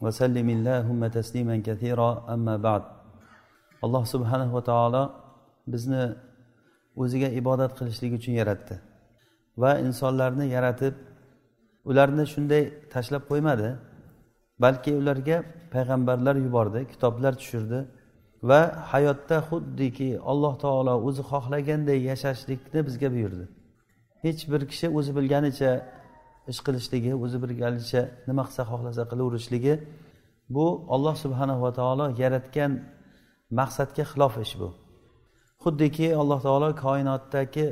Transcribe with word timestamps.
وسلم 0.00 0.48
اللهم 0.56 1.00
تسليما 1.18 1.56
كثيرا 1.68 2.10
أما 2.34 2.56
بعد 2.56 2.82
alloh 3.84 4.04
subhanava 4.14 4.60
taolo 4.70 5.02
bizni 5.72 6.04
o'ziga 7.02 7.28
ibodat 7.40 7.72
qilishlik 7.78 8.12
uchun 8.18 8.34
yaratdi 8.40 8.74
va 9.62 9.72
insonlarni 9.86 10.46
yaratib 10.56 10.94
ularni 11.90 12.24
shunday 12.32 12.62
tashlab 12.94 13.22
qo'ymadi 13.30 13.68
balki 14.64 14.90
ularga 15.00 15.36
payg'ambarlar 15.74 16.36
yubordi 16.46 16.80
kitoblar 16.92 17.32
tushirdi 17.40 17.80
va 18.50 18.60
hayotda 18.92 19.36
xuddiki 19.48 20.08
alloh 20.30 20.54
taolo 20.64 20.94
o'zi 21.08 21.22
xohlaganday 21.30 21.98
yashashlikni 22.10 22.80
bizga 22.88 23.08
buyurdi 23.14 23.44
hech 24.24 24.42
bir 24.52 24.62
kishi 24.70 24.86
o'zi 24.98 25.10
bilganicha 25.18 25.70
ish 26.51 26.59
qilishligi 26.65 27.11
o'zi 27.23 27.37
bilganicha 27.43 28.01
nima 28.29 28.43
qilsa 28.47 28.63
xohlasa 28.71 29.03
qilaverishligi 29.11 29.73
bu 30.55 30.65
olloh 30.93 31.15
subhanava 31.23 31.69
taolo 31.79 32.05
yaratgan 32.21 32.71
maqsadga 33.59 34.03
xilof 34.11 34.33
ish 34.45 34.53
bu. 34.61 34.69
Xuddiki 35.63 36.07
alloh 36.21 36.39
taolo 36.47 36.69
koinotdagi 36.85 37.67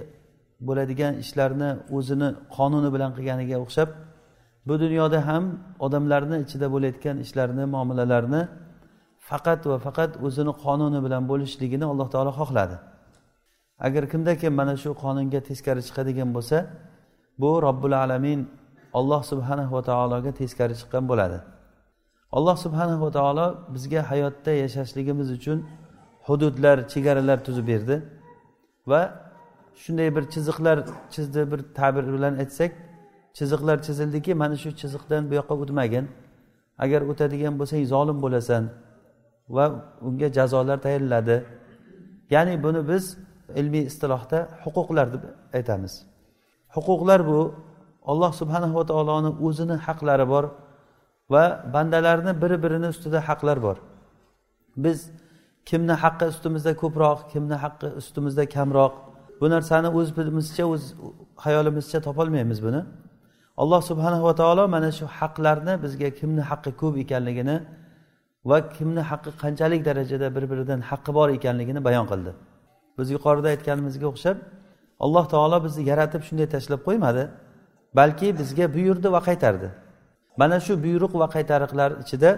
bo'ladigan 0.67 1.14
ishlarni 1.23 1.70
o'zini 1.98 2.30
qonuni 2.56 2.89
bilan 2.95 3.11
qilganiga 3.17 3.58
o'xshab 3.66 3.89
bu 4.67 4.73
dunyoda 4.83 5.20
ham 5.30 5.44
odamlarni 5.86 6.38
ichida 6.45 6.67
bo'layotgan 6.73 7.16
ishlarni 7.26 7.64
muomalalarni 7.73 8.42
faqat 9.30 9.61
va 9.72 9.78
faqat 9.86 10.11
o'zini 10.28 10.54
qonuni 10.66 11.00
bilan 11.06 11.23
bo'lishligini 11.31 11.86
alloh 11.92 12.08
taolo 12.14 12.31
xohladi. 12.39 12.78
Agar 13.88 14.04
kimda 14.11 14.33
kim 14.42 14.54
mana 14.59 14.73
shu 14.83 14.89
qonunga 15.04 15.39
teskari 15.50 15.81
chiqadigan 15.88 16.30
bo'lsa 16.36 16.58
bu 17.42 17.52
robbil 17.66 17.94
alamin 18.04 18.39
alloh 18.94 19.22
subhanahu 19.32 19.72
va 19.78 19.82
taologa 19.82 20.32
teskari 20.32 20.73
chiqqan 20.82 21.04
bo'ladi. 21.12 21.40
Alloh 22.32 22.56
subhanahu 22.66 23.02
va 23.06 23.12
taolo 23.12 23.48
bizga 23.73 24.02
hayotda 24.12 24.52
yashashligimiz 24.64 25.30
uchun 25.38 25.58
hududlar 26.28 26.78
chegaralar 26.94 27.38
tuzib 27.48 27.67
berdi. 27.72 27.95
Va 28.92 29.02
shunday 29.82 30.10
bir 30.16 30.23
chiziqlar 30.34 30.78
chizdi 31.14 31.42
bir 31.52 31.60
ta'bir 31.78 32.06
bilan 32.16 32.34
aytsak 32.44 32.72
chiziqlar 33.38 33.78
chizildiki 33.88 34.32
mana 34.42 34.56
shu 34.64 34.70
chiziqdan 34.82 35.22
bu 35.30 35.34
yoqqa 35.40 35.56
o'tmagin. 35.64 36.06
Agar 36.84 37.02
o'tadigan 37.12 37.54
bo'lsang 37.60 37.84
zolim 37.94 38.17
bo'lasan 38.26 38.64
va 39.56 39.66
unga 40.08 40.28
jazolar 40.38 40.78
tayinladi. 40.86 41.38
Ya'ni 42.34 42.64
buni 42.66 42.82
biz 42.92 43.04
ilmiy 43.60 43.84
istilohda 43.90 44.40
huquqlar 44.64 45.08
deb 45.14 45.23
aytamiz. 45.58 45.94
Huquqlar 46.76 47.20
bu 47.32 47.40
alloh 48.12 48.32
subhanava 48.42 48.84
taoloni 48.92 49.32
o'zini 49.48 49.76
haqlari 49.88 50.26
bor 50.34 50.46
va 51.34 51.44
bandalarni 51.74 52.32
bir 52.42 52.52
birini 52.64 52.88
ustida 52.94 53.20
haqlar 53.30 53.58
bor. 53.66 53.78
Biz 54.84 54.98
kimni 55.70 55.96
haqqi 56.04 56.26
ustimizda 56.34 56.72
ko'proq 56.82 57.20
kimni 57.34 57.58
haqqi 57.64 57.88
ustimizda 58.02 58.44
kamroq 58.56 58.94
bu 59.40 59.46
narsani 59.54 59.90
o'zimizcha 59.98 60.64
o'z 60.74 60.84
hayolimizcha 61.45 62.00
topolmaymiz 62.08 62.60
buni. 62.67 62.82
Alloh 63.61 63.82
subhanava 63.89 64.32
taolo 64.42 64.64
mana 64.76 64.89
shu 64.98 65.06
haqlarni 65.20 65.73
bizga 65.83 66.10
kimni 66.20 66.44
haqqi 66.50 66.72
ko'p 66.82 66.95
ekanligini 67.04 67.58
va 68.50 68.58
kimni 68.76 69.02
haqqi 69.12 69.32
qanchalik 69.44 69.82
darajada 69.89 70.28
bir 70.36 70.44
biridan 70.52 70.82
haqqi 70.89 71.12
bor 71.17 71.28
ekanligini 71.38 71.82
bayon 71.88 72.06
qildi. 72.12 72.32
Biz 72.98 73.08
yuqorida 73.16 73.48
aytganimizga 73.54 74.08
o'xshab 74.12 74.38
alloh 75.06 75.26
taolo 75.33 75.58
bizni 75.66 75.82
yaratib 75.92 76.22
shunday 76.28 76.48
tashlab 76.56 76.82
qo'ymadi. 76.88 77.23
Balki 77.95 78.38
bizga 78.39 78.73
buyurdi 78.76 79.11
va 79.11 79.22
qaytardi. 79.30 79.70
Mana 80.38 80.60
shu 80.66 80.73
buyruq 80.86 81.14
va 81.22 81.27
qaytariqlar 81.36 81.92
ichida 82.04 82.32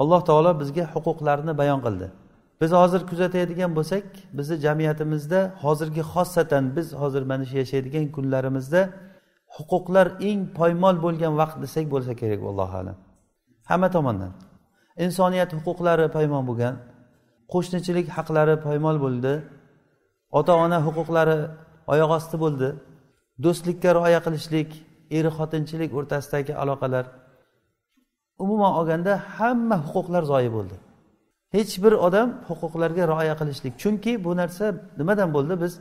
alloh 0.00 0.20
taolo 0.28 0.52
bizga 0.60 0.84
huquqlarni 0.94 1.52
bayon 1.60 1.80
qildi. 1.86 2.06
Biz 2.60 2.70
hozir 2.80 3.02
kuzatadigan 3.10 3.70
bo'lsak 3.78 4.04
bizni 4.38 4.56
jamiyatimizda 4.66 5.40
hozirgi 5.64 6.02
xossatan 6.12 6.64
biz 6.76 6.86
hozir 7.00 7.22
mana 7.30 7.44
shu 7.48 7.56
yashaydigan 7.62 8.06
kunlarimizda 8.16 8.80
huquqlar 9.56 10.06
eng 10.28 10.40
poymol 10.58 10.96
bo'lgan 11.04 11.32
vaqt 11.40 11.56
desak 11.64 11.84
bo'lsa 11.94 12.12
kerak 12.20 12.40
allohu 12.50 12.74
alam. 12.82 12.96
Hamma 13.70 13.88
tomondan. 13.96 14.32
Insoniyat 15.04 15.50
huquqlari 15.56 16.06
poymol 16.16 16.42
bo'lgan 16.50 16.74
qo'shnichilik 17.52 18.06
haqlari 18.16 18.54
poymol 18.66 18.96
bo'ldi 19.04 19.32
ota 20.38 20.52
ona 20.64 20.78
huquqlari 20.86 21.38
oyoq 21.92 22.10
osti 22.18 22.36
bo'ldi. 22.44 22.68
Do'stlikka 23.44 23.90
rioya 23.98 24.20
qilishlik 24.26 24.70
er 25.18 25.26
xotinchilik 25.36 25.90
o'rtasidagi 25.98 26.52
aloqalar 26.62 27.04
umuman 28.44 28.72
olganda 28.78 29.12
hamma 29.36 29.76
huquqlar 29.86 30.22
zoyi 30.32 30.50
bo'ldi. 30.56 30.76
Hech 31.56 31.72
bir 31.84 31.92
odam 32.06 32.28
huquqlarga 32.48 33.04
rioya 33.12 33.34
qilishlik 33.40 33.74
chunki 33.82 34.12
bu 34.24 34.30
narsa 34.40 34.64
nimadan 35.00 35.28
bo'ldi? 35.36 35.54
Biz 35.64 35.72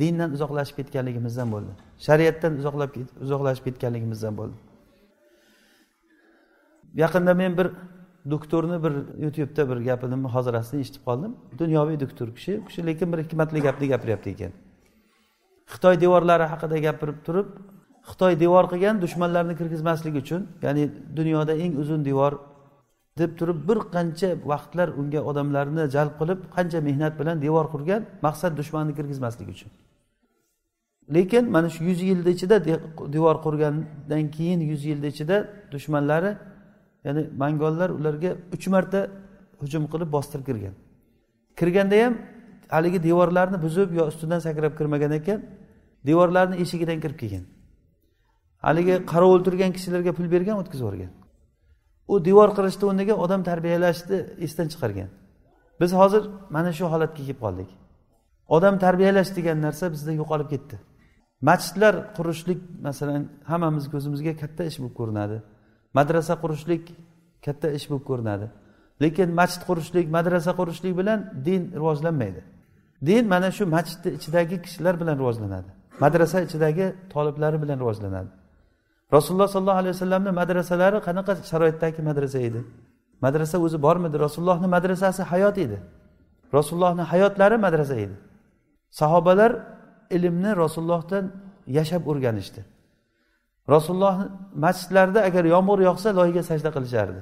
dindan 0.00 0.30
uzoqlashib 0.36 0.76
ketganligimizdan 0.80 1.48
bo'ldi. 1.54 1.72
Shariatdan 2.06 2.52
uzoqlab 2.60 2.90
uzoqlashib 3.24 3.64
ketganligimizdan 3.68 4.34
bo'ldi. 4.40 4.56
Yaqinda 7.02 7.32
men 7.42 7.52
bir 7.58 7.68
doktorni 8.30 8.76
bir 8.84 8.92
youtubeda 9.24 9.62
bir 9.70 9.78
gapini 9.88 10.16
muhozirasini 10.26 10.80
eshitib 10.84 11.02
qoldim. 11.08 11.32
Dunyoviy 11.58 11.96
doktor 12.04 12.28
kishi 12.36 12.52
u 12.60 12.64
kishi 12.68 12.86
lekin 12.88 13.12
bir 13.12 13.18
hikmatli 13.24 13.60
gapni 13.66 13.86
gapiryapti 13.92 14.30
ekan. 14.34 14.52
Xitoy 15.72 15.94
devorlari 16.04 16.46
haqida 16.52 16.76
gapirib 16.86 17.18
turib 17.26 17.48
xitoy 18.10 18.32
devor 18.44 18.64
qilgan 18.72 18.96
dushmanlarni 19.04 19.54
kirgizmaslik 19.60 20.14
uchun 20.22 20.42
ya'ni 20.64 20.84
dunyoda 21.18 21.54
eng 21.64 21.72
uzun 21.82 22.00
devor 22.08 22.32
deb 23.20 23.30
turib 23.38 23.58
bir 23.68 23.78
qancha 23.94 24.28
vaqtlar 24.52 24.88
unga 25.00 25.20
odamlarni 25.30 25.82
jalb 25.94 26.12
qilib 26.20 26.40
qancha 26.56 26.78
mehnat 26.88 27.12
bilan 27.20 27.36
devor 27.46 27.66
qurgan 27.74 28.02
maqsad 28.26 28.52
dushmanni 28.60 28.92
kirgizmaslik 28.98 29.48
uchun. 29.54 29.70
Lekin 31.14 31.44
mana 31.54 31.68
shu 31.74 31.80
yuz 31.88 32.00
yilni 32.10 32.30
ichida 32.36 32.56
devor 33.14 33.36
qurgandan 33.46 34.24
keyin 34.36 34.60
yuz 34.70 34.82
yilni 34.90 35.08
ichida 35.14 35.36
dushmanlari 35.72 36.30
ya'ni 37.06 37.22
mangollar 37.42 37.88
ularga 37.98 38.30
uch 38.54 38.66
marta 38.74 39.00
hujum 39.60 39.84
qilib 39.92 40.08
bostirib 40.16 40.44
kirgan. 40.48 40.74
Kirganda 41.58 41.96
ham 42.04 42.14
haligi 42.74 42.98
devorlarni 43.08 43.58
buzib 43.64 43.88
yo 43.98 44.02
ustidan 44.10 44.40
sakrab 44.46 44.72
kirmagan 44.78 45.12
ekan 45.20 45.38
devorlarni 46.08 46.56
eshigidan 46.64 46.98
kirib 47.04 47.18
kelgan. 47.22 47.44
Haligi 48.66 48.94
qarovul 49.12 49.40
turgan 49.46 49.72
kishilarga 49.76 50.12
pul 50.18 50.26
bergan 50.34 50.56
o'tkazib 50.62 50.84
yuborgan. 50.84 51.12
U 52.12 52.14
devor 52.28 52.50
qirishni 52.56 52.84
o'rniga 52.90 53.14
odam 53.24 53.42
tarbiyalashni 53.50 54.18
esdan 54.46 54.68
chiqargan. 54.72 55.10
Biz 55.80 55.90
hozir 56.00 56.22
mana 56.54 56.70
shu 56.78 56.84
holatga 56.92 57.22
kelib 57.28 57.38
qoldik. 57.44 57.70
Odam 58.56 58.74
tarbiyalash 58.84 59.30
degan 59.38 59.58
narsa 59.66 59.84
bizda 59.94 60.12
yo'qolib 60.20 60.48
ketdi. 60.54 60.76
Masjidlar 61.48 61.94
qurishlik 62.16 62.60
masalan 62.86 63.22
hammamiz 63.50 63.84
ko'zimizga 63.92 64.32
katta 64.42 64.62
ish 64.70 64.78
bo'lib 64.80 64.94
ko'rinadi. 65.00 65.36
Madrasa 65.98 66.34
qurishlik 66.42 66.82
katta 67.46 67.68
ish 67.78 67.86
bo'lib 67.90 68.04
ko'rinadi. 68.10 68.46
Lekin 69.02 69.28
masjid 69.40 69.62
qurishlik 69.68 70.06
madrasa 70.16 70.52
qurishlik 70.60 70.94
bilan 71.00 71.18
din 71.46 71.62
rivojlanmaydi. 71.80 72.42
Din 73.08 73.24
mana 73.32 73.48
shu 73.56 73.64
masjidni 73.76 74.10
ichidagi 74.18 74.56
kishilar 74.64 74.94
bilan 75.00 75.16
rivojlanadi. 75.22 75.70
Madrasa 76.02 76.38
ichidagi 76.46 76.86
toliblari 77.12 77.58
bilan 77.62 77.78
rivojlanadi. 77.82 78.30
Rasululloh 79.16 79.48
sollallohu 79.54 79.80
alayhi 79.82 79.94
vasallamni 79.96 80.30
madrasalari 80.40 80.98
qanaqa 81.06 81.32
sharoitdagi 81.50 82.00
madrasa 82.08 82.38
edi? 82.48 82.60
Madrasa 83.24 83.56
o'zi 83.66 83.78
bormidi? 83.86 84.16
Rasulullohni 84.26 84.68
madrasasi 84.76 85.22
hayot 85.32 85.56
edi. 85.66 85.78
Rasulullohni 86.56 87.02
hayotlari 87.12 87.56
madrasa 87.66 87.96
edi. 88.04 88.16
Sahobalar 89.00 89.52
ilmni 90.16 90.50
rasulullohdan 90.62 91.24
yashab 91.78 92.02
o'rganishdi. 92.10 92.60
Rasululloh 93.74 94.16
masjidlarida 94.64 95.20
agar 95.28 95.44
yomg'ir 95.54 95.78
yog'sa 95.88 96.08
loyga 96.18 96.42
sajda 96.50 96.70
qilishardi. 96.76 97.20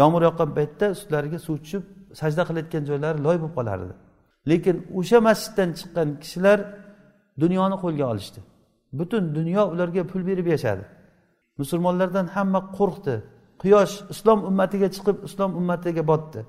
Yomg'ir 0.00 0.22
yoqqan 0.28 0.50
paytda 0.58 0.86
ustlariga 0.96 1.38
suv 1.46 1.56
tushib 1.62 1.82
sajda 2.20 2.42
qilayotgan 2.48 2.82
joylari 2.90 3.18
loy 3.26 3.36
bo'lib 3.42 3.54
qolardi. 3.58 3.92
Lekin 4.50 4.76
o'sha 4.98 5.18
masjiddan 5.28 5.68
chiqqan 5.78 6.08
kishilar 6.22 6.58
dunyoni 7.42 7.76
qo'lga 7.84 8.04
olishdi. 8.12 8.40
Butun 8.92 9.34
dunyo 9.34 9.62
ularga 9.72 10.02
pul 10.06 10.26
berib 10.26 10.46
yashadi. 10.46 10.84
Musulmonlardan 11.58 12.26
hamma 12.26 12.60
qo'rqdi. 12.78 13.14
Quyosh 13.62 13.94
islom 14.10 14.38
ummatiga 14.48 14.88
chiqib 14.96 15.16
islom 15.28 15.50
ummatiga 15.60 16.02
botdi. 16.10 16.40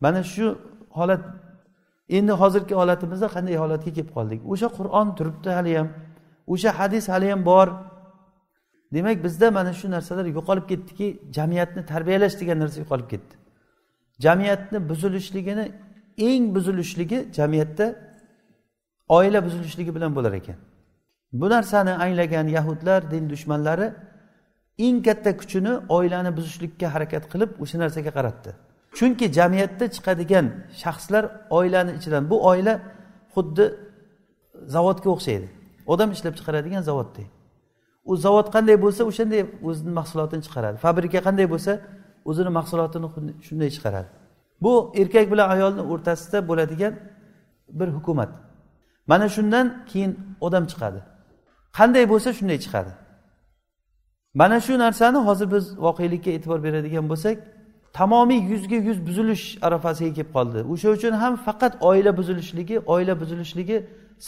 Mana 0.00 0.22
shu 0.22 0.46
holat 0.98 1.22
endi 2.16 2.32
hozirgi 2.32 2.74
holatimizda 2.80 3.26
qanday 3.34 3.56
holatga 3.62 3.90
kelib 3.96 4.10
qoldik? 4.16 4.40
O'sha 4.52 4.68
qur'on 4.78 5.08
turibdi 5.18 5.50
haliyam 5.58 5.88
o'sha 6.52 6.70
hadis 6.78 7.04
haliyam 7.08 7.40
bor. 7.50 7.68
Demak 8.94 9.24
bizda 9.24 9.46
mana 9.58 9.72
shu 9.80 9.86
narsalar 9.90 10.26
yo'qolib 10.36 10.66
ketdiki 10.70 11.06
jamiyatni 11.36 11.82
tarbiyalash 11.92 12.34
degan 12.40 12.58
narsa 12.62 12.78
yo'qolib 12.82 13.08
ketdi. 13.12 13.34
Jamiyatni 14.24 14.78
buzilishligini 14.90 15.66
eng 16.28 16.44
buzilishligi 16.54 17.18
jamiyatda 17.38 17.86
oila 19.08 19.44
buzilishligi 19.46 19.94
bilan 19.94 20.16
bo'lar 20.16 20.32
ekan. 20.40 20.56
Bu 21.32 21.50
narsani 21.50 21.92
anglagan 22.04 22.46
yahudlar 22.56 23.10
din 23.10 23.30
dushmanlari 23.30 23.94
eng 24.78 25.02
katta 25.06 25.36
kuchini 25.40 25.72
oilani 25.96 26.30
buzishlikka 26.36 26.86
harakat 26.94 27.24
qilib 27.32 27.50
o'sha 27.62 27.76
narsaga 27.82 28.10
qaratdi. 28.18 28.50
Chunki 28.98 29.26
jamiyatda 29.38 29.84
chiqadigan 29.94 30.46
shaxslar 30.82 31.24
oilani 31.58 31.92
ichidan 31.98 32.22
bu 32.30 32.36
oila 32.50 32.74
xuddi 33.34 33.64
zavodga 34.74 35.08
o'xshaydi. 35.14 35.48
Odam 35.92 36.08
ishlab 36.16 36.34
chiqaradigan 36.38 36.82
zavoddek 36.90 37.28
u 38.08 38.16
zavod 38.16 38.48
qanday 38.54 38.76
bo'lsa 38.84 39.02
o'shanday 39.10 39.42
o'zini 39.68 39.92
mahsulotini 40.00 40.42
chiqaradi. 40.46 40.76
Fabrika 40.84 41.20
qanday 41.28 41.46
bo'lsa 41.54 41.72
o'zini 42.30 42.50
mahsulotini 42.58 43.08
shunday 43.46 43.70
chiqaradi. 43.76 44.08
Bu 44.64 44.72
erkak 45.00 45.26
bilan 45.32 45.48
ayolni 45.54 45.82
o'rtasida 45.92 46.38
bo'ladigan 46.48 46.92
bir 47.78 47.88
hukumat. 47.96 48.30
Mana 49.10 49.26
shundan 49.34 49.66
keyin 49.90 50.12
odam 50.46 50.64
chiqadi. 50.70 51.00
Qanday 51.78 52.04
bo'lsa 52.12 52.28
shunday 52.38 52.58
chiqadi. 52.64 52.92
Mana 54.40 54.58
shu 54.66 54.72
narsani 54.84 55.18
hozir 55.28 55.48
biz 55.54 55.64
voqelikka 55.86 56.30
e'tibor 56.36 56.58
beradigan 56.66 57.06
bo'lsak 57.12 57.36
tamomiy 57.98 58.40
yuzga 58.52 58.78
yuz 58.88 58.98
buzilish 59.08 59.44
arafasiga 59.66 60.12
kelib 60.18 60.30
qoldi. 60.36 60.58
O'sha 60.72 60.88
uchun 60.96 61.12
ham 61.22 61.34
faqat 61.46 61.72
oila 61.88 62.10
buzilishligi 62.18 62.76
oila 62.94 63.14
buzilishligi 63.20 63.76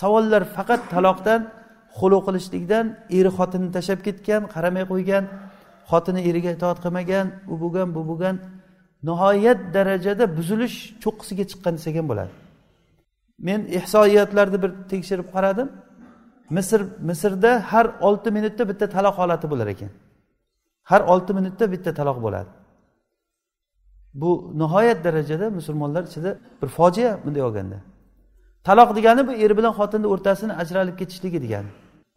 savollar 0.01 0.43
faqat 0.57 0.81
taloqdan 0.95 1.41
xulu 1.99 2.19
qilishlikdan 2.27 2.85
eri 3.19 3.31
xotinni 3.39 3.71
tashlab 3.77 4.01
ketgan 4.07 4.43
qaramay 4.55 4.85
qo'ygan 4.93 5.25
xotini 5.91 6.21
eriga 6.31 6.51
itoat 6.57 6.79
qilmagan 6.85 7.27
u 7.53 7.55
bo'lgan 7.63 7.89
bu 7.97 8.03
bo'lgan 8.11 8.37
nihoyat 9.09 9.59
darajada 9.75 10.25
buzilish 10.39 10.77
cho'qqisiga 11.03 11.45
chiqqan 11.51 11.73
desak 11.79 11.95
ham 12.01 12.07
bo'ladi. 12.13 12.33
Men 13.47 13.61
ihsoiyatlarni 13.79 14.59
bir 14.63 14.73
tekshirib 14.91 15.29
qaradim. 15.35 15.69
Misr 16.57 16.81
misrda 17.09 17.53
har 17.73 17.87
olti 18.01 18.31
minutda 18.37 18.63
bitta 18.71 18.87
taloq 18.97 19.15
holati 19.23 19.47
bo'lar 19.53 19.69
ekan. 19.75 19.91
Har 20.91 21.01
olti 21.13 21.33
minutda 21.39 21.65
bitta 21.73 21.91
taloq 22.01 22.19
bo'ladi. 22.27 22.51
Bu 24.15 24.31
nihoyat 24.61 25.05
darajada 25.05 25.51
musulmonlar 25.59 26.03
ichida 26.11 26.31
bir 26.63 26.69
fojia 26.69 27.11
bunday 27.25 27.43
olganda. 27.49 27.79
Taloq 28.69 28.97
degani 28.97 29.23
bu 29.29 29.33
er 29.45 29.53
bilan 29.59 29.73
xotinni 29.79 30.07
o'rtasini 30.13 30.53
ajralib 30.63 30.97
ketishligi 31.01 31.41
degani 31.45 31.71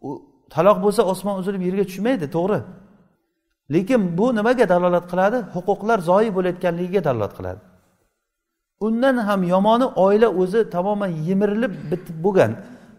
u 0.08 0.10
taloq 0.54 0.78
bo'lsa 0.84 1.02
osmon 1.12 1.36
uzilib 1.40 1.62
yerga 1.68 1.84
tushmaydi 1.90 2.26
to'g'ri. 2.36 2.60
Lekin 3.74 4.00
bu 4.18 4.26
nimaga 4.38 4.66
dalolat 4.74 5.06
qiladi? 5.12 5.38
Huquqlar 5.54 5.98
zoyi 6.10 6.30
bo'layotganligiga 6.36 7.00
dalolat 7.08 7.32
qiladi. 7.38 7.60
Undan 8.86 9.16
ham 9.28 9.40
yomoni 9.54 9.86
oila 10.04 10.28
o'zi 10.42 10.60
tamoman 10.74 11.10
yemirilib 11.28 11.72
bitib 11.90 12.16
bo'lgan. 12.24 12.50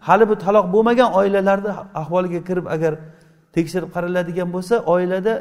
Hali 0.06 0.24
bu 0.30 0.34
taloq 0.44 0.66
bo'lmagan 0.74 1.10
oilalarni 1.18 1.70
ahvoliga 2.00 2.40
kirib 2.48 2.66
agar 2.74 2.92
tekshirib 3.54 3.90
qaraladigan 3.94 4.48
bo'lsa 4.54 4.74
oilada 4.94 5.34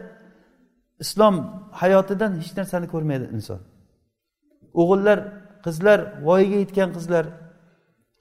islom 1.04 1.36
hayotidan 1.82 2.32
hech 2.40 2.52
narsani 2.60 2.88
ko'rmaydi 2.94 3.26
inson. 3.36 3.60
O'g'illar 4.82 5.18
qizlar 5.66 6.00
voyaga 6.28 6.58
yetgan 6.64 6.90
qizlar 6.98 7.26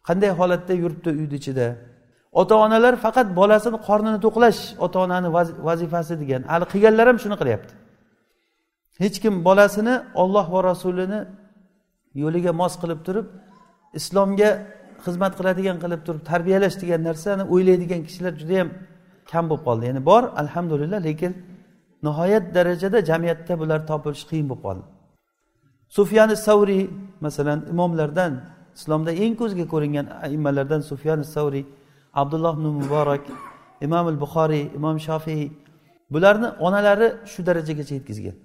qanday 0.08 0.30
holatda 0.38 0.72
yuribdi 0.82 1.10
uyni 1.20 1.36
ichida? 1.40 1.66
Ota 2.40 2.54
onalar 2.64 2.94
faqat 3.04 3.28
bolasini 3.40 3.78
qornini 3.88 4.18
to'qlash 4.26 4.60
ota 4.84 4.98
onani 5.04 5.28
vazifasi 5.68 6.14
degan. 6.22 6.42
Hali 6.52 6.64
qilganlar 6.72 7.06
ham 7.10 7.18
shuni 7.24 7.36
qilyapti. 7.40 7.72
Hech 9.02 9.16
kim 9.22 9.34
bolasini 9.48 9.94
olloh 10.22 10.46
va 10.54 10.60
rasulini 10.70 11.20
yo'liga 12.22 12.52
mos 12.60 12.74
qilib 12.82 13.00
turib 13.06 13.26
islomga 13.98 14.50
xizmat 15.04 15.32
qiladigan 15.38 15.76
qilib 15.84 16.00
turib 16.06 16.22
tarbiyalash 16.30 16.76
degan 16.82 17.00
narsani 17.08 17.42
o'ylaydigan 17.54 18.00
kishilar 18.06 18.32
judayam 18.40 18.68
kam 19.30 19.44
bo'lib 19.50 19.64
qoldi. 19.68 19.84
Ya'ni 19.88 20.02
bor 20.10 20.22
alhamdulillah 20.42 21.00
lekin 21.08 21.32
nihoyat 22.06 22.44
darajada 22.56 22.98
jamiyatda 23.10 23.52
bular 23.60 23.80
topilishi 23.90 24.24
qiyin 24.30 24.46
bo'lib 24.50 24.62
qoldi. 24.66 24.84
Sufyani 25.96 26.36
savriy 26.46 26.82
masalan 27.24 27.58
imomlardan 27.72 28.32
islomda 28.78 29.12
eng 29.24 29.34
ko'zga 29.40 29.64
ko'ringan 29.72 30.06
aimmalardan 30.26 30.80
sufyani 30.90 31.24
savriy 31.34 31.64
abdulloh 32.20 32.54
ibn 32.58 32.66
muborak 32.80 33.24
imom 33.86 34.06
al 34.12 34.18
buxoriy 34.24 34.64
imom 34.78 34.96
shofiy 35.08 35.42
bularni 36.14 36.48
onalari 36.66 37.08
shu 37.32 37.40
darajagacha 37.48 37.94
yetkazgan 37.98 38.36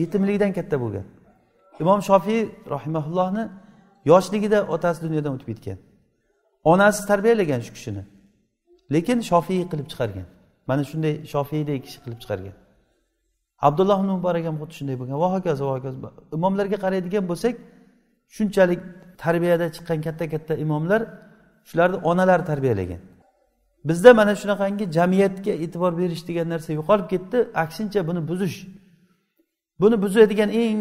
yetimlikdan 0.00 0.52
katta 0.58 0.76
bo'lgan. 0.82 1.06
Imom 1.82 2.00
shofiy 2.08 2.40
rahimaullohni 2.74 3.44
yoshligida 4.10 4.58
otasi 4.74 5.00
dunyodan 5.06 5.32
o'tib 5.36 5.48
ketgan. 5.52 5.78
Onasi 6.72 7.06
tarbiyalagan 7.10 7.60
shu 7.66 7.72
kishini. 7.76 8.02
Lekin 8.94 9.18
shofiy 9.30 9.60
qilib 9.70 9.86
chiqargan. 9.92 10.26
Mana 10.68 10.82
shunday 10.90 11.14
shofiydek 11.32 11.80
kishi 11.86 11.98
qilib 12.04 12.18
chiqargan. 12.22 12.56
Abdulloh 13.66 13.98
ibn 14.00 14.10
muborak 14.16 14.44
ham 14.48 14.56
xuddi 14.60 14.74
shunday 14.78 14.96
bo'lgan. 15.00 15.16
Va 15.24 15.28
hokazo 15.34 15.62
va 15.68 15.72
hokazo. 15.78 15.98
Imomlarga 16.36 16.78
qaraydigan 16.84 17.24
bo'lsak 17.30 17.54
shunchalik 18.36 18.80
tarbiyada 19.22 19.66
chiqqan 19.76 19.98
katta 20.06 20.24
katta 20.34 20.54
imomlar 20.64 21.00
shularni 21.68 21.98
onalari 22.10 22.44
tarbiyalagan. 22.50 23.00
Bizda 23.88 24.10
mana 24.20 24.32
shunaqangi 24.42 24.84
jamiyatga 24.96 25.52
e'tibor 25.64 25.92
berish 26.00 26.22
degan 26.28 26.46
narsa 26.52 26.70
yo'qolib 26.78 27.06
ketdi. 27.12 27.38
Aksincha 27.64 28.00
buni 28.08 28.20
buzish 28.30 28.56
buni 29.80 29.96
buzadigan 30.02 30.50
eng 30.62 30.78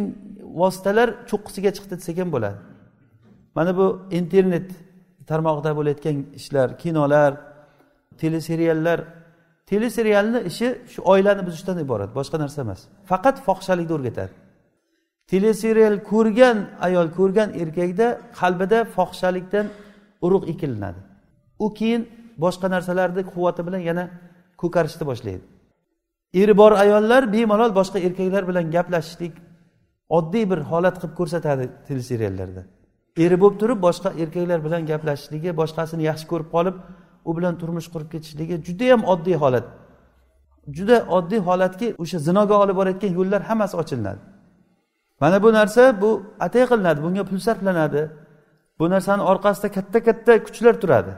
vositalar 0.62 1.10
cho'qqisiga 1.30 1.72
chiqdi 1.78 1.94
desak 2.00 2.18
ham 2.22 2.30
bo'ladi. 2.36 2.58
Mana 3.56 3.72
bu 3.78 3.86
internet 4.20 4.68
tarmog'ida 5.30 5.72
bo'layotgan 5.80 6.18
ishlar 6.40 6.78
kinolar 6.78 7.32
teleseriallar. 8.22 9.00
Teleserialni 9.72 10.40
ishi 10.50 10.68
shu 10.92 11.00
oilani 11.12 11.42
buzishdan 11.48 11.78
iborat 11.86 12.12
boshqa 12.20 12.38
narsa 12.44 12.62
emas. 12.66 12.82
Faqat 13.10 13.36
fohishalikni 13.48 13.94
o'rgatadi. 13.98 14.34
Teleserial 15.32 15.96
ko'rgan 16.12 16.58
ayol 16.88 17.08
ko'rgan 17.18 17.50
erkakda 17.62 18.08
qalbida 18.40 18.80
fohishalikdan 18.96 19.66
urug' 20.26 20.50
ekilinadi. 20.54 21.00
U 21.66 21.68
keyin 21.80 22.02
boshqa 22.44 22.68
narsalarni 22.76 23.22
quvvati 23.32 23.62
bilan 23.68 23.82
yana 23.90 24.04
ko'karishni 24.62 25.06
boshlaydi. 25.12 25.44
Eri 26.42 26.54
bor 26.62 26.72
ayollar 26.84 27.22
bemalol 27.34 27.72
boshqa 27.80 27.98
erkaklar 28.08 28.44
bilan 28.50 28.66
gaplashishlik 28.76 29.34
oddiy 30.18 30.46
bir 30.52 30.60
holat 30.72 30.96
qilib 31.02 31.16
ko'rsatadi 31.20 31.66
teleseriallarda. 31.88 32.62
Eri 33.18 33.42
bo'lib 33.42 33.58
turib 33.62 33.80
boshqa 33.88 34.10
erkaklar 34.22 34.60
bilan 34.66 34.82
gaplashishligi 34.92 35.52
boshqasini 35.62 36.04
yaxshi 36.10 36.26
ko'rib 36.32 36.50
qolib 36.56 36.76
u 37.30 37.38
bilan 37.38 37.54
turmush 37.62 37.88
qurib 37.94 38.10
ketishligi 38.14 38.56
judayam 38.68 39.02
oddiy 39.14 39.38
holat. 39.44 39.66
Juda 40.78 40.98
oddiy 41.18 41.40
holatki 41.50 41.88
o'sha 42.04 42.18
zinoga 42.28 42.56
olib 42.64 42.76
borayotgan 42.80 43.12
yo'llar 43.20 43.42
hammasi 43.50 43.76
ochilinadi 43.82 44.22
mana 45.20 45.44
bu 45.44 45.54
narsa 45.54 46.02
bu 46.02 46.24
atay 46.40 46.64
qilinadi 46.72 47.04
bunga 47.04 47.24
pul 47.24 47.40
sarflanadi. 47.48 48.02
Bu 48.80 48.90
narsani 48.90 49.22
orqasida 49.22 49.72
katta 49.72 50.04
katta 50.04 50.44
kuchlar 50.44 50.82
turadi. 50.82 51.14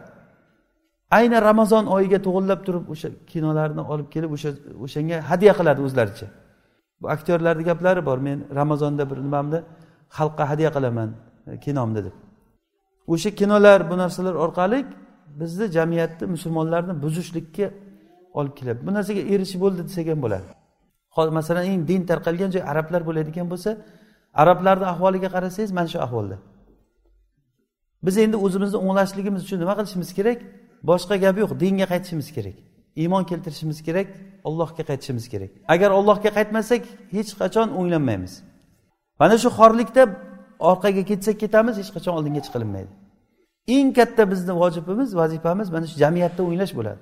Ayni 1.11 1.41
ramazon 1.41 1.85
oyiga 1.85 2.19
to'g'irlab 2.25 2.61
turib 2.67 2.85
o'sha 2.93 3.09
kinolarni 3.31 3.81
olib 3.93 4.07
kelib 4.13 4.31
o'sha 4.37 4.49
o'shanga 4.85 5.17
hadya 5.29 5.53
qiladi 5.59 5.81
o'zlaricha. 5.87 6.27
Bu 7.01 7.09
aktyorlarni 7.09 7.63
gaplari 7.63 8.05
bor. 8.05 8.17
Men 8.17 8.39
ramazonda 8.55 9.09
bir 9.09 9.17
nimamni 9.17 9.59
xalqqa 10.17 10.49
hadya 10.49 10.69
qilaman 10.75 11.09
e, 11.47 11.59
kinomni 11.59 12.01
deb. 12.05 12.15
O'sha 13.07 13.29
kinolar 13.39 13.79
bu 13.91 13.97
narsalar 13.97 14.35
orqali 14.45 14.85
bizni 15.41 15.65
jamiyatni 15.77 16.25
musulmonlarni 16.27 16.93
buzishlikka 17.03 17.67
olib 18.39 18.53
keladi. 18.59 18.79
Bu 18.87 18.91
narsaga 18.93 19.21
erishib 19.33 19.59
bo'ldi 19.63 19.81
desak 19.87 20.07
ham 20.07 20.21
bo'ladi 20.25 20.49
masalan 21.17 21.65
eng 21.65 21.87
din 21.87 22.01
tarqalgan 22.05 22.51
joy 22.51 22.63
arablar 22.71 23.01
bo'ladigan 23.09 23.47
bo'lsa 23.51 23.77
arablarni 24.41 24.85
ahvoliga 24.93 25.29
qarasangiz 25.35 25.71
mana 25.71 25.87
shu 25.93 25.99
ahvolda. 26.05 26.37
Biz 28.05 28.17
endi 28.17 28.37
o'zimizni 28.45 28.77
o'nglashligimiz 28.85 29.41
uchun 29.45 29.59
nima 29.63 29.73
qilishimiz 29.79 30.09
kerak? 30.17 30.39
Boshqa 30.89 31.15
gap 31.23 31.35
yo'q 31.41 31.51
dinga 31.63 31.85
qaytishimiz 31.91 32.27
kerak. 32.35 32.55
Iymon 32.95 33.23
keltirishimiz 33.23 33.83
kerak 33.87 34.07
allohga 34.47 34.83
qaytishimiz 34.89 35.25
kerak. 35.33 35.51
Agar 35.73 35.89
allohga 35.91 36.29
qaytmasak 36.37 36.81
hech 37.15 37.31
qachon 37.41 37.67
o'nglanmaymiz. 37.79 38.33
Mana 39.19 39.35
shu 39.43 39.49
xorlikda 39.59 40.03
orqaga 40.71 41.03
ketsak 41.11 41.35
ketamiz 41.43 41.75
hech 41.81 41.91
qachon 41.95 42.13
oldinga 42.17 42.41
chiqilinmaydi 42.47 42.91
eng 43.67 43.93
katta 43.93 44.31
bizni 44.31 44.53
vojibimiz 44.61 45.15
vazifamiz 45.15 45.69
mana 45.69 45.85
shu 45.87 45.95
jamiyatda 46.03 46.41
o'nglash 46.47 46.73
bo'ladi. 46.79 47.01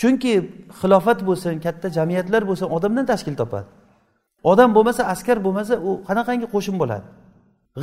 Chunki 0.00 0.32
xilofat 0.80 1.18
bo'lsin 1.28 1.54
katta 1.66 1.88
jamiyatlar 1.98 2.42
bo'lsin 2.48 2.66
odamdan 2.76 3.04
tashkil 3.12 3.34
topadi. 3.42 3.66
Odam 4.52 4.70
bo'lmasa 4.76 5.02
askar 5.12 5.38
bo'lmasa 5.46 5.74
u 5.88 5.90
qanaqangi 6.08 6.46
qo'shin 6.54 6.76
bo'ladi? 6.82 7.06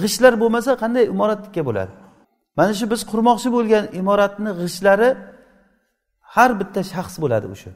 G'ishtlar 0.01 0.34
bo'lmasa 0.41 0.72
qanday 0.84 1.03
imoratga 1.13 1.62
bo'ladi? 1.70 1.91
Mana 2.58 2.74
shu 2.79 2.86
biz 2.94 3.01
qurmoqchi 3.12 3.50
bo'lgan 3.55 3.84
imoratni 4.01 4.51
g'ishtlari 4.62 5.10
har 6.35 6.51
bitta 6.59 6.81
shaxs 6.93 7.15
bo'ladi 7.23 7.47
o'sha. 7.53 7.71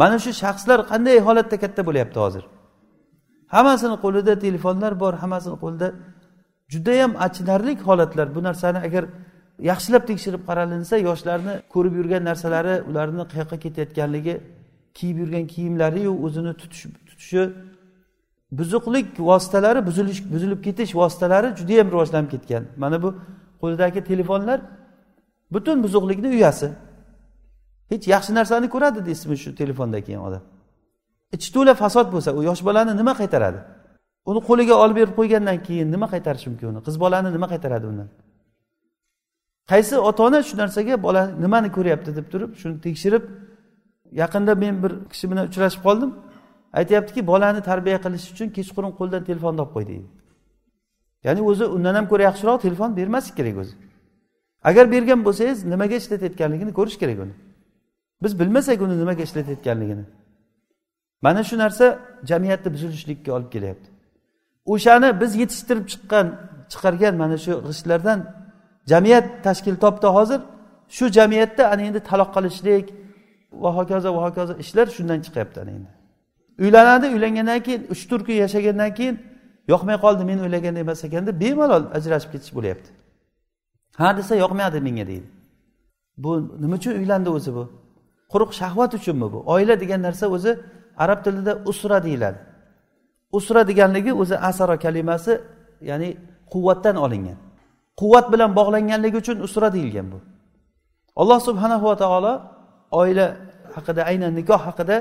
Mana 0.00 0.16
shu 0.24 0.30
shaxslar 0.42 0.78
qanday 0.90 1.16
holatda 1.26 1.56
katta 1.62 1.80
bo'lyapti 1.88 2.18
hozir? 2.24 2.44
Hammasini 3.54 3.96
qo'lida 4.04 4.32
telefonlar 4.44 4.92
bor 5.02 5.14
hammasini 5.22 5.56
qo'lida 5.62 5.88
judayam 6.72 7.12
achinarli 7.26 7.72
holatlar. 7.88 8.26
Bu 8.36 8.40
narsani 8.48 8.78
agar 8.88 9.04
yaxshilab 9.70 10.04
tekshirib 10.10 10.42
qaralinsa 10.48 10.94
yoshlarni 11.08 11.54
ko'rib 11.74 11.94
yurgan 12.00 12.22
narsalari 12.30 12.74
ularni 12.90 13.24
qayoqqa 13.32 13.56
ketayotganligi 13.64 14.34
kiyib 14.98 15.16
yurgan 15.22 15.44
kiyimlariyu 15.54 16.12
o'zini 16.26 16.52
tutish 16.60 16.84
tutishi 17.08 17.42
buzuqlik 18.58 19.06
vositalari 19.30 19.80
buzilish 19.88 20.20
buzilib 20.32 20.60
ketish 20.66 20.90
vositalari 21.00 21.48
judayam 21.58 21.88
rivojlanib 21.94 22.30
ketgan. 22.34 22.62
Mana 22.82 22.96
bu 23.04 23.08
qo'lidagi 23.60 24.00
telefonlar 24.10 24.58
butun 25.54 25.76
buzuqlikni 25.84 26.28
uyasi. 26.36 26.68
Hech 27.94 28.06
yaxshi 28.14 28.32
narsani 28.38 28.68
ko'radi 28.74 29.00
deysizmi 29.08 29.36
shu 29.42 29.50
telefondan 29.60 30.02
keyin 30.06 30.22
odam? 30.28 30.42
E, 31.32 31.36
Ichi 31.36 31.48
to'la 31.56 31.74
fasod 31.82 32.06
bo'lsa 32.14 32.30
u 32.38 32.42
yosh 32.48 32.62
bolani 32.68 32.92
nima 33.00 33.12
qaytaradi? 33.20 33.60
Uni 34.30 34.40
qo'liga 34.48 34.74
olib 34.84 34.96
berib 35.00 35.14
qo'ygandan 35.20 35.58
keyin 35.66 35.88
nima 35.94 36.06
qaytarish 36.14 36.46
mumkin 36.50 36.66
uni? 36.72 36.80
Qiz 36.86 36.96
bolani 37.04 37.30
nima 37.36 37.46
qaytaradi 37.52 37.86
undan? 37.92 38.08
Qaysi 39.70 39.94
ota 40.08 40.22
ona 40.28 40.42
shu 40.48 40.54
narsaga 40.62 41.02
bola 41.06 41.22
nimani 41.44 41.68
ko'ryapti 41.76 42.10
deb 42.18 42.26
turib 42.32 42.50
shuni 42.60 42.76
tekshirib 42.86 43.24
yaqinda 44.22 44.52
men 44.62 44.74
bir 44.82 44.92
kishi 45.12 45.26
bilan 45.30 45.44
uchrashib 45.50 45.82
qoldim. 45.86 46.10
Aytyaptiki 46.80 47.20
bolani 47.26 47.60
tarbiya 47.70 47.98
qilish 48.04 48.26
uchun 48.32 48.48
kechqurun 48.56 48.92
qo'ldan 48.98 49.22
telefonni 49.28 49.60
olib 49.64 49.72
qo'y 49.76 49.86
deydi. 49.90 50.08
Ya'ni 51.26 51.40
o'zi 51.50 51.64
undan 51.76 51.94
ham 51.98 52.06
ko'ra 52.12 52.22
yaxshiroq 52.28 52.58
telefon 52.66 52.90
bermaslik 52.98 53.36
kerak 53.40 53.56
o'zi. 53.62 53.74
Agar 54.68 54.84
bergan 54.94 55.20
bo'lsangiz 55.26 55.58
nimaga 55.72 55.96
ishlatayotganligini 56.02 56.72
ko'rish 56.78 56.96
kerak 57.02 57.18
uni. 57.24 57.34
Biz 58.24 58.40
bilmasak 58.40 58.80
uni 58.80 58.98
nimaga 58.98 59.22
ishlatayotganligini. 59.22 60.04
Mana 61.22 61.44
shu 61.44 61.58
narsa 61.58 61.98
jamiyatni 62.30 62.72
buzilishlikka 62.74 63.32
olib 63.36 63.50
kelyapti. 63.52 63.88
O'shani 64.72 65.20
biz 65.20 65.36
yetishtirib 65.42 65.86
chiqqan 65.92 66.26
chiqargan 66.72 67.14
mana 67.22 67.36
shu 67.44 67.52
g'ishtlardan 67.66 68.18
jamiyat 68.90 69.26
tashkil 69.46 69.76
topdi 69.84 70.06
hozir. 70.06 70.40
Shu 70.96 71.04
jamiyatda 71.18 71.62
ana 71.72 71.82
endi 71.88 72.00
taloq 72.10 72.30
qilishlik 72.36 72.86
va 73.62 73.70
hokazo 73.76 74.08
va 74.16 74.20
hokazo 74.26 74.52
ishlar 74.64 74.86
shundan 74.96 75.20
chiqyapti 75.26 75.60
ana 75.62 75.70
endi. 75.70 75.90
Uylanadi 76.64 77.06
uylangandan 77.14 77.60
keyin 77.66 77.82
uch 77.92 78.02
to'rt 78.10 78.22
kun 78.26 78.36
yashagandan 78.44 78.90
keyin 78.98 79.16
yoqmay 79.72 79.96
qoldi 80.04 80.22
men 80.30 80.38
o'ylagandek 80.44 80.82
emas 80.86 81.04
ekan 81.06 81.22
deb 81.28 81.36
bemalol 81.44 81.84
ajrashib 81.96 82.30
ketish 82.34 82.52
bo'lyapti. 82.56 82.88
Ha 84.00 84.16
desa 84.18 84.34
yoqmaydi 84.44 84.78
menga 84.86 85.06
deydi. 85.10 85.28
Bu 86.22 86.30
nima 86.62 86.74
uchun 86.80 86.92
uylandi 87.00 87.30
o'zi 87.36 87.50
bu? 87.54 87.64
Quruq 88.34 88.52
shahvat 88.60 88.90
uchunmi 88.98 89.26
bu? 89.32 89.38
Oila 89.54 89.74
degan 89.82 90.00
narsa 90.06 90.26
o'zi 90.36 90.52
arab 91.04 91.20
tilida 91.24 91.52
usra 91.70 91.98
deyiladi. 92.06 92.38
Usra 93.38 93.60
deganligi 93.70 94.12
o'zi 94.22 94.36
asaro 94.48 94.76
kalimasi 94.84 95.32
ya'ni 95.90 96.10
quvvatdan 96.52 96.96
olingan. 97.04 97.38
Quvvat 98.00 98.26
bilan 98.32 98.50
bog'langanligi 98.58 99.16
uchun 99.22 99.38
usra 99.46 99.68
deyilgan 99.76 100.06
bu. 100.12 100.18
Alloh 101.20 101.38
subhanahu 101.48 101.84
va 101.90 101.96
taolo 102.02 102.32
oila 103.00 103.26
haqida 103.74 104.02
aynan 104.10 104.32
nikoh 104.38 104.60
haqida 104.68 104.96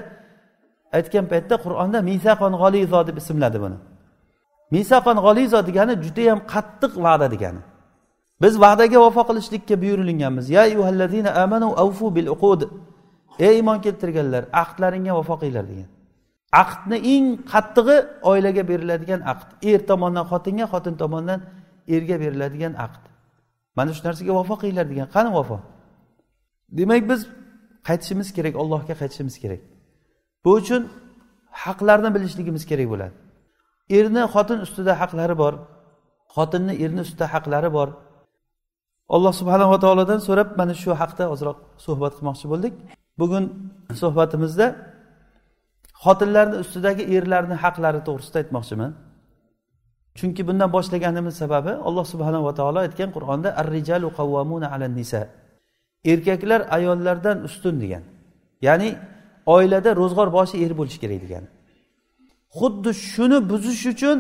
aytgan 0.97 1.25
paytda 1.31 1.55
qur'onda 1.65 1.99
misaqon 2.09 2.53
g'olizo 2.61 2.99
deb 3.07 3.17
ismladi 3.21 3.57
buni. 3.63 3.77
Misaqon 4.75 5.17
g'olizo 5.25 5.59
degani 5.69 5.93
judayam 6.05 6.39
qattiq 6.53 6.93
va'da 7.05 7.27
degani. 7.33 7.61
Biz 8.43 8.53
va'daga 8.63 8.97
vafo 9.05 9.21
qilishlikka 9.29 9.75
buyurilganmiz. 9.81 10.45
Ya 10.55 10.61
ayyuhallazina 10.67 11.29
amanu 11.43 11.67
avfu 11.83 12.05
bil 12.15 12.29
uqud. 12.35 12.61
Ey 13.39 13.55
iymon 13.59 13.79
keltirganlar 13.85 14.43
ahdlaringga 14.63 15.13
vafo 15.19 15.35
qilinglar 15.41 15.65
degan. 15.71 15.89
Aqdni 16.63 16.97
eng 17.13 17.25
qattig'i 17.51 17.97
oilaga 18.31 18.63
beriladigan 18.71 19.21
aqd. 19.31 19.47
Er 19.71 19.79
tomonidan 19.89 20.25
xotinga 20.31 20.65
xotin 20.73 20.95
tomonidan 21.01 21.39
erga 21.95 22.15
beriladigan 22.23 22.73
aqd. 22.85 23.03
Mana 23.77 23.91
shu 23.95 24.01
narsaga 24.07 24.33
vafo 24.39 24.55
qilinglar 24.61 24.85
degan. 24.91 25.07
Qani 25.15 25.29
vafo? 25.37 25.57
Demak 26.77 27.03
biz 27.11 27.21
qaytishimiz 27.87 28.27
kerak 28.37 28.55
allohga 28.61 28.93
qaytishimiz 29.01 29.35
kerak. 29.43 29.61
Bu 30.43 30.51
uchun 30.59 30.81
haqlarni 31.63 32.09
bilishligimiz 32.15 32.63
kerak 32.71 32.87
bo'ladi. 32.93 33.13
Erni 33.97 34.23
xotin 34.33 34.59
ustida 34.65 34.93
haqlari 35.01 35.35
bor 35.43 35.53
xotinni 36.35 36.73
erni 36.83 37.01
ustida 37.05 37.25
haqlari 37.33 37.69
bor. 37.77 37.89
Alloh 39.15 39.33
subhanava 39.39 39.77
taolodan 39.83 40.19
so'rab 40.27 40.49
mana 40.59 40.73
shu 40.83 40.91
haqda 41.01 41.23
ozroq 41.33 41.57
suhbat 41.85 42.13
qilmoqchi 42.17 42.45
bo'ldik. 42.51 42.73
Bugun 43.19 43.43
suhbatimizda 44.01 44.65
xotinlarni 46.03 46.57
ustidagi 46.63 47.03
erlarni 47.15 47.55
haqlari 47.63 48.01
to'g'risida 48.07 48.37
aytmoqchiman. 48.41 48.91
Chunki 50.17 50.41
bundan 50.47 50.69
boshlaganimiz 50.75 51.35
sababi 51.43 51.71
alloh 51.87 52.05
subhanava 52.13 52.51
taolo 52.59 52.79
aytgan 52.85 53.09
qur'onda 53.15 53.49
ar 53.59 53.67
rijalu 53.75 54.07
qavvamuna 54.17 54.67
alan 54.75 54.93
nisa. 54.99 55.21
Erkaklar 56.11 56.61
ayollardan 56.77 57.37
ustun 57.47 57.75
degan. 57.83 58.03
Ya'ni 58.67 58.89
oilada 59.55 59.89
ro'zg'or 60.01 60.29
boshi 60.37 60.55
er 60.65 60.71
bo'lishi 60.79 60.99
kerak 61.03 61.21
degani 61.25 61.49
xuddi 62.57 62.91
shuni 63.11 63.37
buzish 63.51 63.85
uchun 63.93 64.17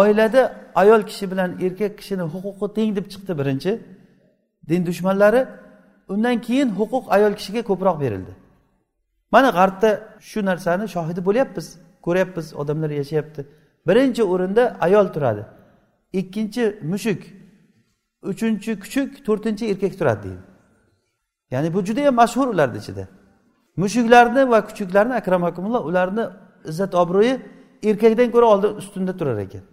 oilada 0.00 0.42
ayol 0.82 1.02
kishi 1.10 1.24
bilan 1.32 1.50
erkak 1.66 1.92
kishini 1.98 2.24
huquqi 2.34 2.66
teng 2.76 2.90
deb 2.96 3.06
chiqdi 3.12 3.32
birinchi. 3.40 3.72
Din 4.68 4.80
dushmanlari 4.88 5.40
undan 6.12 6.36
keyin 6.46 6.68
huquq 6.78 7.04
ayol 7.16 7.32
kishiga 7.38 7.62
ko'proq 7.70 7.96
berildi. 8.00 8.32
Mana 9.34 9.48
g'arbda 9.58 9.90
shu 10.28 10.40
narsani 10.50 10.86
shohidi 10.94 11.20
bo'lyapmiz 11.28 11.66
ko'ryapmiz 12.06 12.46
odamlar 12.60 12.90
yashayapti. 13.00 13.40
Birinchi 13.88 14.22
o'rinda 14.32 14.64
ayol 14.86 15.06
turadi. 15.14 15.42
Ikkinchi 16.20 16.64
mushuk 16.92 17.20
uchinchi 18.30 18.70
kuchuk 18.82 19.08
to'rtinchi 19.26 19.64
erkak 19.72 19.94
turadi 20.00 20.22
deydi. 20.26 20.42
Ya'ni 21.52 21.68
bu 21.74 21.80
judayam 21.88 22.14
mashhur 22.22 22.46
ularni 22.54 22.78
ichida. 22.82 23.04
Mushuklarni 23.82 24.42
va 24.52 24.58
kuchuklarni 24.68 25.14
akramakumulloh 25.20 25.82
ularni 25.90 26.24
izzat 26.70 26.92
obro'yi 27.02 27.34
erkakdan 27.88 28.28
ko'ra 28.34 28.46
oldin 28.46 28.72
ustunda 28.80 29.12
turar 29.16 29.38
ekan. 29.46 29.64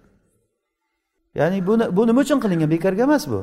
Ya'ni 1.36 1.67
buni 1.67 1.86
bu 1.98 2.08
nima 2.08 2.22
uchun 2.22 2.39
qilingan 2.44 2.70
bekorga 2.75 3.03
emas 3.03 3.24
bu. 3.32 3.39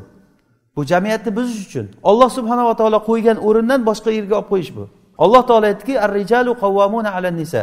Bu 0.77 0.85
jamiyatni 0.85 1.37
buzish 1.37 1.67
uchun 1.67 1.87
olloh 2.03 2.31
subhanava 2.37 2.75
taolo 2.81 2.99
qo'ygan 3.11 3.37
o'rindan 3.49 3.81
boshqa 3.89 4.11
yerga 4.19 4.35
olib 4.41 4.49
qo'yish 4.53 4.73
bu. 4.77 4.85
Alloh 5.19 5.43
taolo 5.49 5.67
aytdiki 5.67 6.01
ar 6.01 6.11
rijalu 6.15 6.53
qavvamuna 6.63 7.11
ala 7.17 7.31
nisa. 7.31 7.63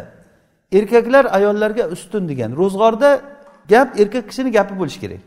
Erkaklar 0.71 1.25
ayollarga 1.37 1.83
ustun 1.95 2.23
degan 2.31 2.51
ro'zg'orda 2.61 3.09
gap 3.71 3.99
erkak 4.01 4.25
kishini 4.29 4.51
gapi 4.57 4.73
bo'lishi 4.79 4.99
kerak. 5.03 5.21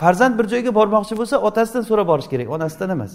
Farzand 0.00 0.34
bir 0.38 0.46
joyga 0.52 0.70
bormoqchi 0.78 1.14
bo'lsa 1.20 1.36
otasidan 1.48 1.82
so'rab 1.90 2.06
borish 2.12 2.28
kerak 2.32 2.48
onasidan 2.56 2.90
emas. 2.96 3.12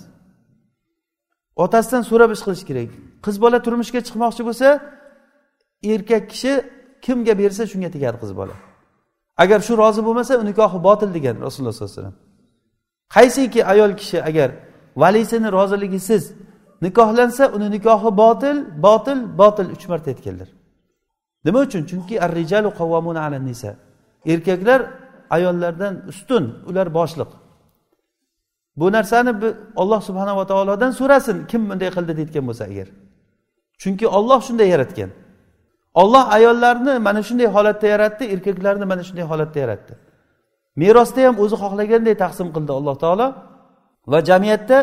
Otasidan 1.64 2.04
so'rab 2.10 2.32
ish 2.36 2.44
qilish 2.46 2.66
kerak. 2.70 2.90
Qiz 3.26 3.36
bola 3.44 3.58
turmushga 3.66 4.00
chiqmoqchi 4.08 4.44
bo'lsa 4.48 4.68
erkak 5.94 6.24
kishi 6.32 6.52
kimga 7.06 7.34
bersa 7.42 7.64
shunga 7.72 7.90
tegadi 7.96 8.18
qiz 8.24 8.32
bola. 8.40 8.56
Agar 9.44 9.60
shu 9.68 9.74
rozi 9.82 10.02
bo'lmasa 10.08 10.34
u 10.42 10.44
nikohi 10.50 10.80
botil 10.88 11.10
degan 11.18 11.36
rasululloh 11.46 11.74
sollallohu 11.76 11.94
alayhi 11.94 12.02
vasallam. 12.02 12.33
Qaysiki 13.16 13.62
ayol 13.66 13.92
kishi 14.00 14.18
agar 14.30 14.52
valisini 14.96 15.52
roziligisiz 15.52 16.24
nikohlansa 16.82 17.44
uni 17.56 17.68
nikohi 17.76 18.18
botil 18.24 18.58
botil 18.86 19.20
botil 19.38 19.68
uch 19.76 19.86
marta 19.92 20.10
aytganlar. 20.14 20.50
Nima 21.46 21.60
uchun? 21.66 21.82
Chunki 21.90 22.16
ar 22.26 22.32
rijalu 22.36 22.70
qavvamuna 22.80 23.22
ala 23.26 23.40
nisa 23.40 23.72
erkaklar 24.26 24.82
ayollardan 25.36 25.94
ustun 26.12 26.44
ular 26.70 26.88
boshliq. 27.00 27.32
Bu 28.80 28.92
narsani 28.92 29.32
olloh 29.76 30.02
subhanava 30.02 30.48
taolodan 30.52 30.92
so'rasin 31.00 31.38
kim 31.52 31.62
bunday 31.70 31.90
qildi 31.96 32.14
deyotgan 32.18 32.44
bo'lsa 32.50 32.64
agar. 32.72 32.88
Chunki 33.82 34.06
olloh 34.18 34.40
shunday 34.48 34.68
yaratgan. 34.74 35.10
Olloh 36.02 36.26
ayollarni 36.38 36.94
mana 37.08 37.22
shunday 37.28 37.48
holatda 37.56 37.88
yaratdi 37.94 38.24
erkaklarni 38.34 38.86
mana 38.92 39.04
shunday 39.08 39.26
holatda 39.32 39.60
yaratdi. 39.64 39.94
Merosda 40.82 41.22
ham 41.28 41.36
o'zi 41.44 41.56
xohlaganday 41.64 42.16
taqsim 42.24 42.48
qildi 42.56 42.72
alloh 42.80 42.96
taolo. 43.04 43.28
Va 44.12 44.20
jamiyatda 44.30 44.78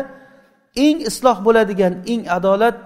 eng 0.85 0.97
isloh 1.09 1.37
bo'ladigan 1.45 1.93
eng 2.11 2.21
adolat 2.37 2.77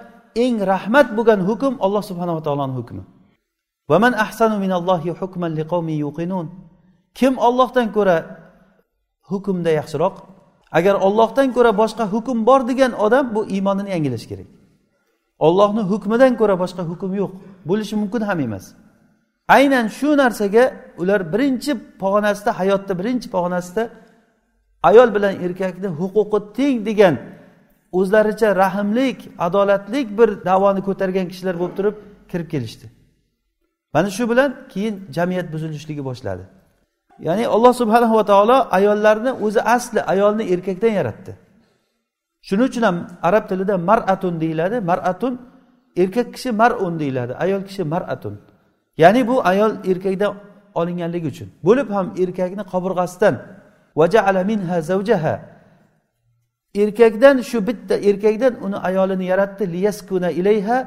eng 0.43 0.55
rahmat 0.71 1.07
bo'lgan 1.17 1.39
hukm 1.49 1.73
alloh 1.85 2.03
subhanava 2.09 2.41
taoloni 2.47 2.73
hukmi. 2.79 3.03
Vaman 3.89 4.13
ahsanu 4.25 4.55
minallohi 4.63 5.09
hukman 5.19 5.51
liqavmin 5.59 5.97
yuqinun. 6.05 6.47
Kim 7.17 7.33
ollohdan 7.47 7.87
ko'ra 7.95 8.17
hukmda 9.29 9.71
yaxshiroq 9.79 10.15
agar 10.77 10.95
ollohdan 11.07 11.47
ko'ra 11.55 11.71
boshqa 11.81 12.05
hukm 12.13 12.37
bor 12.49 12.61
degan 12.69 12.91
odam 13.05 13.25
bu 13.35 13.41
iymonini 13.55 13.89
yangilashi 13.95 14.27
kerak. 14.31 14.49
Ollohni 15.47 15.83
hukmidan 15.91 16.33
ko'ra 16.39 16.55
boshqa 16.63 16.83
hukm 16.91 17.11
yo'q. 17.21 17.31
Bo'lishi 17.69 17.95
mumkin 18.01 18.21
ham 18.29 18.39
emas. 18.47 18.65
Aynan 19.47 19.87
shu 19.87 20.17
narsaga 20.17 20.73
ular 20.97 21.33
birinchi 21.33 21.71
pog'onasida 22.01 22.51
hayotda 22.59 22.93
birinchi 22.99 23.27
pog'onasida 23.35 23.83
ayol 24.89 25.09
bilan 25.15 25.33
erkakni 25.45 25.89
huquqi 25.99 26.39
teng 26.57 26.77
degan 26.85 27.15
o'zlaricha 27.99 28.55
rahmlik 28.63 29.19
adolatlik 29.47 30.07
bir 30.17 30.29
davoni 30.49 30.81
ko'targan 30.87 31.25
kishilar 31.31 31.55
bo'lib 31.61 31.75
turib 31.79 31.95
kirib 32.31 32.47
kelishdi. 32.53 32.85
Mana 33.93 34.09
shu 34.17 34.23
bilan 34.31 34.49
keyin 34.73 34.95
jamiyat 35.15 35.47
buzilishligi 35.53 36.03
boshladi. 36.09 36.43
Ya'ni 37.27 37.47
alloh 37.55 37.73
subhanahu 37.81 38.15
va 38.19 38.25
taolo 38.31 38.57
ayollarni 38.77 39.31
o'zi 39.45 39.61
asli 39.75 40.01
ayolni 40.13 40.43
erkakdan 40.53 40.93
yaratdi. 40.99 41.31
Shuning 42.47 42.67
uchun 42.69 42.83
ham 42.87 42.97
arab 43.27 43.43
tilida 43.49 43.75
maratun 43.89 44.33
deyiladi. 44.43 44.77
Maratun 44.91 45.33
erkak 46.01 46.27
kishi 46.35 46.49
marun 46.61 46.99
deyiladi 47.01 47.33
ayol 47.43 47.61
kishi 47.69 47.83
maratun. 47.93 48.35
Ya'ni 48.97 49.21
bu 49.27 49.35
ayol 49.51 49.71
erkakdan 49.91 50.31
olinganligi 50.79 51.27
uchun. 51.33 51.47
Bo'lib 51.67 51.89
ham 51.95 52.07
erkakni 52.23 52.63
qobirg'asidan 52.73 53.35
erkakdan 56.75 57.41
shu 57.49 57.67
bitta 57.67 57.95
erkakdan 58.09 58.53
uni 58.65 58.77
ayolini 58.77 59.25
yaratdi 59.25 59.63
liyaskuna 59.73 60.29
ilayha. 60.39 60.77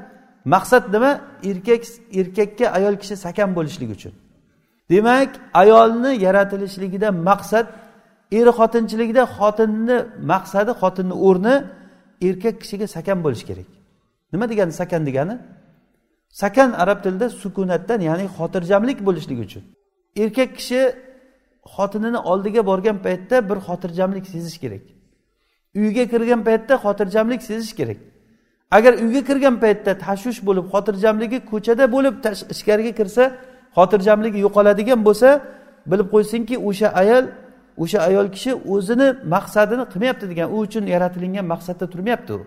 Maqsad 0.55 0.85
nima? 0.95 1.21
Erkak 1.51 1.83
erkakka 2.21 2.67
ayol 2.79 2.95
kishi 3.03 3.17
sakan 3.17 3.51
bo'lishligi 3.57 3.93
uchun. 3.99 4.13
Demak 4.91 5.31
ayolni 5.63 6.13
yaratilishligidan 6.27 7.15
maqsad 7.31 7.67
er 8.39 8.47
xotinchilikda 8.59 9.23
xotinni 9.37 9.97
maqsadi 10.33 10.73
xotinni 10.81 11.15
o'rni 11.27 11.55
erkak 12.29 12.55
kishiga 12.63 12.87
sakan 12.97 13.19
bo'lishi 13.25 13.45
kerak. 13.51 13.69
Nima 14.33 14.45
degani 14.51 14.73
sakan 14.81 15.03
degani? 15.09 15.35
Sakan 16.31 16.73
arab 16.73 17.03
tilida 17.03 17.31
sukunatdan 17.31 18.01
ya'ni 18.01 18.27
xotirjamlik 18.37 18.99
bo'lishligi 19.07 19.43
uchun. 19.49 19.63
Erkak 20.17 20.51
kishi 20.59 20.81
xotinini 21.75 22.19
oldiga 22.31 22.67
borgan 22.71 22.99
paytda 23.07 23.37
bir 23.49 23.59
xotirjamlik 23.67 24.27
sezish 24.27 24.59
kerak. 24.63 24.85
Uyga 25.81 26.05
kirgan 26.13 26.41
paytda 26.49 26.75
xotirjamlik 26.85 27.43
sezish 27.43 27.73
kerak. 27.79 27.99
Agar 28.71 28.93
uyga 29.05 29.23
kirgan 29.29 29.57
paytda 29.65 29.93
tashvish 30.07 30.41
bo'lib 30.49 30.67
xotirjamligi 30.73 31.39
ko'chada 31.51 31.85
bo'lib 31.95 32.15
ichkariga 32.55 32.93
kirsa 33.01 33.25
xotirjamligi 33.77 34.39
yo'qoladigan 34.47 35.01
bo'lsa 35.09 35.29
bilib 35.91 36.09
qo'ysinki 36.15 36.57
o'sha 36.69 36.89
ayol 37.03 37.25
o'sha 37.83 37.99
ayol 38.09 38.27
kishi 38.35 38.53
o'zini 38.75 39.09
maqsadini 39.35 39.85
qilmayapti 39.93 40.25
degan 40.33 40.49
u 40.55 40.57
uchun 40.67 40.85
yaratilingan 40.95 41.47
maqsadda 41.53 41.85
turmayapti 41.93 42.33
u. 42.39 42.41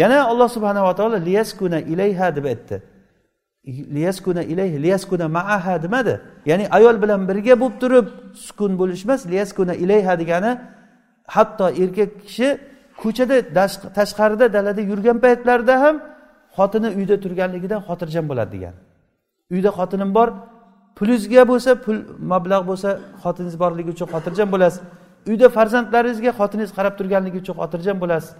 yana 0.00 0.18
alloh 0.30 0.48
subhanava 0.56 0.92
taolo 0.98 1.16
liyaskuna 1.28 1.78
ilayha 1.92 2.28
deb 2.36 2.44
aytdi. 2.52 2.76
Liyaskuna 3.96 4.42
ilayhi 4.52 4.76
liyaskuna 4.84 5.26
maaha 5.38 5.74
demadi. 5.84 6.14
Ya'ni 6.50 6.64
ayol 6.76 6.96
bilan 7.02 7.20
birga 7.28 7.54
bo'lib 7.62 7.76
turib 7.82 8.06
sukun 8.46 8.72
bo'lish 8.80 9.02
emas 9.06 9.20
liyaskuna 9.32 9.74
ilayha 9.84 10.14
degani 10.22 10.52
hatto 11.34 11.66
erkak 11.82 12.10
kishi 12.26 12.48
ko'chada 13.02 13.36
tashqarida 13.98 14.46
dalada 14.56 14.82
yurgan 14.90 15.18
paytlarida 15.24 15.74
ham 15.84 15.96
xotini 16.56 16.88
uyda 16.98 17.16
turganligidan 17.24 17.80
xotirjam 17.88 18.24
bo'ladi 18.30 18.50
degani 18.56 18.78
uyda 19.54 19.70
xotinim 19.78 20.10
bor 20.18 20.28
pulingizga 20.98 21.42
bo'lsa 21.50 21.70
pul 21.84 21.96
mablag' 22.32 22.64
bo'lsa 22.70 22.90
xotiningiz 23.22 23.56
borligi 23.62 23.90
uchun 23.94 24.08
xotirjam 24.14 24.48
bo'lasiz. 24.54 24.80
Uyda 25.30 25.46
farzandlaringizga 25.56 26.32
xotiningiz 26.38 26.72
qarab 26.78 26.94
turganligi 26.98 27.38
uchun 27.42 27.54
xotirjam 27.60 27.96
bo'lasiz. 28.02 28.30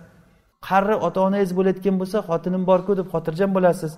Qarri 0.69 0.97
ota 1.07 1.21
onangiz 1.27 1.53
bo'layotgan 1.59 1.97
bo'lsa 2.01 2.19
xotinim 2.29 2.63
borku 2.71 2.93
deb 3.01 3.07
xotirjam 3.15 3.51
bo'lasiz. 3.57 3.93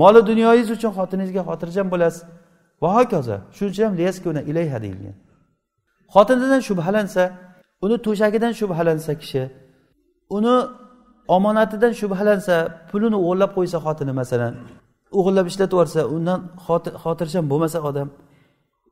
Moli 0.00 0.20
dunyoyingiz 0.30 0.70
uchun 0.76 0.92
xotiningizga 0.98 1.42
xotirjam 1.48 1.86
bo'lasiz. 1.92 2.22
Va 2.82 2.88
hokazo 2.96 3.36
shuning 3.56 3.72
uchun 3.72 3.84
ham 3.86 3.94
liyaskuna 4.00 4.40
ilayha 4.50 4.78
deyilgan. 4.84 5.16
Xotinidan 6.14 6.60
shubhalansa 6.68 7.22
uni 7.84 7.96
to'shagidan 8.06 8.52
shubhalansa 8.60 9.12
kishi 9.22 9.42
uni 10.36 10.54
omonatidan 11.36 11.92
shubhalansa 12.00 12.54
pulini 12.90 13.18
o'g'irlab 13.22 13.50
qo'ysa 13.56 13.78
xotini 13.86 14.12
masalan 14.20 14.52
o'g'irlab 15.18 15.46
ishlatib 15.50 15.74
yuborsa 15.76 16.00
undan 16.16 16.40
xotirjam 17.04 17.44
bo'lmasa 17.52 17.78
odam 17.90 18.08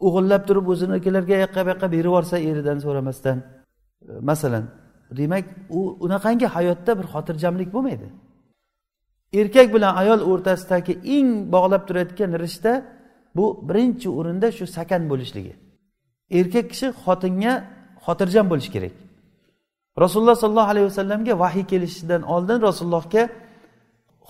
o'g'irlab 0.07 0.42
turib 0.48 0.66
o'zinikilarga 0.72 1.37
yoqqa 1.44 1.61
bu 1.64 1.68
yoqqa 1.72 1.87
berib 1.94 2.09
yuborsa 2.11 2.37
eridan 2.50 2.79
so'ramasdan 2.85 3.38
masalan 4.31 4.64
demak 5.10 5.44
u 5.70 5.80
unaqangi 6.04 6.46
hayotda 6.46 6.92
bir 6.98 7.06
xotirjamlik 7.14 7.68
bo'lmaydi. 7.74 8.06
Erkak 9.40 9.68
bilan 9.74 9.92
ayol 10.02 10.20
o'rtasidagi 10.30 10.94
eng 11.16 11.28
bog'lab 11.54 11.82
turayotgan 11.88 12.30
rishta 12.44 12.72
bu 13.36 13.44
birinchi 13.68 14.08
o'rinda 14.18 14.48
shu 14.58 14.64
sakan 14.76 15.02
bo'lishligi. 15.10 15.54
Erkak 16.38 16.66
kishi 16.72 16.88
xotinga 17.04 17.52
xotirjam 18.06 18.46
bo'lishi 18.52 18.70
kerak. 18.76 18.94
Rasululloh 20.02 20.36
sollallohu 20.42 20.70
alayhi 20.72 20.86
vasallamga 20.90 21.34
vahiy 21.42 21.64
kelishidan 21.72 22.22
oldin 22.34 22.58
rasulullohga 22.68 23.22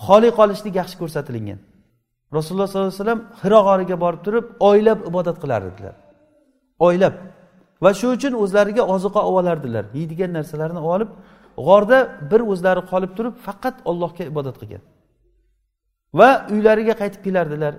xoli 0.05 0.29
qolishlik 0.39 0.73
yaxshi 0.81 0.95
ko'rsatilgan. 1.01 1.59
Rasululloh 2.37 2.67
sollallohu 2.67 2.89
alayhi 2.89 3.01
vasallam 3.01 3.21
hiro 3.41 3.59
g'origa 3.67 3.95
borib 4.03 4.21
turib 4.25 4.45
oylab 4.69 4.99
ibodat 5.09 5.37
qilar 5.43 5.61
edilar 5.69 5.95
oylab. 6.87 7.15
Va 7.83 7.91
shu 7.99 8.07
uchun 8.15 8.33
o'zlariga 8.43 8.83
oziqa 8.95 9.21
olib 9.29 9.37
olardilar 9.39 9.85
yeydigan 9.97 10.31
narsalarini 10.37 10.81
olib 10.93 11.09
g'orda 11.67 11.97
bir 12.31 12.41
o'zlari 12.51 12.81
qolib 12.91 13.11
turib 13.17 13.35
faqat 13.47 13.75
ollohga 13.89 14.23
ibodat 14.31 14.55
qilgan. 14.61 14.83
Va 16.19 16.29
uylariga 16.53 16.93
qaytib 17.01 17.21
kelardilar. 17.27 17.73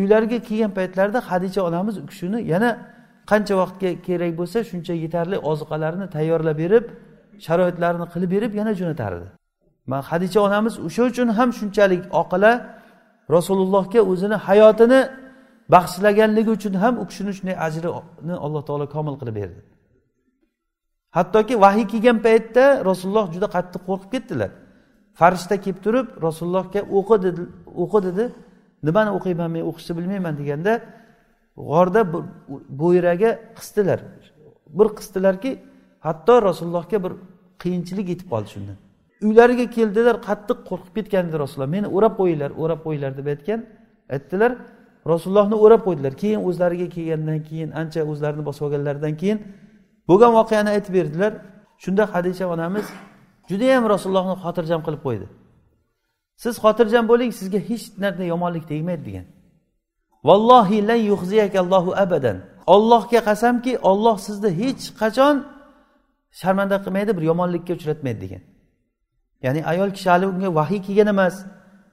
Uylariga 0.00 0.38
kelgan 0.48 0.72
paytlarida 0.78 1.20
hadicha 1.30 1.60
onamiz 1.68 1.94
u 2.02 2.06
kishini 2.10 2.38
yana 2.52 2.70
qancha 3.30 3.54
vaqtga 3.62 3.90
kerak 4.06 4.32
bo'lsa 4.40 4.58
shuncha 4.70 4.94
yetarli 5.04 5.36
oziqalarni 5.50 6.06
tayyorlab 6.16 6.56
berib 6.62 6.84
sharoitlarini 7.46 8.06
qilib 8.12 8.30
berib 8.34 8.52
yana 8.60 8.72
jo'natardi 8.80 9.26
hadicha 10.10 10.40
onamiz 10.48 10.74
o'sha 10.86 11.02
uchun 11.10 11.28
ham 11.38 11.48
shunchalik 11.58 12.02
oqila 12.20 12.52
rasulullohga 13.36 14.00
o'zini 14.12 14.36
hayotini 14.46 15.00
bag'ishlaganligi 15.74 16.50
uchun 16.56 16.74
ham 16.82 16.94
u 17.02 17.04
kishini 17.10 17.32
shunday 17.36 17.56
ajrini 17.66 18.34
alloh 18.46 18.62
taolo 18.68 18.86
komil 18.96 19.14
qilib 19.20 19.34
berdi. 19.40 19.60
Hattoki 21.16 21.54
vahiy 21.64 21.86
kelgan 21.92 22.18
paytda 22.26 22.64
rasululloh 22.90 23.26
juda 23.34 23.48
qattiq 23.56 23.82
qo'rqib 23.88 24.10
ketdilar. 24.14 24.50
Farishta 25.20 25.56
kelib 25.64 25.78
turib 25.84 26.06
rasulullohga 26.26 26.80
o'qi 26.98 27.16
dedi 27.26 27.42
o'qi 27.82 28.00
dedi. 28.06 28.24
Nimani 28.86 29.10
o'qiyman 29.18 29.50
men 29.54 29.62
o'qishni 29.70 29.92
bilmayman 29.98 30.34
deganda 30.40 30.72
g'orda 31.70 32.02
bo'yraga 32.82 33.30
qisdilar. 33.58 34.00
Bir 34.78 34.88
qisdilarki 34.98 35.50
hatto 36.06 36.34
rasulullohga 36.48 36.98
bir 37.04 37.12
qiyinchilik 37.62 38.06
yetib 38.12 38.28
qoldi 38.32 38.48
shundan. 38.54 38.76
Uylariga 39.26 39.66
keldilar 39.76 40.16
qattiq 40.28 40.58
qo'rqib 40.68 40.92
ketgan 40.98 41.24
edi 41.28 41.36
rasululloh. 41.44 41.70
Meni 41.76 41.88
o'rab 41.96 42.14
qo'yinglar 42.20 42.50
o'rab 42.62 42.80
qo'yinglar 42.86 43.12
deb 43.18 43.26
aytgan 43.34 43.60
aytdilar. 44.14 44.52
Rasulullohni 45.06 45.56
o'rab 45.64 45.82
qo'ydilar. 45.86 46.12
Keyin 46.22 46.40
o'zlariga 46.48 46.88
kelgandan 46.96 47.40
keyin 47.48 47.70
ancha 47.80 48.00
o'zlarini 48.12 48.44
bosib 48.48 48.62
olganlaridan 48.66 49.14
keyin 49.20 49.38
bo'lgan 50.08 50.32
voqeani 50.38 50.68
aytib 50.76 50.94
berdilar. 50.98 51.32
Shunda 51.82 52.04
hadisha 52.14 52.46
onamiz 52.54 52.86
judayam 53.50 53.84
rasulullohni 53.94 54.36
xotirjam 54.44 54.80
qilib 54.86 55.02
qo'ydi. 55.06 55.26
Siz 56.42 56.54
xotirjam 56.64 57.04
bo'ling 57.12 57.30
sizga 57.40 57.60
hech 57.68 57.84
narsa 58.02 58.24
yomonlik 58.32 58.64
tegmaydi 58.72 59.02
degan. 59.08 59.26
Vallohi 60.28 60.78
lan 60.88 61.00
yuhziyakallohu 61.10 61.90
abadan. 62.04 62.36
Ollohga 62.74 63.20
qasamki 63.28 63.72
olloh 63.90 64.16
sizni 64.26 64.50
hech 64.60 64.82
qachon 65.00 65.36
sharmanda 66.40 66.76
qilmaydi 66.84 67.12
bir 67.16 67.24
yomonlikka 67.30 67.72
uchratmaydi 67.78 68.20
degan. 68.24 68.42
Ya'ni 69.44 69.60
ayol 69.72 69.90
kishi 69.96 70.08
hali 70.12 70.26
unga 70.32 70.48
vahiy 70.58 70.80
kelgan 70.86 71.08
emas. 71.14 71.34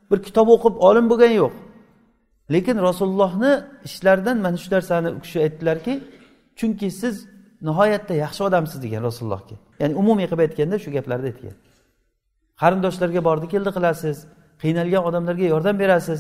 Bir 0.10 0.20
kitob 0.28 0.48
o'qib 0.56 0.74
olim 0.88 1.06
bo'lgani 1.12 1.36
yo'q. 1.44 1.54
Lekin 2.54 2.78
rasulullohni 2.88 3.52
ishlaridan 3.88 4.38
mana 4.46 4.58
shu 4.64 4.70
narsani 4.76 5.10
u 5.18 5.20
kishi 5.26 5.38
aytdilarki 5.46 5.94
chunki 6.60 6.88
siz 7.02 7.16
nihoyatda 7.68 8.14
yaxshi 8.24 8.42
odamsiz 8.48 8.80
degan 8.86 9.02
rasulullohga. 9.10 9.56
Ya'ni 9.82 9.96
umumiy 10.02 10.28
qilib 10.30 10.42
aytganda 10.46 10.78
shu 10.84 10.90
gaplarni 10.98 11.28
aytgan. 11.32 11.56
Qarindoshlarga 12.62 13.22
bordi 13.28 13.48
keldi 13.54 13.72
qilasiz 13.78 14.18
qiynalgan 14.62 15.04
odamlarga 15.10 15.46
yordam 15.54 15.76
berasiz. 15.84 16.20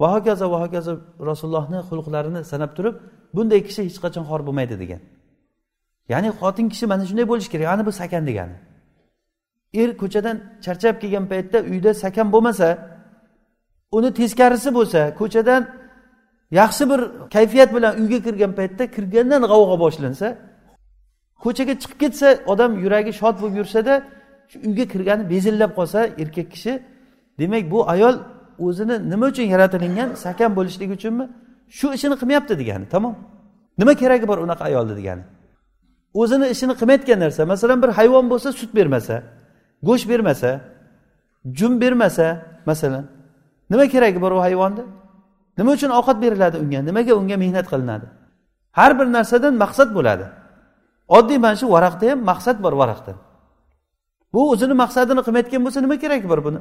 Va 0.00 0.08
hokazo 0.14 0.44
va 0.52 0.58
hokazo 0.64 0.92
rasulullohni 1.30 1.78
xulqlarini 1.88 2.40
sanab 2.52 2.70
turib 2.76 2.94
bunday 3.36 3.60
kishi 3.68 3.80
hech 3.88 3.98
qachon 4.04 4.24
xor 4.30 4.40
bo'lmaydi 4.46 4.76
degan. 4.82 5.00
Ya'ni 6.12 6.28
xotin 6.40 6.66
kishi 6.72 6.86
mana 6.92 7.04
shunday 7.08 7.26
bo'lishi 7.30 7.50
kerak 7.54 7.68
ana 7.74 7.82
bu 7.88 7.92
sakan 8.00 8.22
degani. 8.30 8.56
Er 9.80 9.90
ko'chadan 10.00 10.36
charchab 10.64 10.94
kelgan 11.02 11.24
paytda 11.32 11.58
uyda 11.72 11.90
sakan 12.02 12.26
bo'lmasa 12.34 12.68
uni 13.92 14.14
teskarisi 14.14 14.74
bo'lsa 14.74 15.14
ko'chadan 15.20 15.62
yaxshi 16.50 16.90
bir 16.90 17.00
kayfiyat 17.34 17.74
bilan 17.74 17.92
uyga 18.00 18.18
kirgan 18.26 18.52
paytda 18.58 18.84
kirgandan 18.96 19.42
g'avg'o 19.52 19.76
boshlansa 19.84 20.26
ko'chaga 21.44 21.74
chiqib 21.82 21.98
ketsa 22.02 22.28
odam 22.52 22.70
yuragi 22.84 23.12
shod 23.20 23.34
bo'lib 23.42 23.56
yursada 23.60 23.94
shu 24.50 24.56
uyga 24.68 24.84
kirgani 24.92 25.22
bezillab 25.32 25.72
qolsa 25.78 26.00
erkak 26.22 26.48
kishi 26.54 26.72
demak 27.38 27.64
bu 27.72 27.78
ayol 27.94 28.16
o'zini 28.58 29.10
nima 29.10 29.26
uchun 29.26 29.42
yaratilingan 29.42 30.14
sakan 30.14 30.50
bo'lishligi 30.56 30.92
uchunmi? 30.98 31.24
Shu 31.68 31.86
ishini 31.96 32.14
qilmayapti 32.20 32.54
degani 32.60 32.86
tamom. 32.94 33.14
Nima 33.78 33.94
keragi 33.94 34.28
bor 34.28 34.38
unaqa 34.38 34.64
ayolni 34.64 34.94
degani? 35.00 35.22
O'zini 36.20 36.46
ishini 36.54 36.74
qilmayotgan 36.80 37.18
narsa 37.24 37.42
masalan 37.52 37.78
bir 37.82 37.88
hayvon 37.98 38.26
bo'lsa 38.32 38.48
sut 38.60 38.70
bermasa 38.78 39.16
go'sht 39.88 40.06
bermasa 40.12 40.50
jun 41.58 41.72
bermasa 41.82 42.26
masalan 42.66 43.04
nima 43.70 43.84
keragi 43.94 44.18
bor 44.24 44.32
u 44.38 44.40
hayvonni 44.46 44.84
nima 45.58 45.70
uchun 45.76 45.90
ovqat 45.98 46.16
beriladi 46.24 46.56
unga? 46.62 46.80
Nimaga 46.88 47.12
unga 47.20 47.36
mehnat 47.44 47.66
qilinadi? 47.72 48.06
Har 48.78 48.92
bir 48.98 49.06
narsadan 49.16 49.54
maqsad 49.64 49.88
bo'ladi. 49.96 50.26
Oddiy 51.18 51.38
mana 51.44 51.56
shu 51.60 51.66
varaqda 51.76 52.04
ham 52.10 52.20
maqsad 52.30 52.56
bor 52.64 52.74
varaqda 52.82 53.12
bu 54.32 54.40
o'zini 54.52 54.74
maqsadini 54.82 55.22
qilmayotgan 55.26 55.60
bo'lsa 55.66 55.78
nima 55.84 55.96
keragi 56.02 56.26
bor 56.32 56.40
buni? 56.46 56.60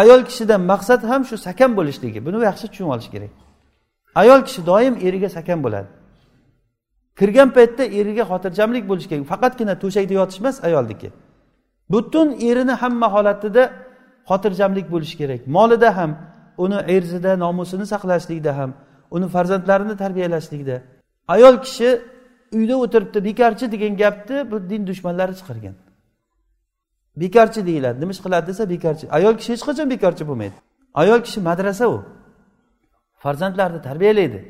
Ayol 0.00 0.20
kishidan 0.28 0.60
maqsad 0.72 1.00
ham 1.10 1.22
shu 1.28 1.36
sakan 1.46 1.70
bo'lishligi. 1.78 2.18
Buni 2.26 2.36
yaxshi 2.48 2.66
tushunib 2.70 2.90
olish 2.94 3.08
kerak. 3.14 3.32
Ayol 4.20 4.40
kishi 4.46 4.60
doim 4.70 4.94
eriga 5.06 5.28
sakan 5.36 5.58
bo'ladi. 5.64 5.88
Kirgan 7.18 7.48
paytda 7.56 7.84
eriga 7.98 8.24
xotirjamlik 8.30 8.84
bo'lishi 8.90 9.08
kerak. 9.10 9.24
Faqatgina 9.32 9.74
to'shakda 9.82 10.14
yotish 10.20 10.38
emas 10.42 10.56
ayolniki. 10.68 11.08
Butun 11.92 12.28
erini 12.48 12.74
hamma 12.82 13.08
holatida 13.14 13.62
xotirjamlik 14.28 14.86
bo'lishi 14.92 15.16
kerak. 15.20 15.40
Molida 15.56 15.90
ham 15.98 16.10
uni 16.64 16.78
erzida 16.96 17.32
nomusini 17.44 17.86
saqlashlikda 17.92 18.52
ham 18.58 18.70
uni 19.10 19.26
farzandlarini 19.34 19.96
tarbiyalashlikda. 20.02 20.76
Ayol 21.34 21.56
kishi 21.66 21.88
uyda 22.58 22.74
o'tiribdi 22.84 23.18
bekorchi 23.28 23.72
degan 23.74 23.96
gapni 24.02 24.50
bu 24.50 24.56
din 24.70 24.86
dushmanlari 24.86 25.34
chiqargan. 25.40 25.74
Bekorchi 27.22 27.60
deyiladi. 27.66 28.00
Nima 28.00 28.12
ish 28.16 28.22
qiladi 28.24 28.46
desa 28.50 28.62
bekorchi 28.74 29.04
ayol 29.18 29.34
kishi 29.38 29.50
hech 29.54 29.64
qachon 29.68 29.86
bekorchi 29.94 30.24
bo'lmaydi. 30.30 30.56
Ayol 30.94 31.20
kishi 31.26 31.40
madrasa 31.48 31.84
u. 31.94 31.96
Farzandlarni 33.22 33.80
tarbiyalaydi. 33.88 34.40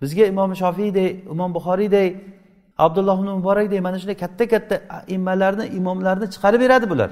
Bizga 0.00 0.24
imom 0.32 0.50
shofiyday 0.62 1.08
imom 1.32 1.50
buxoriyday 1.56 2.08
abdulloh 2.78 3.16
ibn 3.20 3.28
muborakdek 3.38 3.80
mana 3.86 3.98
shunday 4.00 4.16
katta 4.24 4.44
katta 4.54 4.76
immalarni 5.16 5.64
imomlarni 5.78 6.26
chiqarib 6.34 6.60
beradi 6.64 6.86
bular. 6.92 7.10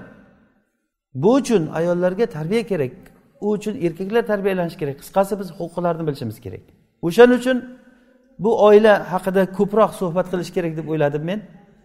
Bu 1.14 1.34
uchun 1.34 1.62
ayollarga 1.66 2.26
tarbiya 2.26 2.62
kerak. 2.66 2.92
U 3.40 3.50
uchun 3.50 3.74
erkaklar 3.86 4.22
tarbiyalanishi 4.26 4.78
kerak. 4.78 4.96
Qisqasi 5.02 5.40
biz 5.40 5.48
huquqlarni 5.58 6.06
bilishimiz 6.06 6.40
kerak. 6.40 6.64
O'shaning 7.06 7.38
uchun 7.40 7.58
bu 8.38 8.50
oila 8.66 9.12
haqida 9.12 9.42
ko'proq 9.58 9.92
suhbat 10.00 10.26
qilish 10.32 10.50
kerak 10.56 10.72
deb 10.78 10.86
o'yladim 10.92 11.22
men. 11.30 11.40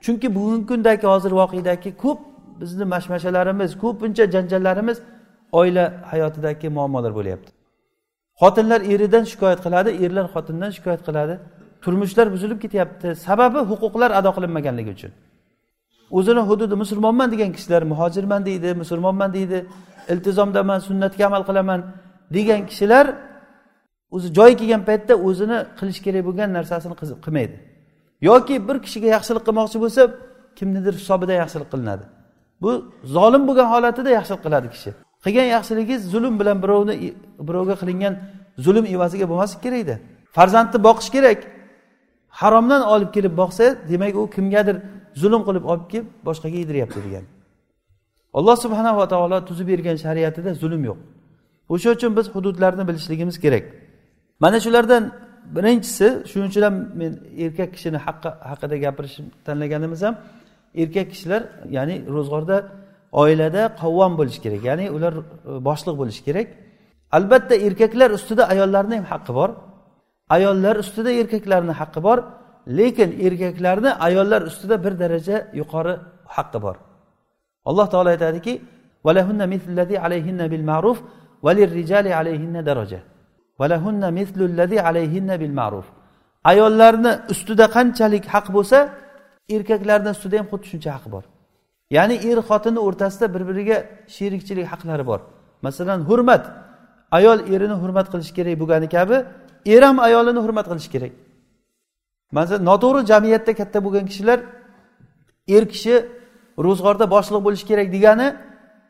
Chunki 0.05 0.27
bugungi 0.35 0.65
kundagi 0.71 1.05
hozir 1.13 1.31
voqedagi 1.41 1.89
ko'p 2.03 2.19
bizni 2.61 2.85
mashmashalarimiz 2.93 3.71
ko'pincha 3.83 4.25
janjallarimiz 4.33 4.97
oila 5.59 5.85
hayotidagi 6.11 6.67
muammolar 6.77 7.11
bo'lyapti. 7.19 7.49
Xotinlar 8.41 8.81
eridan 8.93 9.23
shikoyat 9.31 9.59
qiladi 9.65 9.89
erlar 10.05 10.25
xotindan 10.35 10.71
shikoyat 10.77 11.01
qiladi. 11.07 11.35
Turmushlar 11.83 12.27
buzilib 12.35 12.59
ketyapti. 12.63 13.07
Sababi 13.27 13.59
huquqlar 13.71 14.11
ado 14.19 14.29
qilinmaganligi 14.37 14.91
uchun. 14.97 15.11
O'zini 16.17 16.41
hududi 16.49 16.75
musulmonman 16.83 17.27
degan 17.33 17.51
kishilar 17.57 17.81
muhojirman 17.91 18.41
deydi 18.49 18.69
musulmonman 18.81 19.29
deydi 19.37 19.59
iltizomdaman 20.13 20.79
sunnatga 20.87 21.23
amal 21.29 21.43
qilaman 21.49 21.79
degan 22.37 22.61
kishilar 22.69 23.05
o'zi 24.15 24.27
joyi 24.37 24.55
kelgan 24.61 24.83
paytda 24.89 25.13
o'zini 25.27 25.57
qilish 25.79 25.99
kerak 26.05 26.23
bo'lgan 26.27 26.49
narsasini 26.57 26.95
qilmaydi. 27.25 27.55
Yoki 28.29 28.55
bir 28.67 28.77
kishiga 28.85 29.07
yaxshilik 29.15 29.43
qilmoqchi 29.47 29.77
bo'lsa 29.83 30.01
kimnidir 30.57 30.93
hisobidan 31.01 31.37
yaxshilik 31.43 31.69
qilinadi. 31.73 32.05
Bu 32.63 32.71
zolim 33.15 33.43
bo'lgan 33.49 33.67
holatida 33.73 34.09
yaxshilik 34.17 34.41
qiladi 34.45 34.67
kishi. 34.75 34.89
Qilgan 35.25 35.47
yaxshiligingiz 35.55 36.01
zulm 36.13 36.33
bilan 36.39 36.57
birovni 36.63 36.95
birovga 37.47 37.75
qilingan 37.81 38.13
zulm 38.65 38.85
evaziga 38.95 39.25
bo'lmasligi 39.31 39.61
kerakda 39.65 39.95
farzandni 40.35 40.79
boqish 40.87 41.09
kerak. 41.15 41.39
Haromdan 42.41 42.81
olib 42.93 43.09
kelib 43.15 43.33
boqsa 43.41 43.65
demak 43.91 44.15
u 44.21 44.23
kimgadir 44.35 44.77
zulm 45.21 45.41
qilib 45.47 45.63
olib 45.71 45.85
kelib 45.91 46.07
boshqaga 46.27 46.57
yediryapti 46.63 46.99
degan. 47.05 47.25
Alloh 48.37 48.55
subhanava 48.65 49.05
taolo 49.13 49.37
tuzib 49.49 49.67
bergan 49.71 49.97
shariatida 50.05 50.51
zulm 50.61 50.81
yo'q. 50.89 50.99
O'sha 51.73 51.89
uchun 51.95 52.11
biz 52.17 52.25
hududlarni 52.35 52.83
bilishligimiz 52.89 53.37
kerak. 53.43 53.63
Mana 54.43 54.57
shulardan 54.65 55.03
birinchisi 55.55 56.07
shuning 56.29 56.49
uchun 56.51 56.63
ham 56.67 56.75
men 56.99 57.11
erkak 57.45 57.69
kishini 57.75 57.99
haqqi 58.05 58.29
haqida 58.49 58.75
gapirishni 58.85 59.25
tanlaganimiz 59.47 60.01
ham 60.05 60.15
erkak 60.81 61.07
kishilar 61.13 61.41
ya'ni 61.77 61.95
ro'zg'orda 62.15 62.57
oilada 63.21 63.61
qavvom 63.81 64.13
bo'lishi 64.19 64.39
kerak. 64.45 64.61
Ya'ni 64.69 64.85
ular 64.95 65.13
e, 65.19 65.23
boshliq 65.67 65.95
bo'lishi 66.01 66.21
kerak. 66.27 66.47
Albatta 67.17 67.55
erkaklar 67.67 68.09
ustida 68.17 68.43
ayollarni 68.53 68.95
ham 68.99 69.07
haqqi 69.13 69.31
bor. 69.39 69.49
Ayollar 70.35 70.75
ustida 70.83 71.11
erkaklarni 71.21 71.73
haqqi 71.81 71.99
bor. 72.07 72.17
Lekin 72.77 73.09
erkaklarni 73.25 73.91
ayollar 74.07 74.41
ustida 74.49 74.75
bir 74.83 74.93
daraja 75.01 75.37
yuqori 75.59 75.93
haqqi 76.35 76.59
bor. 76.65 76.75
Alloh 77.69 77.87
taolo 77.93 78.09
aytadiki 78.15 78.53
ayollarni 86.51 87.11
ustida 87.33 87.65
qanchalik 87.75 88.25
haq 88.33 88.47
bo'lsa 88.55 88.77
erkaklarni 89.55 90.09
ustida 90.15 90.35
ham 90.39 90.47
xuddi 90.51 90.65
shuncha 90.71 90.89
haq 90.97 91.05
bor. 91.13 91.23
Ya'ni 91.97 92.15
er 92.29 92.37
xotinni 92.49 92.79
o'rtasida 92.87 93.27
bir 93.35 93.41
biriga 93.49 93.77
sherikchilik 94.15 94.67
haqlari 94.73 95.03
bor. 95.11 95.19
Masalan 95.65 95.99
hurmat. 96.09 96.43
Ayol 97.17 97.39
erini 97.53 97.75
hurmat 97.81 98.07
qilishi 98.13 98.33
kerak 98.37 98.55
bo'lgani 98.61 98.87
kabi 98.95 99.17
er 99.73 99.81
ham 99.87 99.97
ayolini 100.07 100.41
hurmat 100.45 100.65
qilishi 100.71 100.89
kerak. 100.95 101.13
Masalan 102.37 102.63
noto'g'ri 102.69 103.01
jamiyatda 103.11 103.51
katta 103.59 103.77
bo'lgan 103.85 104.05
kishilar 104.09 104.39
er 105.55 105.63
kishi 105.73 105.95
ro'zg'orda 106.65 107.05
boshliq 107.15 107.41
bo'lishi 107.45 107.65
kerak 107.71 107.87
degani 107.95 108.27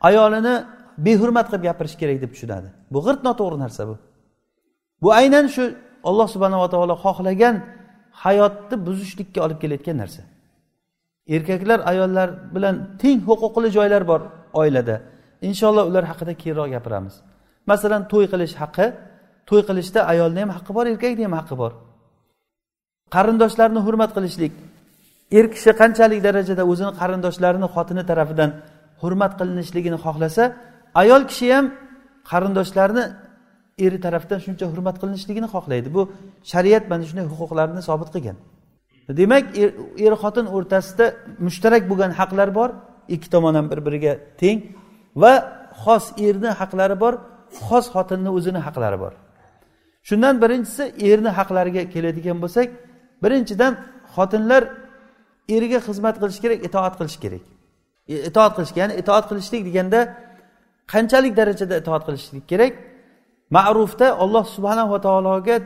ayolini 0.08 0.54
behurmat 1.06 1.46
qilib 1.50 1.62
gapirish 1.68 1.96
kerak 2.00 2.18
deb 2.22 2.30
tushunadi. 2.34 2.68
Bu 2.92 2.98
g'irt 3.06 3.20
noto'g'ri 3.28 3.58
narsa 3.64 3.82
bu. 3.88 3.94
Bu 5.02 5.08
aynan 5.20 5.46
shu 5.54 5.64
olloh 6.08 6.28
subhanava 6.34 6.66
taolo 6.74 6.94
xohlagan 7.04 7.54
hayotni 8.24 8.76
buzishlikka 8.86 9.38
olib 9.46 9.58
kelayotgan 9.62 9.96
narsa. 10.02 10.22
Erkaklar 11.34 11.78
ayollar 11.90 12.28
bilan 12.54 12.74
teng 13.02 13.18
huquqli 13.28 13.68
joylar 13.76 14.02
bor 14.10 14.20
oilada. 14.60 14.96
Inshaalloh 15.48 15.84
ular 15.90 16.04
haqida 16.10 16.32
keyinroq 16.42 16.68
gapiramiz. 16.74 17.14
Masalan 17.70 18.02
to'y 18.12 18.26
qilish 18.32 18.54
haqqi 18.62 18.86
to'y 19.48 19.62
qilishda 19.68 20.00
ayolni 20.12 20.40
ham 20.44 20.50
haqqi 20.56 20.72
bor 20.76 20.84
erkakni 20.92 21.22
ham 21.26 21.34
haqqi 21.40 21.56
bor. 21.62 21.72
Qarindoshlarni 23.14 23.80
hurmat 23.86 24.10
qilishlik 24.16 24.52
er 25.38 25.44
kishi 25.54 25.70
qanchalik 25.80 26.20
darajada 26.26 26.62
o'zini 26.72 26.92
qarindoshlarini 27.00 27.68
xotini 27.74 28.02
tarafidan 28.10 28.50
hurmat 29.02 29.32
qilinishligini 29.40 29.98
xohlasa 30.04 30.42
ayol 31.02 31.22
kishi 31.30 31.46
ham 31.54 31.66
qarindoshlarni 32.30 33.04
eri 33.86 33.98
tarafdan 34.06 34.38
shuncha 34.46 34.64
hurmat 34.72 34.96
qilinishligini 35.02 35.48
xohlaydi. 35.54 35.88
Bu 35.96 36.02
shariat 36.52 36.84
mana 36.90 37.04
shunday 37.08 37.26
huquqlarni 37.32 37.80
sobit 37.88 38.08
qilgan. 38.14 38.36
Demak 39.20 39.44
er, 39.62 39.70
er 40.06 40.12
xotin 40.22 40.46
o'rtasida 40.56 41.06
mushtarak 41.46 41.82
bo'lgan 41.90 42.12
haqlar 42.20 42.48
bor 42.58 42.70
ikki 43.14 43.28
tomon 43.34 43.54
ham 43.58 43.66
bir 43.72 43.80
biriga 43.86 44.12
teng 44.40 44.58
va 45.22 45.32
xos 45.82 46.04
erni 46.26 46.50
haqlari 46.60 46.96
bor 47.04 47.14
xos 47.66 47.86
xotinni 47.94 48.30
o'zini 48.36 48.60
haqlari 48.66 48.98
bor. 49.04 49.12
Shundan 50.08 50.34
birinchisi 50.42 50.84
erni 51.10 51.30
haqlariga 51.38 51.82
keladigan 51.94 52.38
bo'lsak 52.44 52.68
birinchidan 53.22 53.72
xotinlar 54.14 54.62
eriga 55.56 55.78
xizmat 55.86 56.16
qilish 56.22 56.40
kerak 56.44 56.58
itoat 56.68 56.94
qilish 56.98 57.18
kerak. 57.24 57.44
E, 58.12 58.14
itoat 58.28 58.52
qilish 58.56 58.72
ya'ni 58.80 58.94
itoat 59.02 59.24
qilishlik 59.30 59.62
deganda 59.68 60.00
qanchalik 60.92 61.34
darajada 61.40 61.74
itoat 61.82 62.02
qilishlik 62.08 62.44
kerak? 62.52 62.72
Ma'rufda 63.56 64.06
olloh 64.22 64.44
subhanava 64.56 64.98
taologa 65.06 65.56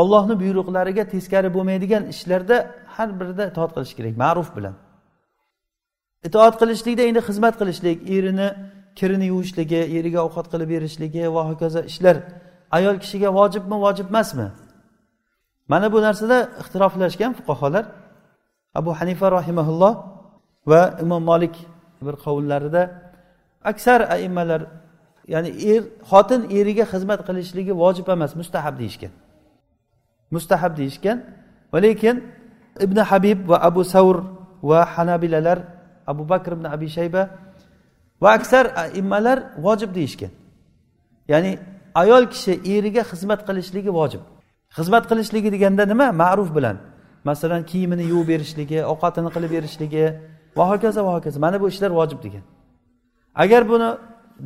ollohni 0.00 0.34
buyruqlariga 0.42 1.04
teskari 1.14 1.48
bo'lmaydigan 1.56 2.02
ishlarda 2.12 2.56
har 2.94 3.08
birida 3.20 3.44
itoat 3.52 3.70
qilish 3.76 3.94
kerak 3.98 4.14
ma'ruf 4.24 4.48
bilan. 4.56 4.74
Itoat 6.28 6.54
qilishlikda 6.60 7.02
endi 7.10 7.20
xizmat 7.28 7.54
qilishlik 7.60 7.98
erini 8.16 8.48
kirini 8.98 9.26
yuvishligi 9.32 9.80
eriga 9.98 10.20
ovqat 10.26 10.46
qilib 10.52 10.68
berishligi 10.74 11.22
va 11.36 11.42
hokazo 11.50 11.80
ishlar 11.90 12.16
ayol 12.76 12.96
kishiga 13.02 13.28
vojibmi 13.38 13.76
vojib 13.84 14.06
emasmi 14.12 14.46
mana 15.72 15.86
bu 15.92 15.98
narsada 16.06 16.38
ixtiroflashgan 16.62 17.32
fuqarolar 17.38 17.84
abu 18.78 18.90
hanifa 18.98 19.26
rahimaulloh 19.38 19.94
va 20.70 20.82
imom 21.02 21.22
molik 21.30 21.54
bir 22.06 22.14
qovullarida 22.24 22.82
aksar 23.70 24.00
aimmalar 24.14 24.60
ya'ni 25.32 25.50
er 25.72 25.82
xotin 26.10 26.40
eriga 26.58 26.84
xizmat 26.92 27.20
qilishligi 27.28 27.72
vojib 27.82 28.06
emas 28.14 28.32
mustahab 28.40 28.74
deyishgan. 28.80 29.12
Mustahab 30.34 30.72
deyishgan 30.80 31.18
va 31.72 31.78
lekin 31.86 32.16
ibn 32.84 32.98
habib 33.10 33.38
va 33.50 33.56
abu 33.68 33.82
savr 33.94 34.16
va 34.70 34.80
hanabilalar 34.94 35.58
abu 36.12 36.22
bakr 36.32 36.50
ibn 36.56 36.66
abi 36.74 36.88
shayba 36.96 37.22
va 38.22 38.28
aksar 38.38 38.64
immalar 39.00 39.38
vojib 39.66 39.90
deyishgan. 39.98 40.32
Ya'ni 41.32 41.52
ayol 42.02 42.24
kishi 42.32 42.52
eriga 42.74 43.02
xizmat 43.10 43.40
qilishligi 43.48 43.90
vojib. 44.00 44.22
Xizmat 44.76 45.04
qilishligi 45.10 45.50
deganda 45.54 45.84
nima? 45.86 46.12
Ma'ruf 46.22 46.50
bilan. 46.56 46.76
Masalan 47.24 47.62
kiyimini 47.70 48.04
yuvib 48.12 48.28
berishligi 48.28 48.78
ovqatini 48.92 49.30
qilib 49.34 49.50
berishligi. 49.56 50.04
Va 50.58 50.64
hokazo 50.70 51.00
va 51.06 51.12
hokazo. 51.16 51.40
Mana 51.40 51.60
bu 51.62 51.68
ishlar 51.68 51.90
vojib 51.90 52.22
degan. 52.26 52.44
Agar 53.34 53.62
buni 53.68 53.88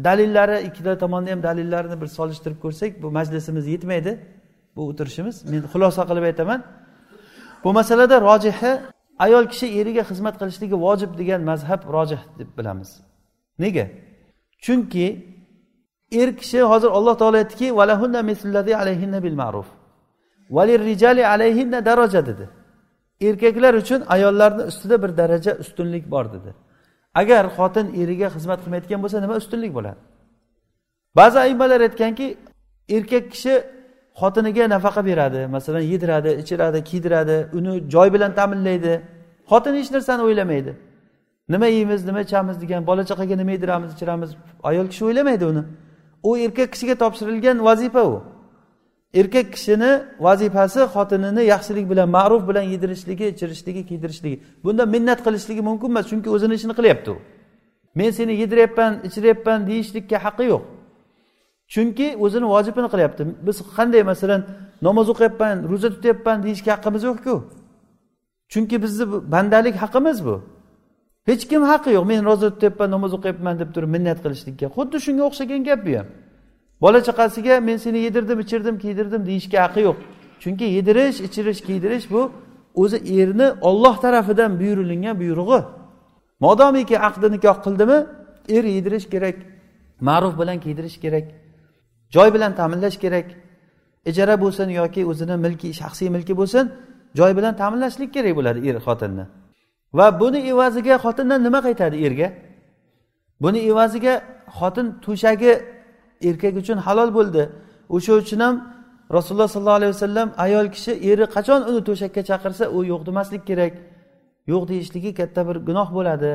dalillari 0.07 0.57
ikkita 0.69 0.99
tomonni 0.99 1.31
ham 1.31 1.43
dalillarini 1.43 2.01
bir 2.01 2.07
solishtirib 2.07 2.59
ko'rsak 2.65 3.03
bu 3.03 3.11
majlisimiz 3.19 3.67
yetmaydi. 3.75 4.13
Bu 4.77 4.81
o'tirishimiz. 4.91 5.37
Men 5.51 5.63
xulosa 5.73 6.03
qilib 6.11 6.25
aytaman. 6.31 6.61
Bu 7.65 7.73
masalada 7.73 8.17
rojihi 8.29 8.73
ayol 9.19 9.45
kishi 9.53 9.67
eriga 9.81 10.03
xizmat 10.11 10.35
qilishligi 10.41 10.77
vojib 10.87 11.11
degan 11.21 11.41
mazhab 11.51 11.81
rojih 11.97 12.23
deb 12.39 12.51
bilamiz. 12.59 12.91
Nega? 13.59 13.87
Chunki 14.65 15.07
er 16.13 16.37
kishi 16.41 16.61
hozir 16.73 16.91
alloh 16.99 17.15
taolo 17.21 17.37
aytdiki 17.43 17.67
bil 20.51 21.31
alayhinna 21.35 21.85
daraja 21.85 22.27
dedi. 22.27 22.49
Erkaklar 23.21 23.75
uchun 23.75 24.03
ayollarni 24.09 24.63
ustida 24.63 25.03
bir 25.03 25.17
daraja 25.17 25.57
ustunlik 25.63 26.11
bor 26.11 26.33
dedi. 26.33 26.55
Agar 27.15 27.45
xotin 27.57 27.87
eriga 28.03 28.29
xizmat 28.37 28.61
qilmayotgan 28.65 29.01
bo'lsa 29.05 29.21
nima 29.21 29.35
ustunlik 29.43 29.75
bo'ladi? 29.75 30.01
Ba'zi 31.17 31.39
aymalar 31.39 31.81
aytganki 31.81 32.27
erkak 32.97 33.25
kishi 33.35 33.55
xotiniga 34.21 34.65
nafaqa 34.75 35.03
beradi 35.07 35.41
masalan 35.47 35.85
yediradi 35.93 36.31
ichiradi 36.43 36.85
kiydiradi 36.85 37.37
uni 37.59 37.73
joy 37.95 38.09
bilan 38.15 38.33
ta'minlaydi. 38.39 38.95
Xotin 39.51 39.75
hech 39.81 39.91
narsani 39.97 40.23
o'ylamaydi. 40.23 40.73
Nima 41.49 41.67
yeymiz 41.67 42.01
nima 42.09 42.21
ichamiz 42.27 42.57
degan 42.63 42.87
bola 42.87 43.03
chaqaga 43.11 43.37
nima 43.37 43.53
yediramiz 43.57 43.91
ichiramiz 43.95 44.31
ayol 44.63 44.87
kishi 44.93 45.05
o'ylamaydi 45.09 45.45
uni. 45.53 45.63
U 46.29 46.31
erkak 46.45 46.69
kishiga 46.75 46.95
topshirilgan 47.03 47.65
vazifa 47.65 48.03
u. 48.13 48.15
erkak 49.15 49.53
kishini 49.55 49.91
vazifasi 50.27 50.81
xotinini 50.95 51.43
yaxshilik 51.53 51.87
bilan 51.91 52.09
ma'ruf 52.17 52.43
bilan 52.49 52.63
yedirishligi 52.63 53.27
ichirishligi 53.33 53.83
kiydirishligi. 53.89 54.37
Bunda 54.65 54.85
minnat 54.95 55.21
qilishligi 55.27 55.63
mumkin 55.69 55.89
emas 55.93 56.07
chunki 56.11 56.29
o'zini 56.37 56.55
ishini 56.59 56.75
qilyapti 56.79 57.11
u. 57.11 57.17
Men 57.99 58.11
seni 58.11 58.33
yediryapman 58.43 58.93
ichiryapman 59.09 59.59
deyishlikka 59.69 60.17
haqqi 60.25 60.45
yo'q. 60.53 60.63
Chunki 61.75 62.07
o'zini 62.25 62.47
vojibini 62.55 62.89
qilyapti. 62.95 63.23
Biz 63.47 63.57
qanday 63.77 64.03
masalan 64.11 64.41
namoz 64.87 65.07
o'qiyapman 65.13 65.57
ro'za 65.71 65.89
tutyapman 65.95 66.37
deyishga 66.45 66.71
haqqimiz 66.77 67.03
yo'qku. 67.09 67.35
Chunki 68.53 68.77
bizni 68.85 69.05
bandalik 69.35 69.77
haqqimiz 69.83 70.19
bu. 70.27 70.37
Hech 71.29 71.43
kim 71.51 71.63
haqqi 71.73 71.91
yo'q. 71.97 72.05
Men 72.13 72.21
ro'za 72.29 72.49
tutyapman 72.55 72.89
namoz 72.97 73.13
o'qiyapman 73.17 73.55
deb 73.61 73.71
turib 73.75 73.91
minnat 73.97 74.19
qilishlikka. 74.25 74.67
Xuddi 74.77 74.97
shunga 75.07 75.23
o'xshagan 75.29 75.61
gap 75.69 75.81
bu 75.87 75.93
ham. 75.99 76.09
Bola 76.83 76.99
chaqasiga 77.07 77.61
men 77.69 77.77
seni 77.85 77.99
yedirdim 78.07 78.39
ichirdim 78.45 78.77
kiydirdim 78.83 79.27
deyishga 79.29 79.59
haqqi 79.65 79.81
yo'q. 79.89 79.99
Chunki 80.43 80.65
yedirish 80.77 81.19
ichirish 81.27 81.61
kiydirish 81.69 82.07
bu 82.15 82.23
o'zi 82.83 82.99
erni 83.21 83.47
olloh 83.69 83.97
tarafidan 84.05 84.53
buyurilgan 84.61 85.17
buyrug'i. 85.21 85.61
Modomiki 86.45 86.97
aqdi 87.09 87.27
nikoh 87.35 87.57
qildimi 87.65 87.99
er 88.57 88.65
yedirish 88.77 89.07
kerak 89.13 89.37
ma'ruf 90.09 90.35
bilan 90.41 90.59
kiydirish 90.65 90.97
kerak 91.05 91.27
joy 92.15 92.29
bilan 92.35 92.53
ta'minlash 92.59 92.99
kerak. 93.05 93.27
Ijara 94.11 94.35
bo'lsin 94.45 94.69
yoki 94.81 95.01
o'zini 95.11 95.37
milki 95.45 95.69
shaxsiy 95.81 96.09
milki 96.17 96.35
bo'lsin 96.41 96.65
joy 97.19 97.33
bilan 97.39 97.55
ta'minlashlik 97.61 98.11
kerak 98.17 98.33
bo'ladi 98.39 98.61
er 98.69 98.77
xotinni. 98.87 99.25
Va 99.99 100.07
buni 100.21 100.41
evaziga 100.53 100.95
xotindan 101.05 101.41
nima 101.47 101.61
qaytadi 101.67 101.97
erga? 102.07 102.29
Buni 103.43 103.61
evaziga 103.71 104.15
xotin 104.59 104.87
to'shagi 105.05 105.53
erkak 106.29 106.55
uchun 106.63 106.79
halol 106.87 107.11
bo'ldi. 107.19 107.43
O'sha 107.97 108.13
uchun 108.23 108.41
ham 108.45 108.55
rasululloh 109.17 109.49
sollallohu 109.55 109.79
alayhi 109.81 109.93
vasallam 109.97 110.29
ayol 110.45 110.67
kishi 110.75 110.93
eri 111.11 111.25
qachon 111.37 111.61
uni 111.71 111.81
to'shakka 111.89 112.21
chaqirsa 112.31 112.65
u 112.77 112.79
yo'q 112.91 113.03
demaslik 113.09 113.43
kerak. 113.51 113.73
Yo'q 114.53 114.63
deyishligi 114.71 115.11
katta 115.21 115.41
bir 115.49 115.57
gunoh 115.69 115.89
bo'ladi. 115.97 116.33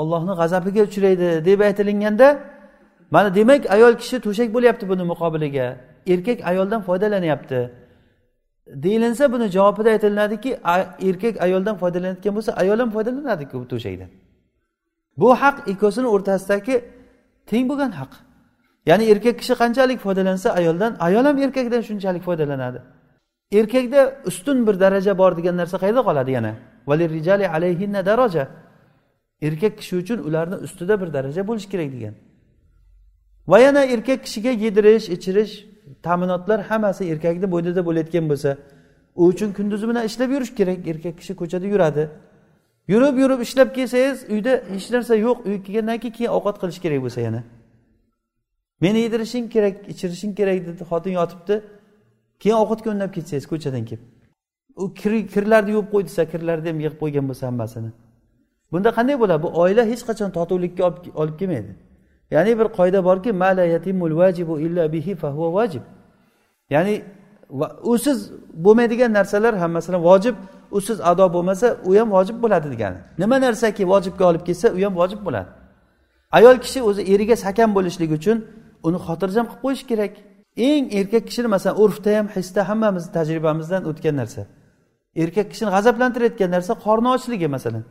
Ollohni 0.00 0.34
g'azabiga 0.40 0.82
uchraydi 0.88 1.28
deb 1.48 1.60
aytilinganda 1.68 2.28
mana 3.14 3.28
demak 3.38 3.62
ayol 3.76 3.94
kishi 4.00 4.16
to'shak 4.26 4.48
bo'lyapti 4.56 4.84
buni 4.90 5.04
muqobiliga. 5.12 5.66
Erkak 6.12 6.38
ayoldan 6.50 6.80
foydalanyapti. 6.88 7.60
Deyilinsa 8.84 9.24
buni 9.32 9.46
javobida 9.56 9.90
aytiladiki 9.96 10.50
erkak 11.08 11.34
ayoldan 11.46 11.76
foydalanayotgan 11.82 12.32
bo'lsa 12.36 12.50
ayol 12.62 12.78
ham 12.82 12.90
foydalanadiku 12.96 13.54
bu 13.62 13.66
to'shakdan. 13.72 14.10
Bu 15.20 15.28
haq 15.42 15.56
ikkovsini 15.72 16.08
o'rtasidagi 16.14 16.74
teng 17.50 17.64
bo'lgan 17.70 17.92
haq. 18.00 18.12
Ya'ni 18.86 19.04
erkak 19.12 19.38
kishi 19.38 19.54
qanchalik 19.54 19.98
foydalansa 20.00 20.48
ayoldan 20.50 20.96
ayol 21.00 21.24
ham 21.24 21.38
erkakdan 21.38 21.80
shunchalik 21.80 22.22
foydalanadi. 22.22 22.78
Erkakda 23.52 24.22
ustun 24.24 24.66
bir 24.66 24.80
daraja 24.80 25.18
bor 25.18 25.36
degan 25.36 25.56
narsa 25.56 25.76
qayerda 25.82 26.02
qoladi 26.08 26.30
yana? 26.30 26.52
Alayhinna 27.56 28.06
daraja. 28.06 28.48
Erkak 29.42 29.78
kishi 29.78 29.96
uchun 29.96 30.18
ularni 30.18 30.54
ustida 30.54 31.00
bir 31.00 31.12
daraja 31.12 31.48
bo'lishi 31.48 31.68
kerak 31.68 31.92
degan. 31.92 32.14
Va 33.48 33.58
yana 33.58 33.84
erkak 33.84 34.24
kishiga 34.24 34.50
yedirish 34.50 35.08
ichirish 35.08 35.52
ta'minotlar 36.02 36.60
hammasi 36.70 37.04
erkakni 37.12 37.46
bo'ynida 37.52 37.86
bo'layotgan 37.88 38.24
bo'lsa 38.30 38.56
u 39.16 39.26
uchun 39.26 39.52
kunduzi 39.52 39.88
bilan 39.88 40.04
ishlab 40.04 40.30
yurish 40.30 40.52
kerak. 40.58 40.78
Erkak 40.86 41.18
kishi 41.18 41.32
ko'chada 41.40 41.66
yuradi. 41.66 42.08
Yurib 42.88 43.18
yurib 43.22 43.40
ishlab 43.46 43.68
kelsangiz 43.74 44.18
uyda 44.34 44.52
hech 44.74 44.90
narsa 44.94 45.14
yo'q 45.26 45.38
uyga 45.46 45.62
kelgandan 45.66 45.98
keyin 46.02 46.14
keyin 46.18 46.30
ovqat 46.36 46.56
qilish 46.62 46.80
kerak 46.84 47.00
bo'lsa 47.04 47.20
yana. 47.26 47.40
Meni 48.80 48.98
yedirishing 48.98 49.46
kerak 49.54 49.88
ichirishing 49.92 50.32
kerak 50.38 50.66
dedi. 50.66 50.82
Xotin 50.90 51.12
yotibdi. 51.20 51.54
Keyin 52.42 52.56
ovqatga 52.62 52.88
unnab 52.94 53.10
ketsangiz 53.16 53.46
ko'chadan 53.52 53.84
kelib. 53.88 54.04
U 54.82 54.94
kirlarni 55.34 55.70
yuvib 55.76 55.88
qo'y 55.94 56.02
desa 56.08 56.22
kirlarni 56.32 56.68
ham 56.70 56.78
yig'ib 56.80 56.98
qo'ygan 57.02 57.24
bo'lsa 57.30 57.44
hammasini. 57.50 57.90
Bunda 58.72 58.90
qanday 58.98 59.16
bo'ladi? 59.22 59.42
Bu 59.42 59.48
oila 59.62 59.82
hech 59.92 60.02
qachon 60.08 60.30
totuvlikka 60.38 60.82
olib 61.22 61.36
kelmaydi. 61.40 61.72
Ya'ni 62.34 62.52
bir 62.58 62.68
qoida 62.78 63.00
borki 63.08 63.30
ya'ni 66.70 67.02
usiz 67.82 68.30
bo'lmaydigan 68.54 69.12
narsalar 69.12 69.54
ham 69.58 69.70
masalan 69.70 70.02
vojib 70.02 70.36
usiz 70.70 71.00
ado 71.00 71.32
bo'lmasa 71.32 71.76
u 71.84 71.94
ham 71.98 72.10
vojib 72.16 72.42
bo'ladi 72.42 72.70
degani. 72.70 72.96
Nima 73.18 73.40
narsaki 73.40 73.88
vojibga 73.88 74.24
olib 74.30 74.42
kelsa 74.48 74.68
u 74.76 74.84
ham 74.84 74.94
vojib 74.96 75.20
bo'ladi. 75.26 75.48
Ayol 76.32 76.56
kishi 76.64 76.82
o'zi 76.82 77.02
eriga 77.14 77.36
sakan 77.36 77.74
bo'lishligi 77.76 78.14
uchun 78.20 78.38
uni 78.86 78.98
xotirjam 79.06 79.46
qilib 79.50 79.62
qo'yish 79.64 79.84
kerak. 79.90 80.12
Eng 80.68 80.84
erkak 80.98 81.24
kishini 81.28 81.48
masalan 81.54 81.76
urfda 81.82 82.10
ham 82.18 82.26
hisda 82.36 82.60
hammamiz 82.68 83.04
tajribamizdan 83.16 83.82
o'tgan 83.90 84.14
narsa. 84.20 84.42
Erkak 85.22 85.46
kishini 85.52 85.70
g'azablantirayotgan 85.74 86.50
narsa 86.56 86.72
qorni 86.84 87.08
ochligi 87.16 87.48
masalan. 87.56 87.84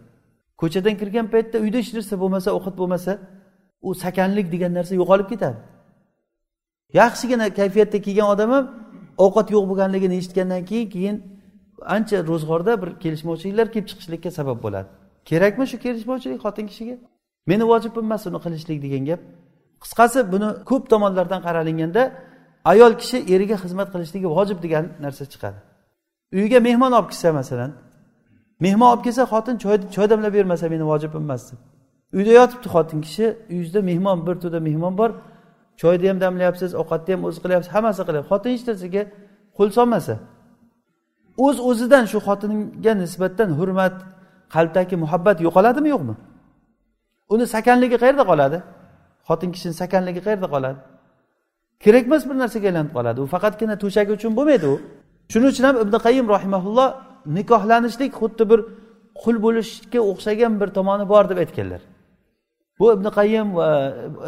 Ko'chadan 0.62 0.96
kirgan 1.02 1.28
paytda 1.34 1.58
uyda 1.64 1.78
hech 1.82 1.92
narsa 1.98 2.14
bo'lmasa 2.22 2.50
ovqat 2.58 2.76
bo'lmasa 2.82 3.12
u 3.88 3.90
sakanlik 4.04 4.48
degan 4.54 4.72
narsa 4.78 4.94
yo'qolib 5.02 5.28
ketadi. 5.34 5.58
Yaxshigina 7.00 7.46
kayfiyatda 7.60 7.98
kelgan 8.06 8.28
odam 8.34 8.50
ham 8.56 8.66
ovqat 9.26 9.48
yo'q 9.56 9.66
bo'lganligini 9.70 10.16
eshitgandan 10.22 10.64
keyin 10.70 10.88
keyin 10.96 11.16
ancha 11.96 12.18
ro'zg'orda 12.30 12.74
bir 12.82 12.90
kelishmovchiliklar 13.04 13.68
kelib 13.74 13.88
chiqishlikka 13.92 14.32
sabab 14.40 14.58
bo'ladi. 14.66 14.88
Kerakmi 15.30 15.66
shu 15.72 15.78
kelishmovchilik 15.86 16.40
xotin 16.46 16.66
kishiga? 16.72 16.96
Meni 17.50 17.64
vojibim 17.72 18.06
emas 18.10 18.24
uni 18.30 18.40
qilishlik 18.46 18.80
degan 18.86 19.04
gap. 19.10 19.22
Qisqasi 19.84 20.20
buni 20.34 20.50
ko'p 20.70 20.84
tomonlardan 20.92 21.42
qaralinganda 21.48 22.04
ayol 22.72 22.94
kishi 23.02 23.18
eriga 23.34 23.56
xizmat 23.64 23.88
qilishligi 23.94 24.28
vojib 24.38 24.58
degan 24.66 24.86
narsa 25.06 25.24
chiqadi. 25.34 25.60
Uyiga 26.38 26.60
mehmon 26.68 26.92
olib 26.98 27.10
kelsa 27.14 27.30
masalan 27.40 27.72
mehmon 28.66 28.88
olib 28.94 29.04
kelsa 29.08 29.24
xotin 29.32 29.56
choy 29.96 30.08
damlab 30.12 30.34
bermasa 30.38 30.66
meni 30.74 30.86
vojibim 30.92 31.24
emas 31.28 31.44
deb. 31.50 31.60
Uyda 32.18 32.32
yotibdi 32.40 32.68
xotin 32.76 33.00
kishi 33.06 33.26
uyingizda 33.52 33.82
mehmon 33.90 34.18
bir 34.28 34.36
to'da 34.44 34.60
mehmon 34.68 34.94
bor 35.00 35.12
choyni 35.82 36.06
ham 36.12 36.18
damlayapsiz 36.26 36.72
ovqatni 36.82 37.12
ham 37.16 37.22
o'zi 37.28 37.40
qilyapsiz 37.44 37.72
hammasi 37.76 38.02
qilyapsiz. 38.08 38.30
Xotin 38.32 38.50
hech 38.56 38.64
narsaga 38.70 39.04
qo'l 39.58 39.70
solmasa 39.78 40.16
o'z 41.46 41.58
o'zidan 41.70 42.04
shu 42.12 42.20
xotinga 42.28 42.94
nisbatan 43.04 43.50
hurmat 43.60 43.96
qalbdagi 44.56 44.96
muhabbat 45.04 45.38
yo'qoladimi 45.46 45.90
yo'qmi? 45.96 46.16
Uni 47.34 47.46
sakanligi 47.54 47.98
qayerda 48.04 48.24
qoladi? 48.32 48.58
Xotin 49.28 49.50
kishini 49.56 49.74
sakanligi 49.82 50.22
qayerda 50.26 50.48
qoladi? 50.54 50.80
Kerakmas 51.84 52.22
bir 52.30 52.36
narsaga 52.44 52.68
aylanib 52.72 52.92
qoladi. 52.98 53.18
U 53.24 53.28
faqatgina 53.34 53.76
to'shak 53.84 54.08
uchun 54.18 54.32
bo'lmaydi 54.38 54.68
u. 54.74 54.76
Shuning 55.32 55.50
uchun 55.54 55.66
ham 55.70 55.76
ibn 55.84 55.96
qayim 56.06 56.26
rahimaulloh 56.36 56.90
nikohlanishlik 57.38 58.12
xuddi 58.20 58.44
bir 58.52 58.60
qul 59.22 59.36
bo'lishga 59.46 60.00
o'xshagan 60.12 60.54
bir 60.62 60.70
tomoni 60.78 61.06
bor 61.14 61.24
deb 61.32 61.38
aytganlar. 61.44 61.82
Bu 62.80 62.86
ibn 62.96 63.08
qayim 63.20 63.48
va 63.58 63.68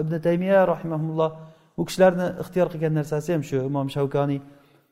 ibn 0.02 0.14
taymiya 0.26 0.68
rahimaulloh 0.74 1.32
bu 1.78 1.82
kishilarni 1.88 2.28
ixtiyor 2.44 2.68
qilgan 2.74 2.94
narsasi 3.00 3.30
ham 3.36 3.44
shu. 3.50 3.58
Imom 3.70 3.88
shavkoniy 3.96 4.40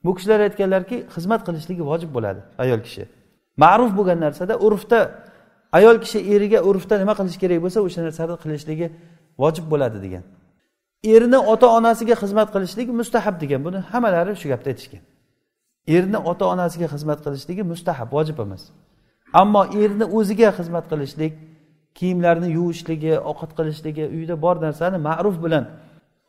bu 0.06 0.12
kishilar 0.18 0.40
aytganlarki 0.48 0.98
xizmat 1.16 1.42
qilishligi 1.48 1.84
vojib 1.92 2.12
bo'ladi 2.16 2.42
ayol 2.64 2.82
kishi. 2.88 3.04
Ma'ruf 3.64 3.92
bo'lgan 3.98 4.20
narsada 4.26 4.54
urfda 4.68 5.00
ayol 5.78 5.98
kishi 6.04 6.20
eriga 6.34 6.60
urfda 6.70 6.96
nima 7.02 7.14
qilish 7.20 7.38
kerak 7.44 7.60
bo'lsa 7.66 7.80
o'sha 7.88 8.02
narsani 8.08 8.36
qilishligi 8.44 8.88
vojib 9.42 9.66
bo'ladi 9.72 10.00
degan. 10.06 10.24
Erni 11.16 11.40
ota 11.54 11.68
onasiga 11.78 12.16
xizmat 12.24 12.50
qilishlik 12.54 12.88
mustahab 13.00 13.36
degan. 13.44 13.60
Buni 13.68 13.80
hammalari 13.92 14.34
shu 14.42 14.48
gapni 14.52 14.70
aytishgan. 14.74 15.04
Erni 15.96 16.20
ota 16.32 16.46
onasiga 16.54 16.88
xizmat 16.94 17.20
qilishligi 17.26 17.64
mustahab 17.72 18.10
vojib 18.16 18.38
emas. 18.46 18.64
Ammo 19.42 19.62
erni 19.84 20.06
o'ziga 20.18 20.50
xizmat 20.58 20.86
qilishlik 20.92 21.34
kiyimlarni 21.98 22.50
yuvishligi 22.58 23.14
ovqat 23.32 23.52
qilishligi 23.58 24.04
uyda 24.18 24.36
bor 24.46 24.56
narsani 24.66 24.98
ma'ruf 25.08 25.36
bilan 25.46 25.64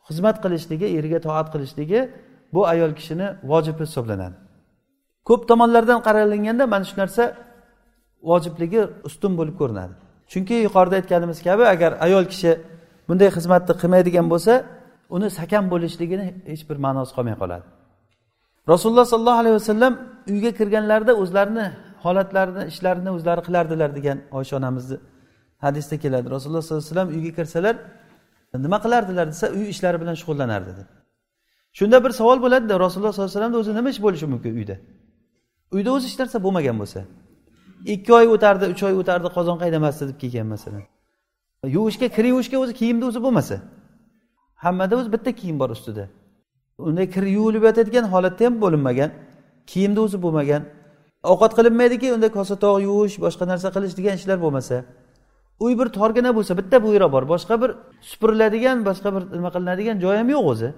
xizmat 0.07 0.37
qilishligi 0.43 0.87
eriga 0.97 1.19
toat 1.27 1.47
qilishligi 1.53 1.99
bu 2.53 2.61
ayol 2.73 2.91
kishini 2.99 3.27
vojibi 3.51 3.81
hisoblanadi. 3.87 4.35
Ko'p 5.27 5.41
tomonlardan 5.49 5.99
qaralganda 6.07 6.63
mana 6.73 6.85
shu 6.89 6.95
narsa 7.01 7.23
vojibligi 8.29 8.81
ustun 9.07 9.31
bo'lib 9.39 9.55
ko'rinadi. 9.61 9.93
Chunki 10.31 10.55
yuqorida 10.67 10.95
aytganimiz 10.99 11.39
kabi 11.47 11.63
agar 11.73 11.91
ayol 12.05 12.25
kishi 12.31 12.51
bunday 13.09 13.29
xizmatni 13.37 13.73
qilmaydigan 13.81 14.27
bo'lsa 14.33 14.53
uni 15.15 15.27
sakan 15.39 15.63
bo'lishligini 15.73 16.25
hech 16.51 16.63
bir 16.69 16.77
ma'nosi 16.85 17.11
qolmay 17.17 17.35
qoladi. 17.41 17.65
Rasululloh 18.73 19.05
sollallohu 19.13 19.39
alayhi 19.43 19.55
vasallam 19.59 19.93
uyga 20.33 20.51
kirganlarida 20.59 21.13
o'zlarini 21.21 21.65
holatlarini 22.03 22.63
ishlarini 22.71 23.09
o'zlari 23.17 23.41
qilardilar 23.47 23.89
degan 23.97 24.17
oysha 24.37 24.53
onamizni 24.59 24.97
hadisda 25.65 25.95
keladi. 26.03 26.27
Rasululloh 26.35 26.63
sollallohu 26.65 26.83
alayhi 26.83 26.91
vasallam 26.91 27.09
uyga 27.17 27.31
kirsalar 27.37 27.75
nima 28.65 28.77
qilardilar 28.85 29.25
desa 29.33 29.45
uy 29.57 29.65
ishlari 29.73 29.97
bilan 30.01 30.15
shug'ullanardi 30.21 30.71
deb 30.79 30.87
shunda 31.79 31.97
bir 32.05 32.11
savol 32.19 32.39
bo'ladida 32.45 32.75
rasululloh 32.85 33.13
sollallohu 33.13 33.31
alayhi 33.31 33.37
vasallamni 33.37 33.57
o'zi 33.61 33.71
nima 33.79 33.89
ish 33.93 34.01
bo'lishi 34.05 34.25
mumkin 34.33 34.53
uyda? 34.59 34.75
Uyda 35.75 35.89
o'zi 35.95 36.05
hech 36.09 36.17
narsa 36.21 36.37
bo'lmagan 36.45 36.75
bo'lsa 36.81 36.99
ikki 37.93 38.11
oy 38.19 38.25
o'tardi 38.35 38.65
uch 38.73 38.83
oy 38.87 38.93
o'tardi 39.01 39.27
qozon 39.37 39.57
qaydamasdi 39.63 40.03
deb 40.09 40.17
kelgan 40.23 40.47
masalan. 40.53 40.83
Yuvishga 41.67 42.07
kir 42.07 42.25
yuvishga 42.25 42.57
o'zi 42.57 42.73
kiyimni 42.73 43.05
o'zi 43.05 43.23
bo'lmasa. 43.23 43.61
Hammada 44.55 44.95
o'zi 44.97 45.11
bitta 45.11 45.31
kiyim 45.31 45.59
bor 45.59 45.69
ustida. 45.69 46.07
Unday 46.77 47.09
kir 47.11 47.23
yuvilib 47.23 47.63
yotadigan 47.63 48.05
holatda 48.13 48.45
ham 48.45 48.61
bo'linmagan 48.63 49.11
kiyimni 49.71 49.99
o'zi 49.99 50.17
bo'lmagan. 50.25 50.61
Ovqat 51.31 51.51
qilinmaydiki 51.57 52.13
unda 52.15 52.29
kosa 52.37 52.55
tog' 52.63 52.81
yuvish 52.87 53.17
boshqa 53.25 53.45
narsa 53.51 53.67
qilish 53.75 53.95
degan 53.99 54.15
ishlar 54.19 54.37
bo'lmasa. 54.45 54.75
Uy 55.59 55.73
bir 55.79 55.87
torgina 55.97 56.31
bo'lsa 56.37 56.53
bitta 56.59 56.77
buyro 56.83 57.11
bor 57.15 57.23
boshqa 57.33 57.55
bir 57.61 57.71
supuriladigan 58.09 58.77
boshqa 58.89 59.09
bir 59.15 59.23
nima 59.37 59.49
qilinadigan 59.55 59.97
joy 60.03 60.15
ham 60.21 60.29
yo'q 60.35 60.45
o'zi. 60.53 60.69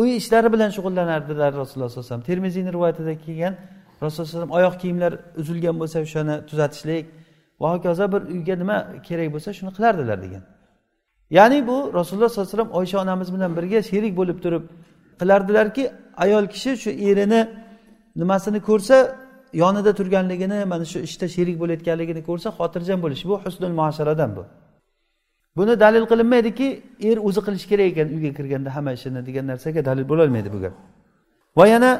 Uy 0.00 0.10
ishlari 0.20 0.48
bilan 0.54 0.70
shug'ullanardilar 0.76 1.50
rasululloh 1.60 1.88
sallallohu 1.88 2.00
alayhi 2.00 2.08
vasallam. 2.08 2.26
Termiziyni 2.30 2.70
rivoyatida 2.76 3.12
kelgan 3.24 3.54
rasululloh 4.02 4.28
alayhi 4.28 4.36
vasallam 4.36 4.52
oyoq 4.58 4.74
kiyimlar 4.82 5.12
uzilgan 5.40 5.76
bo'lsa 5.80 5.96
o'shani 6.06 6.34
tuzatishlik. 6.50 7.04
Va 7.60 7.68
hokazo 7.74 8.12
bir 8.12 8.22
uyga 8.34 8.54
nima 8.62 8.76
kerak 9.08 9.28
bo'lsa 9.34 9.50
shuni 9.58 9.70
qilardilar 9.76 10.18
degan. 10.24 10.42
Ya'ni 11.38 11.58
bu 11.68 11.76
rasululloh 11.98 12.28
sollallohu 12.28 12.48
alayhi 12.48 12.58
vasallam 12.58 12.72
oysha 12.80 12.96
onamiz 13.04 13.28
bilan 13.34 13.50
birga 13.58 13.80
sherik 13.90 14.12
bo'lib 14.20 14.38
turib 14.44 14.64
qilardilarki 15.20 15.84
ayol 16.24 16.44
kishi 16.54 16.72
shu 16.82 16.90
erini 16.90 17.40
nimasini 18.20 18.60
ko'rsa 18.68 18.96
yonida 19.62 19.92
turganligini 19.98 20.58
mana 20.72 20.84
shu 20.92 20.98
ishda 21.08 21.26
sherik 21.36 21.56
bo'layotganligini 21.62 22.22
ko'rsa 22.28 22.48
xotirjam 22.58 22.98
bo'lishi 23.04 23.24
bu 23.30 23.36
husnul 23.44 23.74
muasharadan 23.80 24.30
bu. 24.36 24.44
Buni 25.56 25.80
dalil 25.80 26.04
qilinmaydiki 26.10 26.68
er 27.08 27.16
o'zi 27.28 27.40
qilishi 27.46 27.66
kerak 27.72 27.86
ekan 27.92 28.08
uyga 28.16 28.30
kirganda 28.38 28.70
hamma 28.76 28.92
ishini 28.98 29.20
degan 29.28 29.44
narsaga 29.52 29.80
dalil 29.88 30.04
bo'lolmaydi 30.12 30.48
bu 30.54 30.58
gap. 30.64 30.74
Va 31.58 31.66
yana 31.74 31.90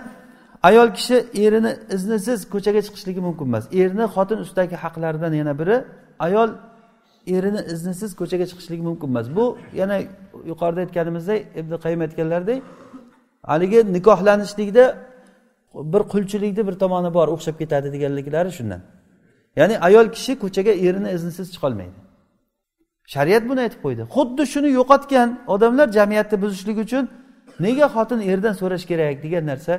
ayol 0.63 0.89
kishi 0.97 1.17
erini 1.35 1.73
iznisiz 1.95 2.39
ko'chaga 2.55 2.81
chiqishligi 2.87 3.21
mumkin 3.21 3.47
emas. 3.51 3.65
Erni 3.73 4.05
xotin 4.15 4.39
ustidagi 4.45 4.77
haqlaridan 4.85 5.33
yana 5.41 5.59
biri 5.61 5.77
ayol 6.27 6.51
erini 7.27 7.61
iznisiz 7.73 8.11
ko'chaga 8.21 8.47
chiqishligi 8.51 8.83
mumkin 8.89 9.09
emas. 9.13 9.27
Bu 9.37 9.59
yana 9.81 9.97
yuqorida 10.51 10.81
aytganimizdek 10.85 11.41
ibn 11.61 11.73
qayim 11.85 12.01
aytganlaridek 12.07 12.63
haligi 13.51 13.81
nikohlanishlikda 13.97 14.85
bir 15.75 16.03
qulchilikni 16.13 16.63
bir 16.69 16.75
tomoni 16.83 17.11
bor 17.15 17.29
o'xshab 17.35 17.57
ketadi 17.63 17.89
deganliklari 17.95 18.51
shundan. 18.59 18.81
Ya'ni 19.57 19.75
ayol 19.89 20.07
kishi 20.17 20.33
ko'chaga 20.43 20.73
erini 20.87 21.11
iznisiz 21.17 21.47
chiqolmaydi. 21.55 21.99
Shariat 23.15 23.45
buni 23.51 23.61
aytib 23.67 23.81
qo'ydi. 23.85 24.03
Xuddi 24.17 24.45
shuni 24.53 24.71
yo'qotgan 24.79 25.29
odamlar 25.55 25.89
jamiyatni 25.99 26.37
buzishlik 26.45 26.79
uchun 26.85 27.05
nega 27.67 27.87
xotin 27.95 28.21
erdan 28.33 28.55
so'rash 28.61 28.85
kerak 28.91 29.17
degan 29.25 29.45
narsa 29.53 29.75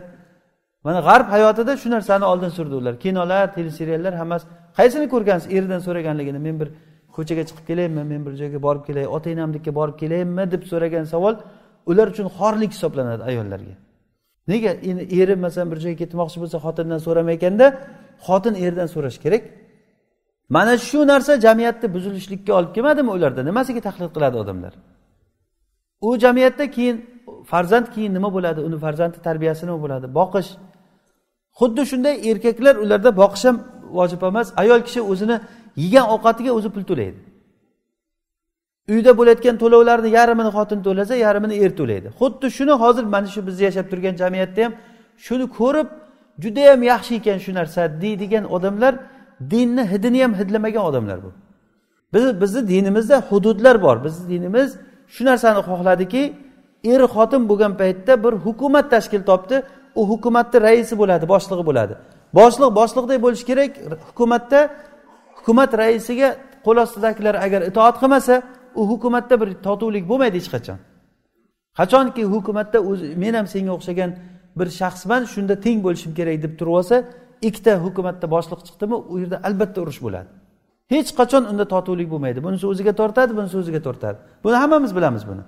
mana 0.84 1.00
g'arb 1.08 1.28
hayotida 1.36 1.74
shu 1.82 1.90
narsani 1.96 2.26
oldin 2.32 2.50
surdi 2.58 2.76
ular 2.82 3.00
kinolar 3.04 3.54
teleseriallar 3.58 4.14
hammasi 4.22 4.46
qaysini 4.78 5.08
ko'rgansiz? 5.14 5.48
Eridan 5.58 5.80
so'raganligini 5.88 6.40
men 6.48 6.56
bir 6.62 6.70
ko'chaga 7.16 7.44
chiqib 7.50 7.66
kelaymi? 7.70 8.04
Men 8.12 8.22
bir 8.26 8.34
joyga 8.42 8.60
borib 8.68 8.84
kelay 8.88 9.06
ota 9.16 9.30
enamnikka 9.36 9.72
borib 9.80 9.96
kelaymi? 10.02 10.44
deb 10.54 10.64
so'ragan 10.72 11.06
savol 11.14 11.36
ular 11.92 12.08
uchun 12.14 12.28
xorlik 12.38 12.72
hisoblanadi 12.76 13.24
ayollarga. 13.32 13.76
Nega 14.52 14.72
endi 14.90 15.04
eri 15.22 15.36
masalan 15.46 15.68
bir 15.72 15.80
joyga 15.86 15.98
ketmoqchi 16.04 16.38
bo'lsa 16.44 16.58
xotindan 16.66 17.00
so'ramayganda 17.08 17.66
xotin 18.26 18.56
erdan 18.66 18.88
so'rash 18.94 19.18
kerak? 19.24 19.44
Mana 20.56 20.74
shu 20.78 21.00
narsa 21.12 21.34
jamiyatni 21.46 21.88
buzilishlikka 21.96 22.52
olib 22.60 22.72
kelmadimi 22.76 23.12
ularda? 23.18 23.42
Nimasiga 23.50 23.82
taqlid 23.88 24.12
qiladi 24.16 24.38
odamlar? 24.44 24.74
U 26.08 26.10
jamiyatda 26.24 26.66
keyin 26.76 26.96
farzand 27.52 27.88
keyin 27.96 28.12
nima 28.18 28.30
bo'ladi? 28.36 28.60
Uni 28.68 28.78
farzandi 28.86 29.18
tarbiyasi 29.28 29.64
nima 29.68 29.80
bo'ladi? 29.84 30.08
Boqish 30.20 30.50
xuddi 31.62 31.84
shunday 31.92 32.16
erkaklar 32.32 32.76
ularda 32.84 33.10
boqish 33.22 33.46
ham 33.48 33.58
vojib 33.98 34.22
emas. 34.30 34.48
Ayol 34.62 34.82
kishi 34.88 35.02
o'zini 35.12 35.38
yegan 35.84 36.06
ovqatiga 36.16 36.52
o'zi 36.58 36.70
pul 36.76 36.84
to'laydi. 36.92 37.20
Uyda 38.94 39.12
bo'layotgan 39.20 39.56
to'lovlarni 39.64 40.10
yarmini 40.18 40.52
xotin 40.58 40.80
to'lasa 40.88 41.16
yarmini 41.26 41.56
er 41.64 41.72
to'laydi. 41.80 42.08
Xuddi 42.20 42.48
shuni 42.58 42.74
hozir 42.84 43.06
mana 43.14 43.28
shu 43.34 43.42
biz 43.48 43.56
yashab 43.68 43.86
turgan 43.92 44.16
jamiyatda 44.22 44.62
ham 44.66 44.74
shuni 45.26 45.46
ko'rib 45.60 45.88
judayam 46.44 46.82
yaxshi 46.92 47.14
ekan 47.20 47.38
shu 47.46 47.52
narsa 47.60 47.82
deydigan 48.04 48.46
odamlar 48.56 48.94
dinni 49.52 49.84
hidini 49.92 50.20
ham 50.24 50.34
hidlamagan 50.40 50.84
odamlar 50.90 51.18
bu. 51.26 51.32
Biz 52.14 52.42
bizni 52.42 52.62
dinimizda 52.74 53.18
hududlar 53.30 53.76
bor. 53.86 53.98
Bizni 54.06 54.24
dinimiz 54.34 54.70
shu 55.14 55.22
narsani 55.30 55.62
xohladiki 55.70 56.24
er 56.94 57.02
xotin 57.16 57.42
bo'lgan 57.50 57.74
paytda 57.82 58.14
bir 58.24 58.34
hukumat 58.46 58.86
tashkil 58.94 59.24
topdi. 59.30 59.56
U 60.00 60.02
hukumatni 60.12 60.58
raisi 60.68 60.94
bo'ladi 61.02 61.26
boshlig'i 61.34 61.64
bo'ladi. 61.70 61.94
Boshliq 62.40 62.72
boshliqdek 62.80 63.20
bo'lishi 63.26 63.46
kerak. 63.50 63.72
Hukumatda 64.10 64.60
hukumat 65.38 65.72
raisiga 65.82 66.30
qo'l 66.66 66.78
ostidagilar 66.86 67.36
agar 67.46 67.62
itoat 67.70 67.96
qilmasa 68.02 68.36
u 68.80 68.82
hukumatda 68.92 69.36
bir 69.42 69.50
totuvlik 69.68 70.06
bo'lmaydi 70.12 70.38
hech 70.42 70.50
qachon. 70.56 70.78
Qachonki 71.80 72.24
hukumatda 72.34 72.80
o'zi 72.90 73.08
men 73.24 73.34
ham 73.40 73.48
senga 73.54 73.72
o'xshagan 73.78 74.12
bir 74.60 74.68
shaxsman 74.80 75.22
shunda 75.34 75.56
teng 75.66 75.80
bo'lishim 75.86 76.12
kerak 76.20 76.38
deb 76.46 76.54
turib 76.60 76.74
olsa 76.80 76.96
ikkita 77.48 77.74
hukumatda 77.86 78.26
boshliq 78.36 78.62
chiqdimi 78.68 78.98
u 79.12 79.14
yerda 79.22 79.38
albatta 79.48 79.78
urush 79.84 80.02
bo'ladi. 80.06 80.30
Hech 80.94 81.10
qachon 81.20 81.44
unda 81.52 81.66
totuvlik 81.74 82.10
bo'lmaydi. 82.14 82.40
Bunisi 82.46 82.66
o'ziga 82.72 82.94
tortadi 83.02 83.32
bunisi 83.38 83.56
o'ziga 83.62 83.82
tortadi. 83.88 84.18
Buni 84.44 84.56
hammamiz 84.64 84.92
bilamiz 84.98 85.24
buni. 85.30 85.44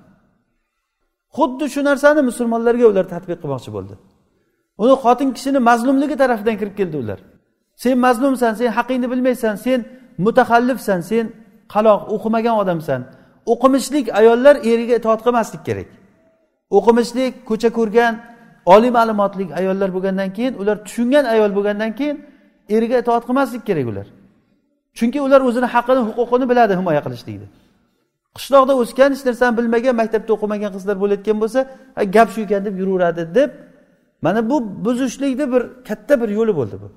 Xuddi 1.37 1.65
shu 1.73 1.81
narsani 1.89 2.21
musulmonlarga 2.29 2.85
ular 2.91 3.05
tadbiq 3.13 3.39
qilmoqchi 3.43 3.71
bo'ldi. 3.75 3.93
Uni 4.77 4.95
xotin 5.03 5.29
kishini 5.35 5.59
mazlumligi 5.69 6.15
tarafidan 6.21 6.55
kirib 6.61 6.75
keldi 6.79 6.97
ular. 7.03 7.19
Sen 7.75 7.97
mazlumsan 8.05 8.53
sen 8.59 8.69
haqingni 8.77 9.07
bilmaysan 9.11 9.55
sen 9.65 9.79
mutahallifsan 10.25 10.99
sen 11.09 11.25
qaloq 11.73 12.01
o'qimagan 12.15 12.55
odamsan. 12.61 13.01
O'qimishlik 13.53 14.05
ayollar 14.19 14.55
eriga 14.71 14.93
itoat 14.99 15.21
qilmaslik 15.25 15.61
kerak. 15.67 15.89
O'qimishlik 16.77 17.33
ko'cha 17.49 17.69
ko'rgan 17.77 18.13
oliy 18.73 18.91
ma'lumotli 18.97 19.43
ayollar 19.59 19.89
bo'lgandan 19.95 20.29
keyin 20.37 20.53
ular 20.61 20.77
tushungan 20.85 21.25
ayol 21.33 21.51
bo'lgandan 21.57 21.91
keyin 21.99 22.17
eriga 22.75 22.95
itoat 23.03 23.23
qilmaslik 23.27 23.63
kerak 23.69 23.85
ular. 23.91 24.07
Chunki 24.97 25.19
ular 25.27 25.41
o'zini 25.49 25.67
haqqini 25.73 26.01
huquqini 26.07 26.45
biladi 26.51 26.73
himoya 26.79 27.01
qilishlikni 27.05 27.47
qishloqda 28.37 28.73
o'sgan 28.81 29.09
hech 29.13 29.23
narsani 29.29 29.53
bilmagan 29.59 29.95
maktabda 30.01 30.31
o'qimagan 30.35 30.71
qizlar 30.75 30.95
bo'layotgan 31.03 31.37
bo'lsa 31.43 31.59
gap 32.15 32.27
shu 32.33 32.39
ekan 32.45 32.61
deb 32.67 32.75
yuraveradi 32.81 33.23
deb 33.37 33.49
mana 34.25 34.49
bu 34.49 34.85
buzishlikni 34.85 35.45
bir 35.53 35.63
katta 35.87 36.13
bir 36.21 36.29
yo'li 36.37 36.53
bo'ldi 36.59 36.75
bu. 36.83 36.87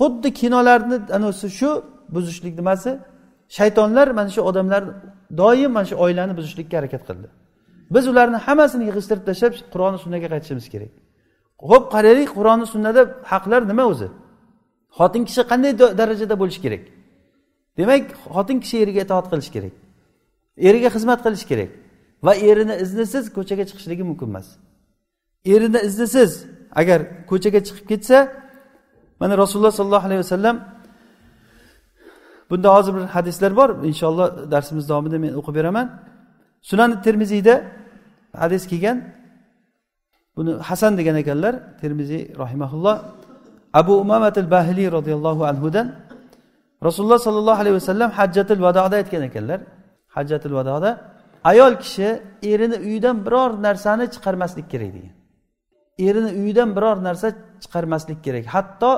Xuddi 0.00 0.28
kinolarni 0.40 0.96
anavisi 1.16 1.48
shu 1.58 1.70
buzishlik 2.14 2.54
nimasi? 2.60 2.90
Shaytonlar 3.56 4.08
mana 4.18 4.30
shu 4.34 4.40
odamlar 4.50 4.82
doim 5.40 5.72
mana 5.76 5.86
shu 5.90 5.94
oilani 6.04 6.32
buzishlikka 6.38 6.74
harakat 6.78 7.02
qildi. 7.08 7.28
Biz 7.94 8.04
ularni 8.12 8.38
hammasini 8.46 8.84
yig'ishtirib 8.88 9.24
tashlab 9.28 9.52
qur'oni 9.72 9.98
sunnaga 10.04 10.28
qaytishimiz 10.34 10.66
kerak. 10.74 10.92
Ho'p 11.70 11.84
qaraylik 11.94 12.30
qur'oni 12.38 12.66
sunnada 12.74 13.02
haqlar 13.32 13.62
nima 13.70 13.84
o'zi? 13.92 14.08
Xotin 14.98 15.22
kishi 15.28 15.42
qanday 15.50 15.72
darajada 16.00 16.34
bo'lishi 16.42 16.60
kerak? 16.64 16.84
Demak 17.78 18.02
xotin 18.34 18.58
kishi 18.64 18.76
eriga 18.84 19.00
itoat 19.06 19.26
qilishi 19.32 19.52
kerak. 19.56 19.74
Eriga 20.68 20.88
xizmat 20.94 21.20
qilishi 21.24 21.46
kerak. 21.50 21.70
Va 22.26 22.32
erini 22.48 22.74
iznisiz 22.84 23.24
ko'chaga 23.36 23.64
chiqishligi 23.68 24.04
mumkin 24.10 24.28
emas. 24.32 24.46
Erini 25.44 25.78
iznisiz 25.88 26.46
agar 26.80 27.26
ko'chaga 27.30 27.60
chiqib 27.66 27.86
ketsa 27.88 28.18
mana 29.20 29.38
rasululloh 29.38 29.70
sollallohu 29.78 30.06
alayhi 30.06 30.22
vasallam 30.24 30.56
bunda 32.50 32.74
hozir 32.74 32.94
bir 32.94 33.00
hadislar 33.00 33.56
bor. 33.56 33.70
Inshaalloh 33.90 34.50
darsimiz 34.50 34.88
davomida 34.88 35.18
men 35.18 35.32
o'qib 35.40 35.54
beraman. 35.54 35.86
Sunani 36.62 37.02
termiziyda 37.02 37.54
hadis 38.42 38.62
kelgan. 38.70 38.98
Buni 40.36 40.52
hasan 40.68 40.98
degan 40.98 41.16
ekanlar 41.16 41.54
termiziy 41.80 42.22
rahimaulloh 42.42 42.96
abu 43.72 43.92
umamatil 44.04 44.50
bahiliy 44.50 44.88
roziyallohu 44.92 45.44
anhudan 45.44 45.86
rasululloh 46.86 47.18
sollallohu 47.18 47.60
alayhi 47.62 47.76
vasallam 47.80 48.10
hajjatil 48.10 48.62
vadoda 48.66 48.96
aytgan 48.96 49.22
ekanlar. 49.22 49.60
Hajjatil 50.16 50.54
vadoda 50.58 50.90
ayol 51.44 51.74
kishi 51.82 52.08
erini 52.42 52.76
uyidan 52.86 53.16
biror 53.26 53.50
narsani 53.66 54.04
chiqarmaslik 54.14 54.66
kerak 54.72 54.90
degan. 54.96 55.21
Erini 56.06 56.30
uyidan 56.40 56.70
biror 56.76 56.96
narsa 57.08 57.28
chiqarmaslik 57.62 58.18
kerak. 58.26 58.44
Hatto 58.54 58.90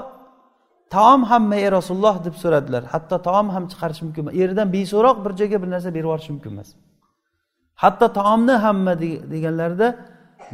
taom 0.94 1.20
hamma 1.30 1.56
ey 1.64 1.68
rasululloh 1.78 2.16
deb 2.26 2.34
so'radilar. 2.42 2.82
Hatto 2.94 3.16
taom 3.28 3.46
ham 3.54 3.64
chiqarish 3.72 4.00
mumkin 4.04 4.22
emas. 4.22 4.34
Eridan 4.42 4.68
beso'roq 4.76 5.16
bir 5.24 5.32
joyga 5.40 5.56
bir 5.62 5.70
narsa 5.74 5.88
berib 5.96 6.06
yuborish 6.08 6.28
mumkin 6.34 6.50
emas. 6.54 6.68
Hatto 7.82 8.06
taomni 8.18 8.54
hamma 8.64 8.92
deganlarida 9.34 9.88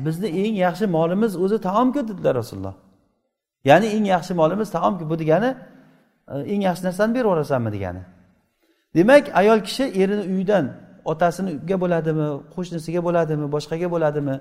bizni 0.07 0.28
eng 0.42 0.55
yaxshi 0.66 0.86
molimiz 0.96 1.32
o'zi 1.44 1.59
taomku 1.68 2.01
dedilar 2.09 2.34
rasululloh. 2.40 2.74
Ya'ni 3.68 3.86
eng 3.96 4.07
yaxshi 4.14 4.32
molimiz 4.40 4.68
taomku 4.76 5.05
bu 5.11 5.14
degani 5.22 5.51
eng 6.53 6.62
yaxshi 6.68 6.82
narsani 6.88 7.11
berib 7.16 7.28
yuborasanmi 7.28 7.70
degani. 7.76 8.03
Demak 8.96 9.24
ayol 9.40 9.61
kishi 9.66 9.84
erini 10.03 10.24
uyidan 10.32 10.64
otasiniga 11.12 11.76
bo'ladimi 11.82 12.26
qo'shnisiga 12.55 13.01
bo'ladimi 13.07 13.46
boshqaga 13.55 13.88
bo'ladimi 13.94 14.34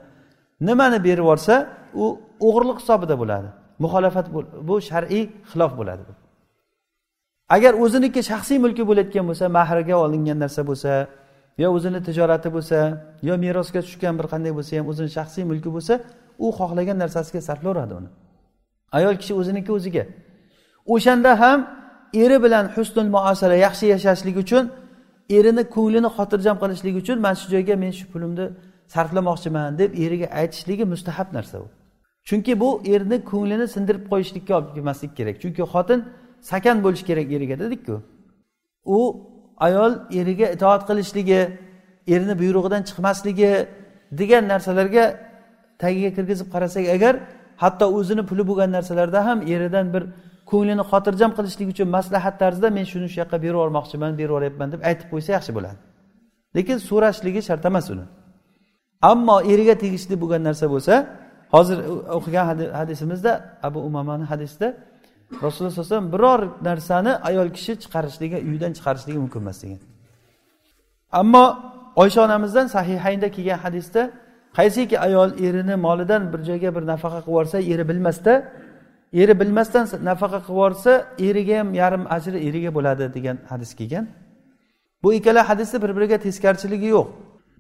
nimani 0.68 1.04
berib 1.04 1.24
yuborsa 1.24 1.56
u 1.94 2.06
o'g'irlik 2.48 2.78
hisobida 2.82 3.16
bo'ladi. 3.22 3.50
Muxolafat 3.84 4.26
bu 4.70 4.76
shar'iy 4.90 5.24
xilof 5.52 5.72
bo'ladi. 5.80 6.04
Agar 7.56 7.74
o'ziniki 7.84 8.22
shaxsiy 8.32 8.58
mulki 8.66 8.84
bo'layotgan 8.90 9.26
bo'lsa 9.30 9.46
mahriga 9.58 9.96
olingan 10.06 10.38
narsa 10.44 10.62
bo'lsa 10.70 10.92
yo 11.62 11.68
o'zini 11.78 12.00
tijorati 12.08 12.50
bo'lsa 12.56 12.78
yo 13.28 13.34
merosga 13.44 13.82
tushgan 13.88 14.14
bir 14.20 14.28
qanday 14.34 14.52
bo'lsa 14.58 14.72
ham 14.80 14.86
o'zini 14.92 15.10
shaxsiy 15.18 15.44
mulki 15.52 15.70
bo'lsa 15.76 15.94
u 16.46 16.48
xohlagan 16.60 16.98
narsasiga 17.04 17.42
sarflayveradi 17.50 17.94
uni. 18.00 18.10
Ayol 18.98 19.16
kishi 19.22 19.34
o'ziniki 19.42 19.72
o'ziga. 19.78 20.04
O'shanda 20.94 21.32
ham 21.44 21.60
eri 22.24 22.38
bilan 22.44 22.66
husnul 22.76 23.10
muosara 23.16 23.56
yaxshi 23.66 23.86
yashashlik 23.94 24.38
uchun 24.44 24.64
erini 25.38 25.64
ko'nglini 25.76 26.10
xotirjam 26.18 26.56
qilishlik 26.62 26.96
uchun 27.02 27.18
mana 27.26 27.36
shu 27.42 27.48
joyga 27.54 27.76
men 27.84 27.92
shu 28.00 28.06
pulimni 28.14 28.46
sarflamoqchiman 28.94 29.78
deb 29.82 29.92
eriga 30.06 30.28
aytishligi 30.42 30.86
mustahab 30.94 31.30
narsa 31.38 31.58
u. 31.66 31.68
Chunki 32.28 32.54
bu 32.64 32.70
erni 32.94 33.18
ko'nglini 33.32 33.68
sindirib 33.76 34.04
qo'yishlikka 34.12 34.54
olib 34.60 34.72
kelmaslik 34.76 35.12
kerak. 35.18 35.36
Chunki 35.44 35.64
xotin 35.74 36.00
sakan 36.52 36.78
bo'lishi 36.84 37.06
kerak 37.10 37.28
eriga 37.38 37.56
dedikku 37.64 37.96
u 38.86 39.00
ayol 39.58 39.92
eriga 40.20 40.48
itoat 40.56 40.82
qilishligi 40.90 41.42
erini 42.14 42.36
buyrug'idan 42.42 42.82
chiqmasligi 42.90 43.52
degan 44.20 44.44
narsalarga 44.54 45.06
tagiga 45.84 46.10
kirgizib 46.18 46.48
qarasak 46.54 46.86
agar 46.96 47.14
hatto 47.64 47.86
o'zini 47.98 48.24
puli 48.30 48.44
bo'lgan 48.50 48.72
narsalarda 48.78 49.20
ham 49.28 49.40
eridan 49.54 49.88
bir 49.94 50.04
ko'nglini 50.52 50.84
xotirjam 50.92 51.32
qilishlik 51.38 51.68
uchun 51.74 51.88
maslahat 51.98 52.36
tarzida 52.44 52.70
men 52.78 52.86
shuni 52.92 53.08
shu 53.12 53.18
yoqqa 53.24 53.38
berib 53.44 53.58
yubormoqchiman 53.58 54.12
berib 54.20 54.32
yuboryapman 54.32 54.68
deb 54.74 54.82
aytib 54.90 55.08
qo'ysa 55.14 55.30
yaxshi 55.38 55.52
bo'ladi. 55.58 55.78
Lekin 56.58 56.78
so'rashligi 56.90 57.42
shart 57.48 57.64
emas 57.72 57.88
uni. 57.94 58.06
Ammo 59.02 59.42
eriga 59.42 59.76
tegishli 59.84 60.16
bo'lgan 60.22 60.42
narsa 60.48 60.66
bo'lsa 60.74 60.94
hozir 61.54 61.78
o'qigan 62.18 62.46
hadisimizda 62.80 63.32
abu 63.68 63.80
umamani 63.90 64.26
hadisida 64.32 64.68
rasululloh 65.44 65.72
sallallohu 65.74 65.80
alayhi 65.80 65.96
vasallam 65.96 66.12
biror 66.16 66.42
narsani 66.70 67.12
ayol 67.30 67.50
kishi 67.58 67.74
chiqarishligi 67.84 68.38
uyidan 68.48 68.72
chiqarishligi 68.78 69.20
mumkin 69.24 69.40
emas 69.46 69.58
degan. 69.64 69.80
Ammo 71.22 71.46
oysha 71.96 72.20
onamizdan 72.28 72.68
sahihaynda 72.76 73.28
kelgan 73.36 73.60
hadisda 73.66 74.02
qaysiki 74.58 74.96
ayol 75.08 75.30
erini 75.46 75.76
molidan 75.86 76.22
bir 76.34 76.42
joyga 76.50 76.70
bir 76.76 76.84
nafaqa 76.94 77.20
qilib 77.22 77.32
yuborsa 77.32 77.58
eri 77.74 77.84
bilmasda 77.90 78.34
eri 79.22 79.34
bilmasdan 79.42 79.86
nafaqa 80.10 80.40
qilib 80.46 80.56
yuborsa 80.56 80.92
eriga 81.28 81.56
ham 81.60 81.70
yarim 81.82 82.04
ajri 82.16 82.38
eriga 82.48 82.72
bo'ladi 82.78 83.06
degan 83.16 83.38
hadis 83.52 83.72
kelgan. 83.80 84.06
Bu 85.04 85.10
ikkala 85.18 85.42
hadisni 85.50 85.78
bir 85.84 85.92
biriga 85.98 86.18
teskarchiligi 86.26 86.90
yo'q. 86.98 87.08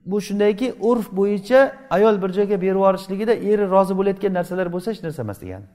Bu 0.06 0.22
shundayki 0.22 0.68
urf 0.90 1.08
bo'yicha 1.20 1.60
ayol 1.90 2.22
bir 2.22 2.30
joyga 2.38 2.62
berib 2.62 2.76
yuborishligida 2.80 3.34
eri 3.34 3.70
rozi 3.76 3.94
bo'layotgan 4.00 4.34
narsalar 4.40 4.68
bo'lsa 4.74 4.92
hech 4.92 5.02
narsa 5.06 5.22
emas 5.26 5.42
degani 5.44 5.66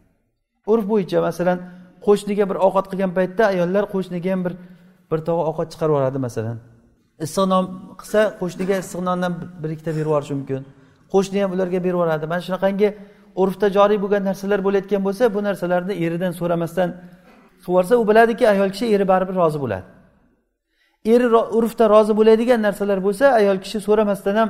urf 0.72 0.84
bo'yicha 0.92 1.18
masalan 1.28 1.58
qo'shniga 2.06 2.44
bir 2.50 2.56
ovqat 2.66 2.86
qilgan 2.90 3.12
paytda 3.18 3.42
ayollar 3.52 3.84
qo'shniga 3.94 4.30
ham 4.34 4.44
bir 4.46 4.54
bir 5.10 5.18
tog'a 5.28 5.42
ovqat 5.50 5.68
chiqarib 5.72 5.92
yuboradi 5.94 6.18
masalan. 6.26 6.56
Issiq 7.26 7.44
non 7.52 7.64
qilsa 8.00 8.20
qo'shniga 8.40 8.76
issiq 8.82 9.00
nondan 9.08 9.32
bir 9.62 9.70
ikkita 9.74 9.90
berib 9.96 10.08
yuborishi 10.08 10.34
mumkin. 10.38 10.62
Qo'shni 11.12 11.38
ham 11.42 11.50
ularga 11.56 11.78
berib 11.84 11.96
yuboradi. 11.96 12.24
Mana 12.32 12.42
shunaqangi 12.46 12.88
urfda 13.42 13.66
joriy 13.76 13.98
bo'lgan 14.04 14.22
narsalar 14.30 14.60
bo'layotgan 14.66 15.02
bo'lsa 15.06 15.24
bu 15.34 15.40
narsalarni 15.48 15.94
eridan 16.04 16.32
so'ramasdan 16.40 16.88
qilib 16.94 17.68
yuborsa 17.68 17.94
u 18.02 18.04
biladiki 18.10 18.44
ayol 18.54 18.68
kishi 18.74 18.86
eri 18.94 19.04
baribir 19.12 19.34
rozi 19.42 19.58
bo'ladi. 19.64 19.84
Eri 21.12 21.26
urfda 21.58 21.84
rozi 21.94 22.12
bo'ladigan 22.18 22.60
narsalar 22.66 22.98
bo'lsa 23.06 23.24
ayol 23.40 23.58
kishi 23.64 23.78
so'ramasdan 23.86 24.36
ham 24.40 24.48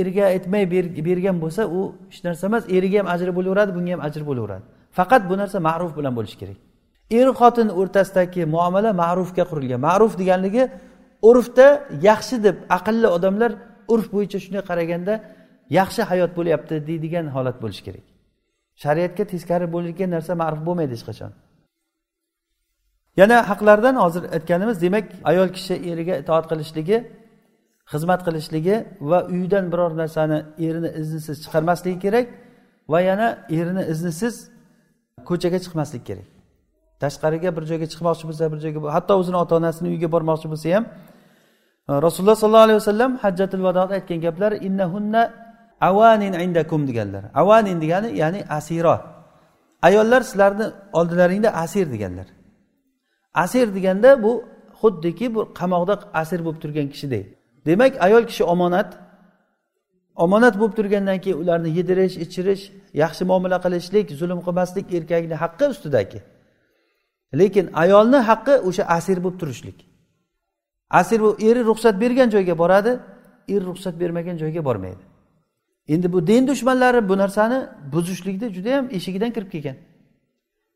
eriga 0.00 0.24
aytmay 0.34 0.64
bergan 1.08 1.36
bo'lsa 1.44 1.62
u 1.78 1.80
hech 2.10 2.20
narsa 2.26 2.44
emas 2.50 2.64
eriga 2.76 2.98
ham 3.00 3.08
ajri 3.14 3.32
bo'laveradi 3.38 3.72
bunga 3.76 3.92
ham 3.94 4.02
ajr 4.08 4.22
bo'laveradi. 4.30 4.64
Faqat 4.98 5.22
bu 5.30 5.34
narsa 5.42 5.58
ma'ruf 5.68 5.92
bilan 5.98 6.12
bo'lishi 6.18 6.36
kerak. 6.42 6.58
Er 7.18 7.28
xotin 7.40 7.68
o'rtasidagi 7.80 8.42
muomala 8.54 8.90
ma'rufga 9.02 9.44
qurilgan. 9.50 9.80
Ma'ruf 9.88 10.12
deganligi 10.20 10.64
urfda 11.28 11.66
yaxshi 12.08 12.36
deb 12.46 12.56
aqlli 12.76 13.08
odamlar 13.16 13.50
urf 13.92 14.06
bo'yicha 14.14 14.38
shunday 14.44 14.62
qaraganda 14.70 15.14
yaxshi 15.78 16.02
hayot 16.10 16.32
bo'lyapti 16.38 16.74
deydigan 16.88 17.26
holat 17.34 17.56
bo'lishi 17.62 17.82
kerak. 17.86 18.06
Shariatga 18.82 19.24
teskari 19.32 19.66
bo'lgan 19.74 20.10
narsa 20.16 20.32
ma'ruf 20.42 20.60
bo'lmaydi 20.68 20.92
hech 20.96 21.06
qachon. 21.10 21.32
Yana 23.16 23.36
haqlardan 23.50 23.96
hozir 24.04 24.22
aytganimiz 24.36 24.76
demak 24.84 25.04
ayol 25.30 25.48
kishi 25.56 25.74
eriga 25.92 26.14
itoat 26.22 26.44
qilishligi 26.50 26.96
xizmat 27.92 28.20
qilishligi 28.26 28.76
va 29.00 29.18
uydan 29.34 29.64
biror 29.72 29.92
narsani 30.02 30.38
erini 30.66 30.90
iznisiz 31.00 31.36
chiqarmasligi 31.44 31.98
kerak 32.04 32.26
va 32.92 33.00
yana 33.00 33.28
erini 33.58 33.82
iznisiz 33.92 34.34
ko'chaga 35.28 35.58
chiqmaslik 35.64 36.02
kerak. 36.08 36.28
Tashqariga 37.02 37.50
bir 37.56 37.64
joyga 37.70 37.86
chiqmoqchi 37.92 38.24
bo'lsa 38.28 38.44
bir 38.52 38.58
joyga 38.64 38.78
hatto 38.96 39.12
o'zini 39.20 39.38
ota 39.44 39.54
onasini 39.60 39.88
uyiga 39.92 40.08
bormoqchi 40.14 40.46
bo'lsa 40.52 40.66
ham 40.76 40.84
e, 41.90 41.92
rasululloh 42.06 42.36
sollallohu 42.42 42.66
alayhi 42.68 42.80
vasallam 42.82 43.12
hajjatul 43.24 43.62
vadoda 43.68 43.92
aytgan 43.98 44.18
gaplar 44.26 44.52
innahunna 44.68 45.22
avanin 45.88 46.34
indakum 46.44 46.80
deganlar. 46.88 47.22
Avanin 47.40 47.78
degani 47.84 48.08
ya'ni 48.22 48.40
asiro. 48.58 48.96
Ayollar 49.88 50.20
sizlarni 50.28 50.66
oldilaringda 50.98 51.50
asir 51.64 51.86
deganlar. 51.94 52.26
Asir 53.42 53.66
deganda 53.76 54.10
bu 54.24 54.32
xuddiki 54.80 55.26
bu 55.34 55.40
qamoqda 55.60 55.94
asir 56.20 56.40
bo'lib 56.46 56.60
turgan 56.62 56.88
kishidek 56.92 57.24
demak 57.66 57.92
ayol 58.06 58.24
kishi 58.30 58.44
omonat 58.54 58.90
omonat 60.24 60.54
bo'lib 60.60 60.74
turgandan 60.78 61.18
keyin 61.24 61.38
ularni 61.42 61.70
yedirish 61.78 62.16
ichirish 62.24 62.62
yaxshi 63.02 63.22
muomala 63.30 63.58
qilishlik 63.64 64.06
zulm 64.20 64.40
qilmaslik 64.46 64.86
erkakni 64.96 65.36
haqqi 65.42 65.64
ustidagi. 65.74 66.20
Lekin 67.40 67.66
ayolni 67.82 68.20
haqqi 68.30 68.54
o'sha 68.68 68.84
asir 68.96 69.18
bo'lib 69.24 69.38
turishlik. 69.40 69.78
Asir 70.90 71.20
eri 71.48 71.62
ruxsat 71.70 71.94
bergan 72.02 72.28
joyga 72.34 72.58
boradi 72.62 72.92
er 73.54 73.60
ruxsat 73.68 73.94
bermagan 74.00 74.36
joyga 74.42 74.64
bormaydi. 74.64 75.04
Endi 75.88 76.12
bu 76.12 76.26
din 76.26 76.48
dushmanlari 76.48 77.08
bu 77.08 77.18
narsani 77.18 77.58
buzishlikda 77.92 78.46
judayam 78.56 78.86
eshigidan 78.96 79.30
kirib 79.36 79.50
kelgan. 79.54 79.76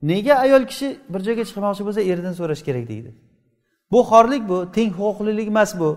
Nega 0.02 0.34
ayol 0.34 0.64
kishi 0.70 0.88
bir 1.12 1.20
joyga 1.26 1.44
chiqmoqchi 1.48 1.82
bo'lsa 1.86 2.00
eridan 2.00 2.32
so'rash 2.40 2.62
kerak 2.68 2.88
deydi? 2.92 3.10
Bu 3.92 4.00
xorlik 4.10 4.42
bu 4.48 4.72
teng 4.76 4.90
huquqlilik 5.00 5.48
emas 5.48 5.70
bu. 5.80 5.90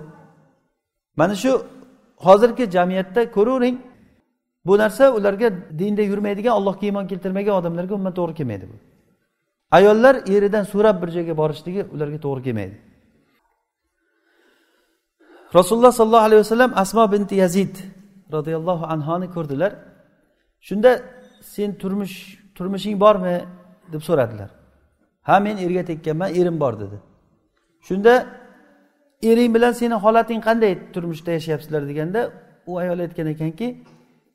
Mana 1.20 1.36
shu 1.36 1.52
hozirgi 2.26 2.72
jamiyatda 2.76 3.32
ko'ravering 3.32 3.78
bu 4.66 4.78
narsa 4.78 5.12
ularga 5.18 5.48
dinda 5.80 6.02
yurmaydigan 6.02 6.54
allohga 6.60 6.86
iymon 6.86 7.08
keltirmagan 7.12 7.56
odamlarga 7.60 7.94
umuman 7.96 8.14
to'g'ri 8.20 8.34
kelmaydi 8.40 8.66
bu. 8.72 8.78
Ayollar 9.78 10.16
eridan 10.36 10.64
so'rab 10.74 10.98
bir 11.02 11.10
joyga 11.18 11.34
borishligi 11.42 11.82
ularga 11.94 12.20
to'g'ri 12.26 12.42
kelmaydi. 12.48 12.76
Rasululloh 15.58 15.92
sollallohu 16.00 16.26
alayhi 16.28 16.42
vasallam 16.46 16.72
asmo 16.76 17.12
binti 17.12 17.36
yazid 17.44 17.76
roziyallohu 18.36 18.86
anhoni 18.94 19.28
ko'rdilar. 19.36 19.72
Shunda 20.68 20.92
sen 21.42 21.70
turmush 21.82 22.16
turmushing 22.56 22.96
bormi? 23.04 23.38
Deb 23.92 24.02
so'radilar. 24.02 24.50
Ha 25.28 25.40
men 25.40 25.58
erga 25.58 25.84
tekkanman 25.86 26.30
erim 26.40 26.60
bor 26.60 26.74
dedi. 26.80 26.98
Shunda 27.88 28.14
ering 29.24 29.56
bilan 29.56 29.72
seni 29.72 29.94
holating 29.94 30.42
qanday 30.48 30.74
turmushda 30.94 31.32
yashayapsizlar 31.32 31.88
deganda 31.88 32.22
u 32.68 32.78
ayol 32.78 33.00
aytgan 33.06 33.28
ekanki 33.28 33.68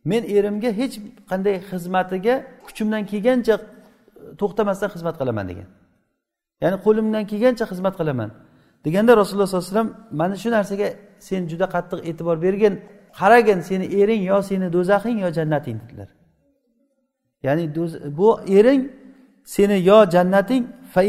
men 0.04 0.22
erimga 0.36 0.70
hech 0.80 0.94
qanday 1.30 1.56
xizmatiga 1.70 2.34
kuchimdan 2.66 3.02
kelgancha 3.10 3.54
e, 3.54 3.60
to'xtamasdan 4.40 4.88
xizmat 4.94 5.14
qilaman 5.20 5.46
degan. 5.50 5.68
Ya'ni 6.62 6.76
qo'limdan 6.86 7.24
kelgancha 7.30 7.64
xizmat 7.72 7.94
qilaman. 8.00 8.30
Deganda 8.86 9.12
rasululloh 9.20 9.46
sollallohu 9.48 9.66
alayhi 9.66 9.76
vasallam 9.76 9.90
mana 10.20 10.36
shu 10.42 10.48
narsaga 10.56 10.88
sen 11.28 11.42
juda 11.50 11.66
qattiq 11.74 12.00
e'tibor 12.08 12.36
bergin 12.46 12.74
qaragin 13.18 13.60
seni 13.68 13.86
ering 14.00 14.22
yo 14.30 14.38
seni 14.50 14.66
do'zaxing 14.76 15.16
yo 15.24 15.28
jannating 15.38 15.76
dedilar. 15.82 16.08
Ya'ni 17.46 17.64
bu 18.18 18.28
ering 18.58 18.80
seni 19.54 19.76
yo 19.90 19.98
jannating 20.14 20.64
fa 20.92 21.02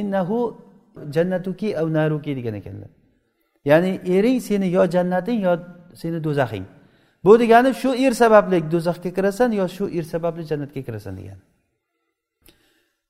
innahu 0.00 0.38
jannatuki 1.14 1.68
av 1.80 1.86
naruki 1.96 2.32
degan 2.38 2.54
ekanlar. 2.60 2.90
Ya'ni 3.70 3.92
ering 4.16 4.38
seni 4.48 4.66
yo 4.76 4.82
jannating 4.94 5.38
yo 5.46 5.52
seni 6.00 6.18
do'zaxing. 6.26 6.66
Bu 7.24 7.32
degani 7.40 7.70
shu 7.80 7.90
er 8.04 8.12
sababli 8.22 8.58
do'zaxga 8.72 9.10
kirasan 9.16 9.50
yo 9.60 9.66
shu 9.76 9.84
er 9.98 10.04
sababli 10.12 10.42
jannatga 10.50 10.80
kirasan 10.86 11.14
degani 11.18 11.42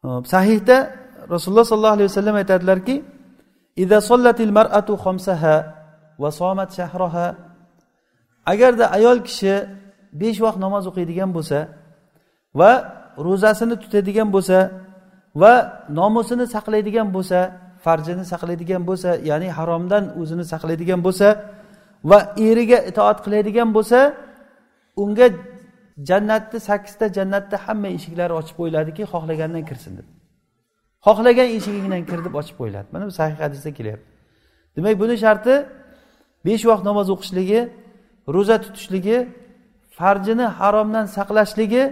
hop 0.03 0.27
sahihda 0.35 0.77
rasululloh 1.35 1.67
sollallohu 1.73 1.97
alayhi 1.97 2.09
vasallam 2.11 2.37
aytadilarki 2.43 2.97
agarda 8.53 8.85
ayol 8.97 9.19
kishi 9.29 9.55
besh 10.21 10.39
vaqt 10.45 10.59
namoz 10.65 10.85
o'qiydigan 10.91 11.31
bo'lsa 11.37 11.59
va 12.61 12.73
ro'zasini 13.27 13.77
tutadigan 13.83 14.29
bo'lsa 14.35 14.59
va 15.43 15.53
nomusini 15.99 16.47
saqlaydigan 16.55 17.09
bo'lsa 17.17 17.39
farjini 17.85 18.25
saqlaydigan 18.33 18.83
bo'lsa 18.89 19.11
ya'ni 19.31 19.49
haromdan 19.59 20.05
o'zini 20.21 20.45
saqlaydigan 20.53 21.01
bo'lsa 21.07 21.29
va 22.11 22.19
eriga 22.49 22.79
itoat 22.91 23.19
qiladigan 23.25 23.69
bo'lsa 23.77 23.99
unga 25.03 25.27
jannatni 26.09 26.59
sakkizta 26.69 27.05
jannatni 27.17 27.57
hamma 27.65 27.89
eshiklari 27.97 28.33
ochib 28.41 28.55
qo'yiladiki 28.61 29.03
xohlagandan 29.13 29.65
kirsin 29.71 29.93
deb 29.99 30.07
xohlagan 31.07 31.49
eshigingdan 31.57 32.03
kir 32.11 32.19
deb 32.27 32.35
ochib 32.41 32.57
qo'yiladi. 32.61 32.87
Mana 32.95 33.05
bu 33.09 33.13
sahih 33.21 33.37
hadisda 33.45 33.71
kelyapti. 33.79 34.09
Demak 34.77 34.95
buni 35.03 35.17
sharti 35.25 35.55
besh 36.47 36.65
vaqt 36.71 36.85
namoz 36.91 37.09
o'qishligi 37.15 37.61
ro'za 38.35 38.57
tutishligi 38.65 39.19
farjini 39.99 40.47
haromdan 40.59 41.07
saqlashligi 41.17 41.83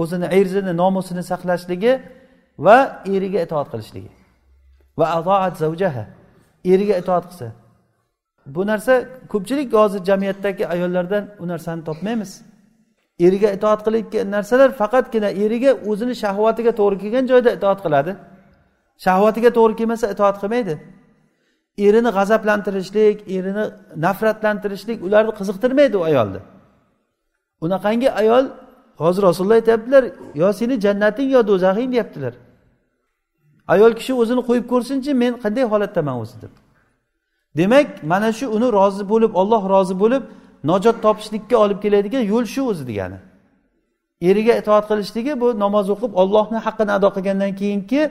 o'zini 0.00 0.26
erzini 0.38 0.72
nomusini 0.82 1.22
saqlashligi 1.30 1.92
va 2.66 2.76
eriga 3.14 3.40
itoat 3.46 3.68
qilishligi. 3.72 4.10
Va 4.98 5.06
atoat 5.18 5.54
zavjaha 5.62 6.04
eriga 6.72 6.94
itoat 7.02 7.24
qilsa. 7.30 7.46
Bu 8.46 8.66
narsa 8.66 8.94
ko'pchilik 9.32 9.72
hozir 9.72 10.00
jamiyatdagi 10.10 10.64
ayollardan 10.74 11.24
u 11.42 11.44
narsani 11.48 11.82
topmaymiz. 11.88 12.32
Eriga 13.26 13.48
itoat 13.56 13.80
qilayotgan 13.86 14.26
narsalar 14.36 14.70
faqatgina 14.80 15.30
eriga 15.44 15.72
o'zini 15.90 16.14
shahvatiga 16.22 16.72
to'g'ri 16.80 16.96
kelgan 17.02 17.24
joyda 17.32 17.50
itoat 17.58 17.80
qiladi. 17.84 18.12
Shahvatiga 19.04 19.50
to'g'ri 19.58 19.74
kelmasa 19.80 20.06
itoat 20.14 20.36
qilmaydi. 20.42 20.74
Erini 21.86 22.10
g'azablantirishlik 22.16 23.18
erini 23.36 23.64
nafratlantirishlik 24.04 24.98
ularni 25.06 25.32
qiziqtirmaydi 25.38 25.96
u 26.00 26.02
ayolni. 26.10 26.40
Unaqangi 27.64 28.08
ayol 28.20 28.44
hozir 29.02 29.22
rasululloh 29.22 29.54
aytyaptilar 29.54 30.04
yo 30.34 30.52
seni 30.52 30.80
jannating 30.80 31.28
yo 31.30 31.46
do'zaxing 31.46 31.92
deyaptilar. 31.92 32.34
Ayol 33.68 33.92
kishi 33.98 34.12
o'zini 34.22 34.42
qo'yib 34.48 34.66
ko'rsinchi 34.72 35.10
men 35.22 35.32
qanday 35.42 35.64
holatdaman 35.72 36.16
o'zi? 36.22 36.36
deb. 36.42 36.52
Demak 37.56 37.88
mana 38.02 38.32
shu 38.38 38.46
uni 38.56 38.68
rozi 38.78 39.04
bo'lib 39.12 39.32
olloh 39.40 39.62
rozi 39.74 39.94
bo'lib 40.02 40.22
najot 40.70 40.96
topishlikka 41.04 41.56
olib 41.64 41.78
keladigan 41.84 42.24
yo'l 42.32 42.44
shu 42.54 42.62
o'zi 42.70 42.84
degani. 42.90 43.18
Eriga 44.28 44.54
itoat 44.60 44.84
qilishligi 44.90 45.32
bu 45.42 45.48
namoz 45.64 45.86
o'qib 45.94 46.12
ollohni 46.22 46.58
haqqini 46.66 46.92
ado 46.98 47.08
qilgandan 47.16 47.52
keyingi 47.60 48.02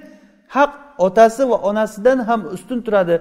haq 0.55 0.71
otasi 1.05 1.43
va 1.51 1.57
onasidan 1.69 2.19
ham 2.27 2.41
ustun 2.55 2.79
turadi. 2.85 3.15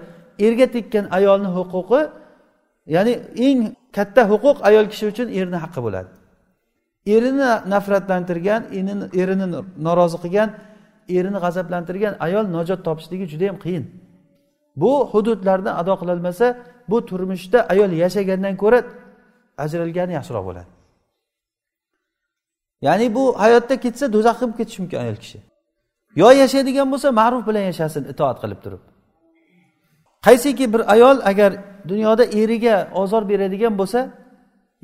Erga 0.46 0.66
tekkan 0.74 1.04
ayolni 1.18 1.50
huquqi 1.58 2.00
ya'ni 2.94 3.12
eng 3.46 3.60
katta 3.96 4.22
huquq 4.32 4.56
ayol 4.68 4.86
kishi 4.92 5.04
uchun 5.12 5.28
erni 5.38 5.58
haqqi 5.64 5.80
bo'ladi. 5.86 6.10
Erini 7.06 7.70
nafratlantirgan 7.72 8.62
erini 9.22 9.46
norozi 9.86 10.18
qilgan 10.24 10.48
erini 11.18 11.38
g'azablantirgan 11.44 12.14
ayol 12.26 12.44
najot 12.56 12.80
topishligi 12.86 13.26
juda 13.32 13.44
yam 13.50 13.58
qiyin. 13.64 13.84
Bu 14.76 14.92
hududlarni 15.12 15.70
ado 15.80 15.94
qilolmasa 16.00 16.46
bu 16.90 16.96
turmushda 17.08 17.58
ayol 17.72 17.90
yashagandan 18.02 18.54
ko'ra 18.62 18.78
ajralgani 19.64 20.12
yaxshiroq 20.18 20.44
bo'ladi. 20.48 20.70
Ya'ni 22.86 23.06
bu 23.16 23.24
hayotda 23.42 23.74
ketsa 23.84 24.04
do'zax 24.14 24.36
qilib 24.40 24.56
ketishi 24.60 24.78
mumkin 24.82 24.98
ayol 25.04 25.16
kishi. 25.22 25.38
Yo 26.20 26.28
yashaydigan 26.42 26.88
bo'lsa 26.92 27.08
ma'ruf 27.20 27.42
bilan 27.48 27.64
yashasin 27.70 28.02
itoat 28.12 28.36
qilib 28.42 28.60
turib. 28.64 28.82
Qaysiki 30.26 30.64
bir 30.72 30.82
ayol 30.94 31.16
agar 31.30 31.50
dunyoda 31.90 32.24
eriga 32.40 32.76
ozor 33.02 33.22
beradigan 33.30 33.74
bo'lsa 33.80 34.00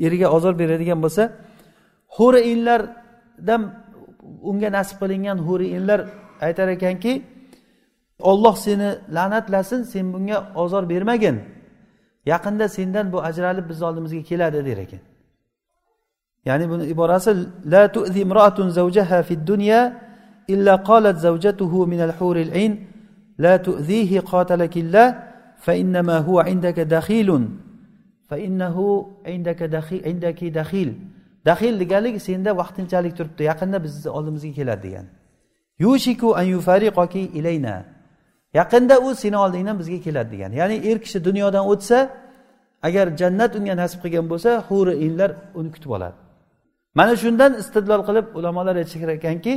eriga 0.07 0.29
ozor 0.37 0.55
beradigan 0.61 0.99
bo'lsa 1.05 1.23
huri 2.17 2.41
inlardan 2.53 3.63
unga 4.51 4.69
nasib 4.77 4.97
qilingan 5.03 5.39
huri 5.47 5.67
inlar 5.77 6.01
aytar 6.47 6.69
ekanki 6.77 7.13
olloh 8.31 8.57
seni 8.57 8.89
la'natlasin 9.17 9.83
sen 9.83 10.07
bunga 10.13 10.53
ozor 10.63 10.85
bermagin. 10.93 11.37
Yaqinda 12.27 12.67
sendan 12.69 13.07
bu 13.13 13.19
ajralib 13.29 13.69
bizni 13.71 13.85
oldimizga 13.89 14.23
keladi 14.31 14.61
der 14.69 14.79
ekan. 14.85 15.03
Ya'ni 16.49 16.65
buni 16.71 16.85
iborasi 16.95 17.31
la 17.73 17.83
tu'zi 17.95 18.21
imroatun 18.27 18.69
zawjaha 18.79 19.23
fid 19.29 19.43
dunya 19.51 19.81
illa 20.49 20.75
qalat 20.91 21.17
zawjatuhu 21.27 21.87
min 21.93 22.01
al 22.09 22.13
huril 22.19 22.53
ayn. 22.61 22.73
La 23.45 23.55
tu'zihi 23.67 24.19
qatalakillah 24.33 25.07
fa 25.65 25.73
innama 25.83 26.17
huwa 26.27 26.43
indaka 26.53 26.83
dakhilun. 26.97 27.45
Fa 28.29 28.37
innahu 28.47 28.87
indaka 29.35 29.65
dakhil 29.77 30.01
indaki 30.13 30.47
dakhil. 30.61 30.91
Daxil 31.49 31.75
deganlik 31.83 32.17
senda 32.29 32.51
vaqtinchalik 32.61 33.13
turibdi 33.19 33.43
yaqinda 33.51 33.79
bizni 33.85 34.09
oldimizga 34.17 34.53
keladi 34.59 34.83
degan. 34.87 35.07
Yushiku 35.85 36.29
an 36.41 36.47
yufariqoki 36.55 37.23
ilayna. 37.39 37.77
Yaqinda 38.59 38.95
u 39.07 39.09
seni 39.23 39.37
oldingdan 39.45 39.77
bizga 39.81 39.99
keladi 40.07 40.31
degan. 40.35 40.51
Ya'ni 40.61 40.77
er 40.91 40.99
kishi 41.05 41.19
dunyodan 41.29 41.65
o'tsa 41.73 41.99
agar 42.87 43.07
jannat 43.21 43.53
unga 43.59 43.75
nasib 43.83 43.99
qilgan 44.05 44.27
bo'lsa 44.33 44.51
huri 44.69 44.95
inlar 45.07 45.31
uni 45.59 45.71
kutib 45.75 45.91
oladi. 45.97 46.17
Mana 46.99 47.15
shundan 47.23 47.53
istidlol 47.63 48.03
qilib 48.09 48.27
ulamolar 48.39 48.75
aytishar 48.83 49.11
ekanki 49.19 49.55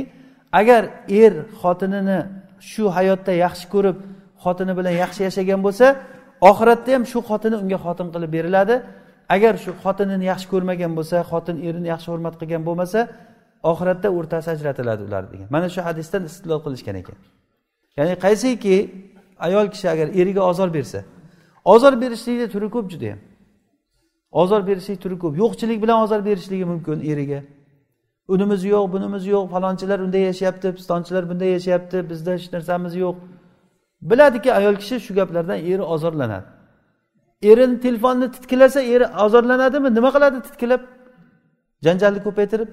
agar 0.60 0.82
er 1.22 1.32
xotinini 1.60 2.18
shu 2.70 2.84
hayotda 2.96 3.32
yaxshi 3.44 3.66
ko'rib 3.74 3.98
xotini 4.44 4.72
bilan 4.78 4.94
yaxshi 5.02 5.20
yashagan 5.28 5.60
bo'lsa 5.66 5.86
oxiratda 6.50 6.90
ham 6.96 7.04
shu 7.12 7.18
xotini 7.28 7.56
unga 7.62 7.78
xotin 7.84 8.08
qilib 8.14 8.30
beriladi. 8.36 8.74
Agar 9.28 9.54
shu 9.64 9.70
xotinini 9.84 10.24
yaxshi 10.32 10.46
ko'rmagan 10.52 10.92
bo'lsa 10.98 11.16
xotin 11.30 11.56
erini 11.68 11.88
yaxshi 11.94 12.08
hurmat 12.12 12.34
qilgan 12.40 12.62
bo'lmasa 12.68 13.00
oxiratda 13.70 14.08
o'rtasi 14.18 14.48
ajratiladi 14.54 15.02
ular 15.08 15.22
degan. 15.32 15.46
Mana 15.54 15.68
shu 15.74 15.80
hadisdan 15.88 16.22
istidlol 16.28 16.60
qilishgan 16.64 16.96
ekan. 17.02 17.16
Ya'ni 17.98 18.14
qaysiki 18.24 18.76
ayol 19.46 19.66
kishi 19.74 19.86
agar 19.94 20.06
eriga 20.20 20.42
ozor 20.50 20.74
bersa 20.74 21.00
ozor 21.64 22.00
berishlikni 22.02 22.46
turi 22.54 22.68
ko'p 22.74 22.86
judayam 22.92 23.18
ozor 24.32 24.66
berishlik 24.66 24.98
turi 25.02 25.18
ko'p. 25.18 25.34
Yo'qchilik 25.42 25.82
bilan 25.82 25.98
ozor 26.04 26.20
berishligi 26.24 26.64
mumkin 26.72 27.00
eriga. 27.12 27.40
Unimiz 28.28 28.64
yo'q 28.64 28.92
bunimiz 28.92 29.26
yo'q 29.26 29.44
falonchilar 29.54 29.98
unday 30.06 30.22
yashayapti 30.30 30.68
pistonchilar 30.76 31.22
bunday 31.30 31.50
yashayapti 31.56 32.10
bizda 32.10 32.30
hech 32.36 32.52
narsamiz 32.54 32.94
yo'q. 33.04 33.16
Biladiki 34.10 34.50
ayol 34.58 34.76
kishi 34.82 34.96
shu 35.00 35.14
gaplardan 35.14 35.58
eri 35.58 35.82
ozorlanadi. 35.94 36.61
Erini 37.50 37.80
telefonni 37.80 38.26
titkilasa 38.34 38.80
eri 38.80 39.06
ozorlanadimi? 39.24 39.94
Nima 39.94 40.10
qiladi 40.14 40.38
titkilab? 40.46 40.82
Janjalni 41.84 42.20
ko'paytirib 42.26 42.70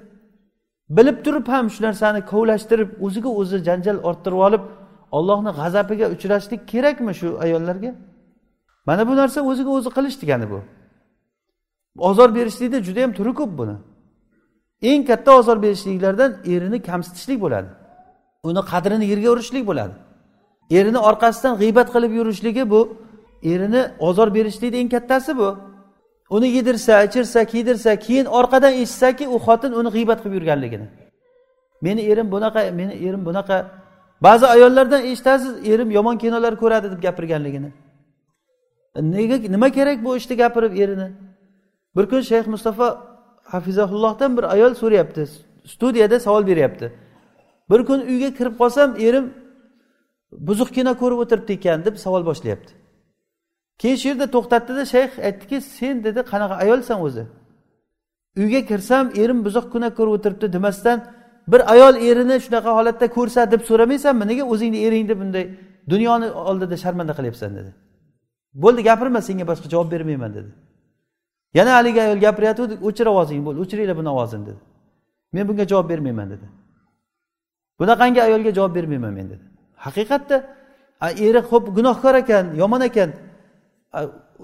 bilib 0.98 1.18
turib 1.26 1.48
ham 1.54 1.66
shu 1.74 1.80
narsani 1.88 2.22
kovlashtirib 2.32 2.90
o'ziga 3.06 3.30
o'zi 3.40 3.58
janjal 3.68 3.98
orttirib 4.10 4.40
olib 4.48 4.64
ollohni 5.18 5.52
g'azabiga 5.60 6.06
uchrashlik 6.16 6.62
kerakmi 6.72 7.14
shu 7.20 7.28
ayollarga? 7.46 7.92
Mana 8.88 9.08
bu 9.10 9.14
narsa 9.22 9.40
o'ziga 9.52 9.72
o'zi 9.78 9.90
qilish 9.98 10.18
degani 10.22 10.48
bu. 10.54 10.60
Ozor 12.10 12.30
berishlikda 12.38 12.78
juda 12.88 13.00
yam 13.00 13.14
turi 13.14 13.34
ko'p 13.40 13.52
buni. 13.60 13.76
Eng 14.82 15.02
katta 15.10 15.32
ozor 15.40 15.58
berishliklardan 15.66 16.32
erini 16.54 16.82
kamsitishlik 16.90 17.40
bo'ladi. 17.46 17.70
Uni 18.50 18.62
qadrini 18.72 19.06
yerga 19.12 19.30
urishlik 19.36 19.64
bo'ladi. 19.70 19.94
Erini 20.78 21.00
orqasidan 21.10 21.54
g'iybat 21.62 21.88
qilib 21.94 22.12
yurishligi 22.20 22.64
bu 22.74 22.82
erini 23.44 23.82
ozor 24.00 24.34
berishlikni 24.34 24.78
eng 24.78 24.90
kattasi 24.90 25.38
bu. 25.38 25.58
Uni 26.30 26.48
yedirsa 26.48 27.04
ichirsa 27.04 27.46
kiydirsa 27.46 27.96
keyin 27.96 28.26
orqadan 28.26 28.74
eshitsaki 28.74 29.28
u 29.28 29.38
xotin 29.46 29.72
uni 29.72 29.90
g'iybat 29.96 30.20
qilib 30.24 30.34
yurganligini. 30.34 30.88
Meni 31.82 32.02
erim 32.02 32.32
bunaqa 32.32 32.72
meni 32.72 32.94
erim 32.94 33.26
bunaqa. 33.26 33.58
Ba'zi 34.22 34.46
ayollardan 34.46 35.06
eshitasiz 35.06 35.54
erim 35.72 35.92
yomon 35.92 36.18
kinolar 36.18 36.54
ko'radi 36.56 36.92
deb 36.92 37.02
gapirganligini. 37.02 37.72
Nega 38.96 39.36
nima 39.56 39.70
kerak 39.70 40.04
bu 40.06 40.18
ishni 40.18 40.36
gapirib 40.38 40.74
erini? 40.84 41.08
Bir 41.96 42.06
kun 42.10 42.22
shayx 42.22 42.48
mustafa 42.48 42.88
hafizahullohdan 43.44 44.38
bir 44.38 44.44
ayol 44.44 44.74
so'rayapti 44.74 45.28
studiyada 45.66 46.20
savol 46.20 46.48
beryapti. 46.48 46.94
Bir 47.70 47.86
kun 47.86 48.00
uyga 48.00 48.30
kirib 48.38 48.56
qolsam 48.62 48.90
erim 49.08 49.34
buzuq 50.32 50.70
kino 50.78 50.94
ko'rib 51.02 51.20
o'tiribdi 51.24 51.54
ekan 51.54 51.86
deb 51.86 51.96
savol 52.06 52.26
boshlayapti. 52.26 52.79
Keyin 53.82 53.98
shu 54.02 54.08
yerda 54.12 54.28
to'xtatdida 54.36 54.84
shayx 54.94 55.12
aytdiki 55.28 55.58
sen 55.76 55.96
dedi 56.06 56.20
qanaqa 56.32 56.56
ayolsan 56.64 56.98
o'zi? 57.08 57.24
Uyga 58.42 58.62
kirsam 58.70 59.06
erim 59.22 59.40
buzuq 59.46 59.66
kuna 59.74 59.90
ko'rib 59.98 60.14
o'tiribdi 60.18 60.48
demasdan 60.56 60.98
bir 61.52 61.62
ayol 61.74 61.96
erini 62.10 62.36
shunaqa 62.46 62.72
holatda 62.78 63.08
ko'rsa 63.18 63.42
deb 63.54 63.62
so'ramaysanmi 63.70 64.26
nega 64.32 64.44
o'zingni 64.54 64.80
eringni 64.88 65.16
bunday 65.22 65.46
dunyoni 65.92 66.28
oldida 66.50 66.76
sharmanda 66.84 67.14
qilyapsan? 67.18 67.52
dedi. 67.60 67.72
Bo'ldi 68.64 68.82
gapirma 68.90 69.22
senga 69.28 69.46
boshqa 69.52 69.68
javob 69.74 69.90
bermayman 69.94 70.32
dedi. 70.38 70.50
Yana 71.58 71.72
haligi 71.78 72.00
ayol 72.06 72.20
gapiryotgandi 72.26 72.76
o'chir 72.88 73.06
ovozingni 73.14 73.44
bo'ldi 73.48 73.60
o'chiringlar 73.64 73.96
buni 74.02 74.10
ovozini 74.16 74.44
dedi. 74.50 74.62
Men 75.36 75.44
bunga 75.50 75.66
javob 75.72 75.88
bermayman 75.92 76.28
dedi. 76.34 76.46
Bunaqangi 77.80 78.22
ayolga 78.28 78.52
javob 78.58 78.76
bermayman 78.76 79.14
men 79.14 79.28
dedi. 79.32 79.46
Haqiqatda 79.86 80.38
eri 81.28 81.40
ho'p 81.50 81.66
gunohkor 81.78 82.16
ekan 82.24 82.46
yomon 82.62 82.82
ekan 82.90 83.10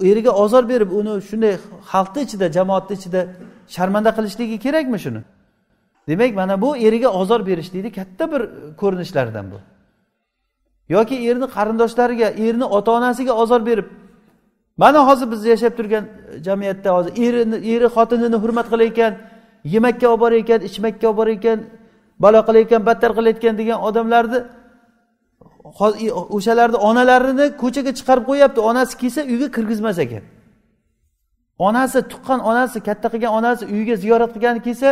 eriga 0.10 0.32
ozor 0.32 0.70
berib 0.70 0.92
uni 0.92 1.22
shunday 1.30 1.58
xalqni 1.92 2.22
ichida 2.26 2.52
jamoatni 2.58 2.94
ichida 3.00 3.22
sharmanda 3.76 4.12
qilishligi 4.18 4.58
kerakmi 4.66 5.00
shuni? 5.06 5.22
Demak 6.08 6.36
mana 6.36 6.62
bu 6.62 6.78
eriga 6.78 7.10
ozor 7.22 7.42
berishlikni 7.50 7.92
katta 7.92 8.32
bir 8.32 8.42
ko'rinishlaridan 8.82 9.46
bu. 9.52 9.60
Yoki 10.90 11.16
erni 11.30 11.48
qarindoshlariga 11.56 12.28
erni 12.46 12.66
ota 12.78 12.92
onasiga 12.92 13.34
ozor 13.44 13.66
berib 13.66 13.88
mana 14.78 15.08
hozir 15.08 15.32
biz 15.32 15.46
yashab 15.46 15.74
turgan 15.78 16.06
jamiyatda 16.46 16.90
hozir 16.96 17.14
erini 17.26 17.56
eri 17.56 17.88
xotinini 17.96 18.38
hurmat 18.44 18.68
qilayotgan 18.74 19.14
yemakka 19.74 20.08
olib 20.10 20.22
borayotgan 20.24 20.62
ichmakka 20.70 21.08
olib 21.10 21.18
borayotgan 21.22 21.60
balo 22.24 22.40
qilayotgan 22.48 22.82
battar 22.90 23.12
qilayotgan 23.18 23.54
degan 23.62 23.78
odamlarni 23.88 24.40
o'shalarni 26.36 26.78
onalarini 26.90 27.46
ko'chaga 27.62 27.92
chiqarib 28.00 28.26
qo'yyapti 28.30 28.60
onasi 28.70 28.94
kelsa 29.02 29.22
uyga 29.32 29.48
kirgizmas 29.56 29.98
ekan. 30.06 30.24
Onasi 31.68 32.00
tuqqan 32.12 32.40
onasi 32.50 32.78
katta 32.88 33.08
qilgan 33.14 33.32
onasi 33.40 33.64
uyiga 33.74 33.96
ziyorat 34.04 34.32
qilgani 34.36 34.62
kelsa 34.68 34.90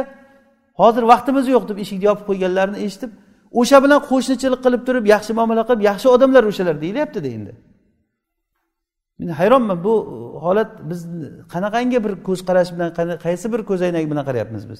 hozir 0.82 1.04
vaqtimiz 1.12 1.46
yo'q 1.54 1.64
deb 1.70 1.78
eshikni 1.84 2.06
yopib 2.10 2.26
qo'yganlarini 2.30 2.80
eshitib 2.86 3.12
o'sha 3.60 3.78
bilan 3.84 4.00
qo'shnichilik 4.10 4.60
qilib 4.66 4.82
turib 4.88 5.06
yaxshi 5.14 5.32
muomala 5.38 5.64
qilib 5.68 5.84
yaxshi 5.90 6.08
odamlar 6.16 6.44
o'shalar 6.52 6.76
deyilyaptida 6.84 7.30
endi. 7.38 7.54
Men 9.20 9.28
hayronman 9.40 9.78
bu 9.88 9.94
holat 10.46 10.72
biz 10.90 11.00
qanaqangi 11.54 12.00
bir 12.06 12.14
ko'z 12.28 12.40
qarash 12.48 12.70
bilan 12.76 12.90
qaysi 13.26 13.46
bir 13.54 13.62
ko'zoynak 13.70 14.06
bilan 14.12 14.24
qarayapmiz 14.30 14.64
biz? 14.72 14.80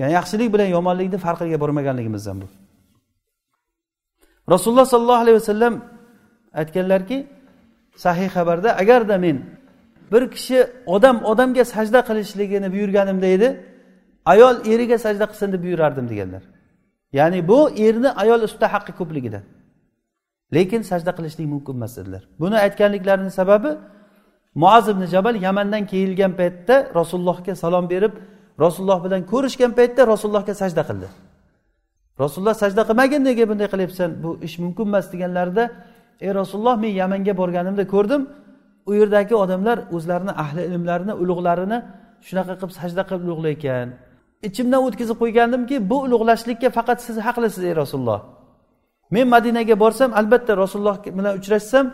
Ya'ni 0.00 0.12
yaxshilik 0.18 0.48
bilan 0.54 0.68
yomonlikni 0.76 1.18
farqiga 1.26 1.58
bormaganligimizdan 1.62 2.36
bu. 2.42 2.46
Rasululloh 4.52 4.86
sollallohu 4.92 5.22
alayhi 5.24 5.36
vasallam 5.40 5.74
aytganlarki 6.60 7.18
sahiy 8.04 8.28
xabarda 8.36 8.70
agarda 8.82 9.16
men 9.24 9.36
bir 10.12 10.22
kishi 10.34 10.58
odam 10.86 11.16
odamga 11.30 11.64
sajda 11.74 12.00
qilishligini 12.08 12.68
buyurganimda 12.74 13.26
edi 13.36 13.48
ayol 14.32 14.56
eriga 14.72 14.98
sajda 15.04 15.24
qilsin 15.30 15.48
deb 15.54 15.62
buyurardim 15.66 16.06
deganlar. 16.12 16.42
Ya'ni 17.18 17.48
bu 17.48 17.58
erni 17.86 18.10
ayol 18.22 18.40
ustida 18.48 18.66
haqqi 18.74 18.92
ko'pligidan. 18.98 19.44
Lekin 20.54 20.82
sajda 20.90 21.12
qilishlik 21.18 21.46
mumkin 21.54 21.74
emas 21.78 21.92
dedilar. 21.98 22.22
Buni 22.40 22.56
aytganliklarini 22.64 23.30
sababi 23.40 23.70
muaz 24.62 24.88
ibn 24.92 25.02
jabal 25.14 25.34
yamandan 25.46 25.82
kelgan 25.92 26.32
paytda 26.40 26.76
rasulullohga 27.00 27.54
salom 27.62 27.84
berib 27.92 28.14
rasululloh 28.64 28.98
bilan 29.04 29.22
ko'rishgan 29.32 29.72
paytda 29.78 30.02
rasulullohga 30.12 30.54
sajda 30.62 30.82
qildi. 30.88 31.08
Rasululloh 32.22 32.56
sajda 32.62 32.82
qilmagin 32.88 33.20
nega 33.28 33.44
bunday 33.50 33.68
qilyapsan? 33.72 34.10
Bu 34.22 34.30
ish 34.46 34.56
mumkin 34.64 34.84
emas 34.90 35.06
deganlarida 35.12 35.64
ey 36.24 36.30
rasululloh 36.40 36.76
men 36.84 36.92
yamanga 37.00 37.32
borganimda 37.40 37.84
ko'rdim 37.94 38.22
u 38.88 38.90
yerdagi 39.00 39.34
odamlar 39.44 39.78
o'zlarini 39.96 40.32
ahli 40.42 40.62
ilmlarini 40.68 41.14
ulug'larini 41.22 41.78
shunaqa 42.26 42.52
qilib 42.58 42.72
sajda 42.80 43.02
qilib 43.08 43.22
ulug'laykan 43.26 43.88
ichimdan 44.48 44.80
o'tkazib 44.86 45.16
qo'ygandimki 45.22 45.76
bu 45.90 45.96
ulug'lashlikka 46.06 46.68
faqat 46.78 46.98
siz 47.06 47.16
haqlisiz 47.26 47.62
ey 47.70 47.74
rasululloh. 47.82 48.20
Men 49.14 49.26
madinaga 49.34 49.74
borsam 49.82 50.10
albatta 50.20 50.52
rasululloh 50.62 50.96
bilan 51.18 51.34
uchrashsam 51.40 51.86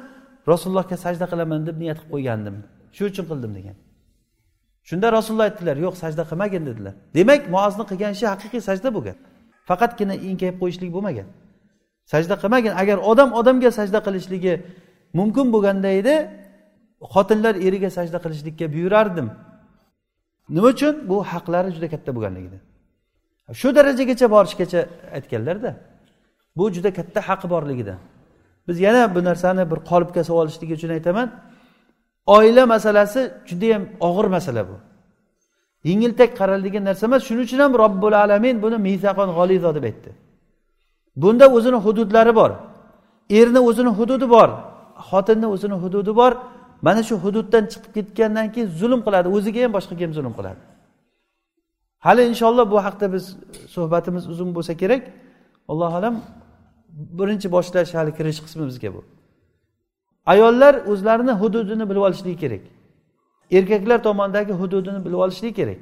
rasulullohga 0.52 0.96
sajda 1.04 1.26
qilaman 1.32 1.60
deb 1.68 1.76
niyat 1.82 1.98
qilib 2.00 2.12
qo'ygandim. 2.14 2.56
Shu 2.96 3.02
uchun 3.10 3.24
qildim 3.30 3.52
degan. 3.58 3.76
Shunda 4.88 5.06
rasululloh 5.18 5.46
aytdilar 5.50 5.76
yo'q 5.84 5.94
sajda 6.02 6.22
qilmagin 6.30 6.62
dedilar. 6.68 6.94
Demak 7.16 7.42
muozni 7.54 7.84
qilgan 7.90 8.12
ishi 8.16 8.26
haqiqiy 8.32 8.62
sajda 8.68 8.88
bo'lgan. 8.96 9.16
Faqatgina 9.68 10.14
enkayib 10.28 10.56
qo'yishlik 10.62 10.90
bo'lmagan. 10.96 11.26
Sajda 12.12 12.34
qilmagan 12.42 12.74
agar 12.82 12.98
odam 13.10 13.30
odamga 13.40 13.70
sajda 13.78 13.98
qilishligi 14.06 14.54
mumkin 15.18 15.46
bo'lganda 15.54 15.90
edi 16.00 16.14
xotinlar 17.12 17.54
eriga 17.66 17.90
sajda 17.98 18.18
qilishlikka 18.24 18.66
buyurardim. 18.74 19.28
Nima 20.54 20.68
uchun? 20.74 20.94
Bu 21.10 21.16
haqlari 21.32 21.70
juda 21.76 21.88
katta 21.94 22.10
bo'lganligidan 22.16 22.62
shu 23.60 23.68
darajagacha 23.76 24.26
borishgacha 24.34 24.80
aytganlarda 25.16 25.70
bu 26.56 26.64
juda 26.74 26.90
katta 26.98 27.20
haqi 27.28 27.46
borligidan 27.54 27.98
biz 28.68 28.80
yana 28.80 29.14
bu 29.14 29.24
narsani 29.24 29.70
bir 29.70 29.76
qolipga 29.90 30.24
solib 30.24 30.38
olishligi 30.38 30.74
uchun 30.74 30.88
aytaman. 30.88 31.28
Oila 32.26 32.66
masalasi 32.66 33.20
judayam 33.46 33.82
og'ir 34.00 34.24
masala 34.24 34.68
bu. 34.68 34.76
Yengiltak 35.88 36.30
qaraladigan 36.38 36.84
narsa 36.88 37.02
emas 37.08 37.22
shuning 37.28 37.44
uchun 37.46 37.60
ham 37.64 37.72
robbil 37.82 38.14
alamin 38.24 38.56
buni 38.64 38.76
misaqon 38.88 39.28
g'olizo 39.38 39.70
deb 39.76 39.84
aytdi. 39.90 40.10
Bunda 41.22 41.46
o'zini 41.56 41.78
hududlari 41.84 42.32
bor. 42.40 42.50
Erni 43.38 43.60
o'zini 43.68 43.90
hududi 43.98 44.26
bor. 44.34 44.48
Xotinni 45.08 45.46
o'zini 45.54 45.76
hududi 45.82 46.12
bor. 46.20 46.32
Mana 46.86 47.02
shu 47.08 47.14
hududdan 47.24 47.64
chiqib 47.72 47.92
ketgandan 47.96 48.46
keyin 48.54 48.68
zulm 48.80 49.00
qiladi. 49.06 49.28
O'ziga 49.36 49.60
ham 49.64 49.72
boshqaga 49.76 50.02
ham 50.06 50.12
zulm 50.18 50.32
qiladi. 50.38 50.60
Hali 52.06 52.22
inshaalloh 52.30 52.66
bu 52.72 52.78
haqda 52.86 53.06
biz 53.14 53.24
suhbatimiz 53.74 54.24
uzun 54.32 54.48
bo'lsa 54.56 54.72
kerak. 54.82 55.02
Allohu 55.70 55.94
alam 56.00 56.14
birinchi 57.18 57.48
boshlash 57.56 57.90
hali 57.98 58.10
kirish 58.18 58.40
qismi 58.44 58.64
bizga 58.70 58.90
bu. 58.96 59.00
Ayollar 60.32 60.74
o'zlarini 60.92 61.34
hududini 61.40 61.84
bilib 61.90 62.02
olishligi 62.08 62.38
kerak. 62.44 62.64
Erkaklar 63.50 64.02
tomonidagi 64.02 64.52
hududini 64.52 65.04
bilib 65.04 65.14
olishlik 65.14 65.56
kerak. 65.56 65.76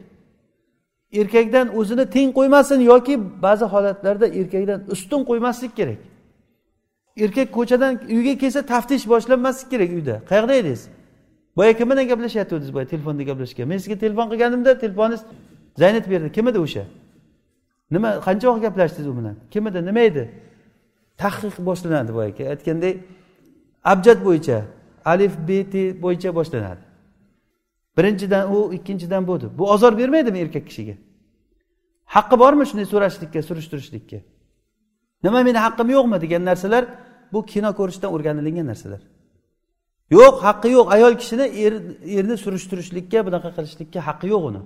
Erkakdan 1.13 1.79
o'zini 1.79 2.11
teng 2.11 2.33
qo'ymasin 2.39 2.81
yoki 2.81 3.21
ba'zi 3.43 3.65
holatlarda 3.65 4.27
erkakdan 4.27 4.85
ustun 4.91 5.25
qo'ymaslik 5.25 5.77
kerak. 5.77 5.99
Erkak 7.17 7.53
ko'chadan 7.53 8.01
uyga 8.09 8.39
kelsa 8.39 8.67
taftish 8.67 9.09
boshlanmaslik 9.09 9.71
kerak 9.71 9.91
uyda. 9.91 10.15
Qayerda 10.29 10.55
edingiz 10.55 10.89
boya 11.57 11.73
kim 11.77 11.91
bilan 11.91 12.09
gaplashyaptidingiz 12.09 12.75
boya 12.75 12.87
telefonda 12.87 13.23
gaplashgan 13.23 13.69
men 13.69 13.79
sizga 13.79 13.99
telefon 13.99 14.27
qilganimda 14.31 14.79
telefoningiz 14.79 15.23
zaynat 15.79 16.11
berdi. 16.11 16.33
Kim 16.33 16.49
edi 16.49 16.59
o'sha? 16.59 16.85
Nima 17.91 18.11
qancha 18.27 18.47
vaqt 18.51 18.63
gaplashdingiz 18.63 19.09
u 19.09 19.17
bilan? 19.19 19.37
Kim 19.51 19.67
edi 19.67 19.87
nima 19.87 20.01
edi? 20.01 20.25
Tahqiq 21.23 21.57
boshlanadi 21.69 22.15
boyagi. 22.15 22.43
Aytgandek 22.53 22.97
abjad 23.85 24.19
bo'yicha 24.27 24.59
alif 25.05 25.33
beti 25.49 26.03
bo'yicha 26.03 26.35
boshlanadi. 26.35 26.92
Birinchidan 27.97 28.45
u 28.57 28.73
ikkinchidan 28.77 29.27
bu 29.29 29.35
bu 29.59 29.71
ozor 29.71 29.99
bermaydimi 29.99 30.39
erkak 30.39 30.67
kishiga? 30.67 30.95
Haqqi 32.15 32.37
bormi 32.43 32.65
shunday 32.67 32.87
so'rashlikka 32.93 33.41
surishtirishlikka? 33.49 34.19
Nima 35.25 35.41
meni 35.49 35.59
haqqim 35.67 35.89
yo'qmi 35.97 36.17
degan 36.25 36.43
narsalar 36.51 36.85
bu 37.33 37.41
kino 37.53 37.71
ko'rishdan 37.79 38.11
o'rganilingan 38.15 38.67
narsalar. 38.73 39.03
Yo'q 40.17 40.35
haqqi 40.47 40.69
yo'q. 40.77 40.87
Ayol 40.97 41.15
kishini 41.21 41.47
er, 41.65 41.73
erni 42.19 42.37
surishtirishlikka 42.45 43.19
bunaqa 43.27 43.51
qilishlikka 43.57 44.01
haqqi 44.09 44.27
yo'q 44.35 44.43
uni. 44.51 44.63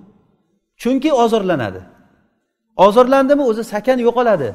Chunki 0.81 1.09
ozorlanadi. 1.23 1.81
Ozorlandimi 2.85 3.43
o'zi 3.51 3.63
sakan 3.73 3.99
yo'qoladi. 4.07 4.49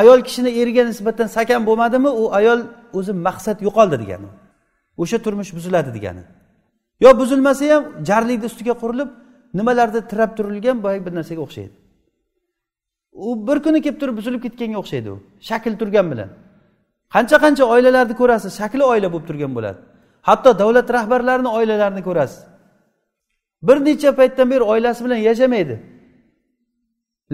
Ayol 0.00 0.20
kishini 0.26 0.50
eriga 0.60 0.82
nisbatan 0.90 1.28
sakan 1.36 1.60
bo'lmadimi 1.68 2.10
u 2.22 2.24
ayol 2.38 2.60
o'zi 2.98 3.12
maqsad 3.26 3.58
yo'qoldi 3.66 3.96
degani. 4.02 4.28
O'sha 5.02 5.18
turmush 5.24 5.50
buziladi 5.56 5.90
degani. 5.96 6.22
Yo 7.00 7.10
buzilmasa 7.20 7.64
ham 7.74 7.82
jarlikni 8.08 8.46
ustiga 8.50 8.74
qurilib 8.82 9.10
nimalardir 9.58 10.02
tirab 10.10 10.30
turilgan 10.36 10.82
boyagi 10.84 11.06
bir 11.06 11.14
narsaga 11.18 11.40
o'xshaydi. 11.46 11.74
U 13.12 13.48
bir 13.48 13.58
kuni 13.64 13.82
kelib 13.84 13.98
turib 14.00 14.16
buzilib 14.20 14.42
ketganga 14.46 14.78
o'xshaydi 14.82 15.08
u. 15.14 15.16
Shakl 15.48 15.74
turgan 15.80 16.06
bilan. 16.12 16.28
Qancha 17.14 17.36
qancha 17.44 17.64
oilalarni 17.74 18.14
ko'rasiz 18.20 18.52
shakli 18.60 18.84
oila 18.92 19.08
bo'lib 19.12 19.26
turgan 19.30 19.52
bo'ladi. 19.56 19.78
Hatto 20.28 20.50
davlat 20.58 20.88
rahbarlarini 20.96 21.50
oilalarini 21.58 22.02
ko'rasiz. 22.08 22.40
Bir 23.62 23.76
necha 23.84 24.10
paytdan 24.20 24.50
beri 24.52 24.64
oilasi 24.72 25.00
bilan 25.04 25.20
yashamaydi. 25.28 25.76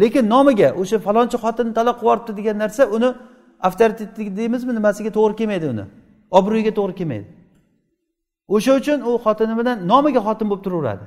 Lekin 0.01 0.25
nomiga 0.35 0.69
o'sha 0.81 0.99
falonchi 1.07 1.37
xotinni 1.45 1.73
taloq 1.79 1.97
qilib 2.01 2.07
yuboribdi 2.07 2.33
degan 2.39 2.57
narsa 2.63 2.83
uni 2.97 3.11
avtoritet 3.69 4.37
deymizmi 4.41 4.73
nimasiga 4.79 5.11
to'g'ri 5.19 5.35
kelmaydi 5.41 5.67
uni. 5.75 5.85
Obro'yiga 6.39 6.73
to'g'ri 6.79 6.95
kelmaydi. 7.01 7.27
O'sha 8.49 8.73
uchun 8.81 8.99
u 9.09 9.11
xotini 9.25 9.55
bilan 9.61 9.77
nomiga 9.93 10.21
xotin 10.27 10.47
bo'lib 10.51 10.65
turaveradi. 10.67 11.05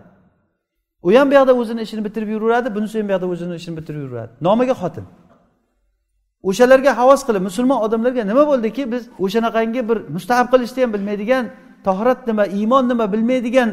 U 1.07 1.09
ham 1.15 1.27
bu 1.31 1.33
yoqda 1.39 1.53
o'zini 1.61 1.81
ishini 1.87 2.01
bitirib 2.07 2.29
yuraveradi 2.35 2.75
bunisi 2.75 2.95
ham 2.99 3.07
bu 3.07 3.11
yoqda 3.15 3.27
o'zini 3.33 3.55
ishini 3.59 3.75
bitirib 3.79 4.01
yuraveradi. 4.05 4.31
Nomiga 4.47 4.75
xotin. 4.81 5.05
O'shalarga 6.49 6.91
havas 6.99 7.21
qilib 7.27 7.43
musulmon 7.49 7.79
odamlarga 7.85 8.23
nima 8.31 8.43
bo'ldiki? 8.51 8.83
Biz 8.93 9.03
o'shanaqangi 9.25 9.81
bir 9.89 9.97
mustahab 10.15 10.47
qilishni 10.53 10.79
ham 10.83 10.91
bilmaydigan 10.95 11.43
tahorat 11.87 12.19
nima 12.29 12.43
iymon 12.57 12.83
nima 12.91 13.05
bilmaydigan 13.13 13.69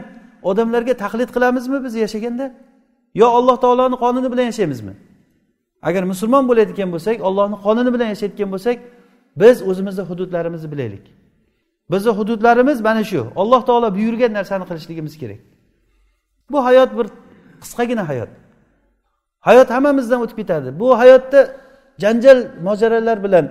odamlarga 0.51 0.95
taqlid 1.05 1.31
qilamizmi 1.35 1.79
biz 1.85 1.95
yashaganda? 2.05 2.47
Yo 3.21 3.27
alloh 3.39 3.57
taoloni 3.65 3.97
qonuni 4.05 4.29
bilan 4.33 4.47
yashaymizmi? 4.51 4.95
Agar 5.89 6.03
musulmon 6.13 6.45
bo'layotgan 6.51 6.89
bo'lsak 6.95 7.17
ollohni 7.29 7.57
qonuni 7.67 7.91
bilan 7.95 8.09
yashayotgan 8.15 8.49
bo'lsak 8.55 8.77
biz 9.43 9.57
o'zimizni 9.71 10.05
hududlarimizni 10.11 10.69
bilaylik. 10.75 11.05
Bizni 11.91 12.13
hududlarimiz 12.19 12.81
mana 12.81 13.05
shu. 13.05 13.21
Alloh 13.37 13.61
taolo 13.69 13.95
buyurgan 13.95 14.33
narsani 14.39 14.65
qilishligimiz 14.71 15.15
kerak. 15.19 15.41
Bu 16.53 16.65
hayot 16.65 16.91
bir 16.99 17.07
qisqagina 17.63 18.09
hayot. 18.09 18.31
Hayot 19.41 19.69
hammamizdan 19.71 20.21
o'tib 20.25 20.37
ketadi 20.41 20.69
bu 20.81 20.99
hayotda 21.01 21.41
janjal 22.03 22.39
mojarolar 22.67 23.19
bilan 23.25 23.45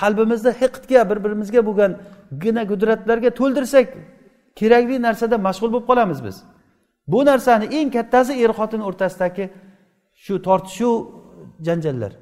qalbimizni 0.00 0.52
hiqtga 0.60 1.00
bir 1.10 1.18
birimizga 1.24 1.60
bo'lgan 1.68 1.92
gina 2.42 2.62
gudratlarga 2.70 3.30
to'ldirsak 3.40 3.86
kerakli 4.58 4.96
narsada 5.06 5.36
mashg'ul 5.46 5.70
bo'lib 5.74 5.86
qolamiz 5.90 6.18
biz. 6.26 6.36
Bu 7.12 7.20
narsani 7.30 7.66
eng 7.78 7.88
kattasi 7.96 8.32
er 8.44 8.50
xotin 8.58 8.82
o'rtasidagi 8.88 9.44
shu 10.24 10.34
tortishuv 10.46 10.94
janjallar. 11.66 12.12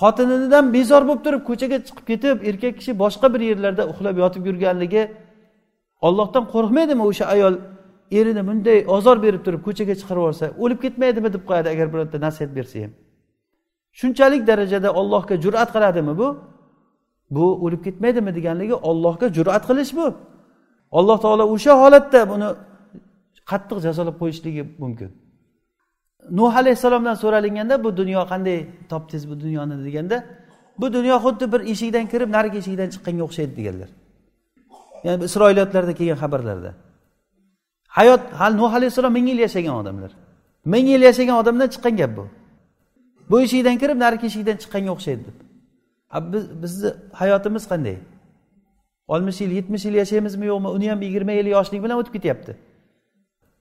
Xotinidan 0.00 0.64
bezor 0.76 1.02
bo'lib 1.08 1.22
turib 1.26 1.42
ko'chaga 1.48 1.78
chiqib 1.86 2.04
ketib 2.10 2.36
erkak 2.50 2.74
kishi 2.78 2.92
boshqa 3.02 3.26
bir 3.34 3.42
yerlarda 3.50 3.82
uxlab 3.92 4.16
yotib 4.22 4.42
yurganligi 4.48 5.02
ollohdan 6.06 6.44
qo'rqmaydimi 6.54 7.02
o'sha 7.10 7.24
ayol? 7.34 7.54
Erini 8.18 8.42
bunday 8.48 8.78
ozor 8.96 9.16
berib 9.24 9.42
turib 9.46 9.62
ko'chaga 9.66 9.94
chiqarib 10.00 10.20
yuborsa 10.22 10.46
o'lib 10.62 10.78
ketmaydimi 10.84 11.28
deb 11.34 11.42
qo'yadi 11.48 11.68
agar 11.74 11.86
bironta 11.92 12.16
nasihat 12.26 12.50
bersa 12.58 12.76
ham. 12.84 12.92
Shunchalik 13.98 14.42
darajada 14.50 14.88
ollohga 15.00 15.34
jur'at 15.44 15.68
qiladimi 15.74 16.14
bu? 16.20 16.28
Bu 17.36 17.46
o'lib 17.64 17.82
ketmaydimi 17.86 18.30
deganligi 18.38 18.76
ollohga 18.90 19.26
jur'at 19.36 19.62
qilish 19.68 19.92
bu. 19.98 20.06
Alloh 20.98 21.18
taolo 21.24 21.44
o'sha 21.54 21.72
holatda 21.82 22.20
buni 22.32 22.48
qattiq 23.50 23.78
jazolab 23.86 24.16
qo'yishligi 24.22 24.62
mumkin. 24.82 25.10
Nuh 26.30 26.56
alayhissalomdan 26.56 27.14
so'ralinganda 27.14 27.84
bu 27.84 27.96
dunyo 27.96 28.26
qanday 28.32 28.66
topdingiz 28.88 29.30
bu 29.30 29.40
dunyoni? 29.40 29.84
deganda 29.84 30.24
bu 30.78 30.92
dunyo 30.92 31.16
xuddi 31.24 31.52
bir 31.52 31.60
eshikdan 31.72 32.06
kirib 32.12 32.30
narigi 32.36 32.58
eshikdan 32.62 32.88
chiqqanga 32.94 33.22
o'xshaydi 33.28 33.56
deganlar. 33.56 33.88
Ya'ni 35.04 35.24
isroiliyotlarda 35.24 35.92
kelgan 35.98 36.18
xabarlarda. 36.22 36.70
Hayot 37.88 38.22
hali 38.40 38.56
nuh 38.56 38.72
alayhissalom 38.78 39.12
ming 39.12 39.28
yil 39.28 39.38
yashagan 39.46 39.74
odamlar. 39.80 40.10
Ming 40.64 40.86
yil 40.92 41.02
yashagan 41.08 41.36
odamdan 41.42 41.68
chiqqan 41.74 41.94
gap 42.00 42.12
bu. 42.16 42.24
Bu 43.30 43.36
eshikdan 43.44 43.76
kirib 43.82 43.98
narigi 44.04 44.26
eshikdan 44.30 44.56
chiqqanga 44.62 44.90
o'xshaydi 44.96 45.22
deb. 45.28 45.36
Biz 46.32 46.44
bizni 46.62 46.90
hayotimiz 47.20 47.64
qanday? 47.72 47.96
oltmish 49.08 49.40
yil 49.40 49.52
yetmish 49.58 49.84
yil 49.84 49.94
yashaymizmi 49.94 50.46
yo'qmi? 50.46 50.68
Uni 50.76 50.90
ham 50.90 51.02
yigirma 51.02 51.32
yil 51.32 51.46
yoshlik 51.46 51.82
bilan 51.84 51.98
o'tib 52.00 52.12
ketyapti. 52.16 52.56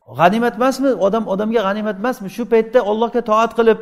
G'animat 0.08 0.56
emasmi? 0.56 0.89
Odam 1.06 1.28
odamga 1.34 1.62
g'animat 1.68 1.97
emasmi? 2.01 2.28
Shu 2.36 2.43
paytda 2.54 2.80
ollohga 2.91 3.22
toat 3.30 3.51
qilib 3.60 3.80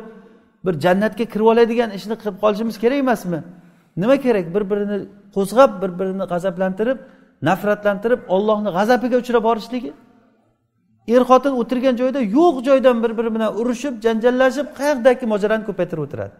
bir 0.66 0.74
jannatga 0.84 1.24
kirib 1.32 1.46
oladigan 1.52 1.90
ishni 1.98 2.14
qilib 2.20 2.36
qolishimiz 2.42 2.76
kerak 2.82 2.98
emasmi? 3.04 3.38
Nima 3.96 4.16
kerak? 4.24 4.46
Bir 4.54 4.62
birini 4.70 4.98
qo'zg'ab 5.36 5.70
bir 5.82 5.90
birini 5.98 6.24
g'azablantirib 6.32 6.98
nafratlantirib 7.48 8.20
ollohni 8.34 8.70
g'azabiga 8.76 9.16
uchrab 9.22 9.42
borishligi. 9.48 9.92
Er 11.14 11.22
xotin 11.30 11.54
o'tirgan 11.60 11.94
joyda 12.00 12.20
yo'q 12.36 12.54
joydan 12.68 12.96
bir 13.02 13.12
biri 13.18 13.30
bilan 13.34 13.50
urushib 13.60 13.94
janjallashib 14.04 14.66
qayoqdagi 14.78 15.24
mojaroni 15.32 15.64
ko'paytirib 15.68 16.02
o'tiradi? 16.06 16.34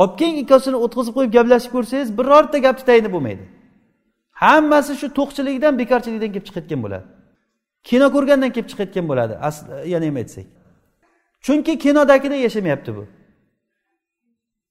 Olib 0.00 0.14
keling 0.18 0.38
ikkovsini 0.44 0.76
o'tkazib 0.84 1.12
qo'yib 1.16 1.32
gaplashib 1.36 1.72
ko'rsangiz 1.76 2.08
birorta 2.18 2.58
gapni 2.66 2.84
tayini 2.88 3.10
bo'lmaydi. 3.14 3.44
Hammasi 4.42 4.92
shu 5.00 5.06
to'qchilikdan 5.18 5.72
bekorchilikdan 5.82 6.30
kelib 6.34 6.46
chiqayotgan 6.48 6.80
bo'ladi. 6.84 7.06
Kino 7.88 8.06
ko'rgandan 8.14 8.50
kelib 8.54 8.68
chiqayotgan 8.70 9.06
bo'ladi. 9.10 9.34
E, 9.46 9.88
yana 9.88 10.06
ham 10.06 10.16
aytsak. 10.16 10.46
Chunki 11.44 11.78
kinodagidek 11.78 12.40
yashamayapti 12.46 12.90
bu. 12.96 13.04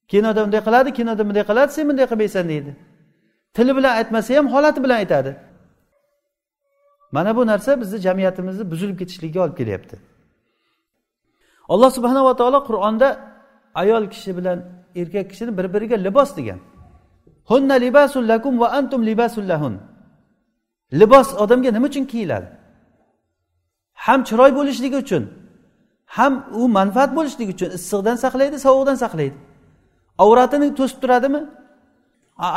Kinoda 0.08 0.46
bunday 0.46 0.62
qiladi 0.68 0.90
kinoda 0.94 1.24
bunday 1.28 1.44
qiladi 1.50 1.72
sen 1.78 1.90
bunday 1.90 2.06
qilmaysan 2.12 2.50
deydi. 2.50 2.72
Tili 3.56 3.76
bilan 3.78 3.94
aytmasa 4.00 4.38
ham 4.38 4.48
holati 4.54 4.84
bilan 4.84 4.96
aytadi. 4.96 5.32
Mana 7.12 7.36
bu 7.36 7.48
narsa 7.48 7.82
bizni 7.82 8.00
jamiyatimizni 8.00 8.72
buzilib 8.72 9.00
ketishligiga 9.00 9.42
olib 9.44 9.58
kelyapti. 9.58 9.96
Alloh 11.70 11.92
subhanava 11.98 12.36
taolo 12.36 12.60
qur'onda 12.70 13.08
ayol 13.76 14.10
kishi 14.10 14.38
bilan 14.38 14.58
erkak 14.96 15.30
kishini 15.32 15.58
bir 15.58 15.74
biriga 15.74 16.04
libos 16.04 16.38
degan. 16.38 16.60
Hunna 17.50 17.74
libasun 17.74 18.28
lakum 18.28 18.60
va 18.60 18.68
antum 18.70 19.06
libasun 19.06 19.50
lahun. 19.50 19.74
Libos 20.94 21.34
odamga 21.44 21.72
nima 21.72 21.88
uchun 21.88 22.06
kiyiladi? 22.06 22.59
Ham 24.10 24.20
chiroy 24.30 24.52
bo'lishligi 24.60 24.98
uchun 25.04 25.24
ham 26.18 26.34
u 26.62 26.68
manfaat 26.78 27.12
bo'lishligi 27.18 27.52
uchun 27.58 27.70
issiqdan 27.78 28.18
saqlaydi 28.24 28.58
sovuqdan 28.66 28.98
saqlaydi. 29.04 29.38
Avratini 30.24 30.68
to'sib 30.80 31.00
turadimi? 31.04 31.42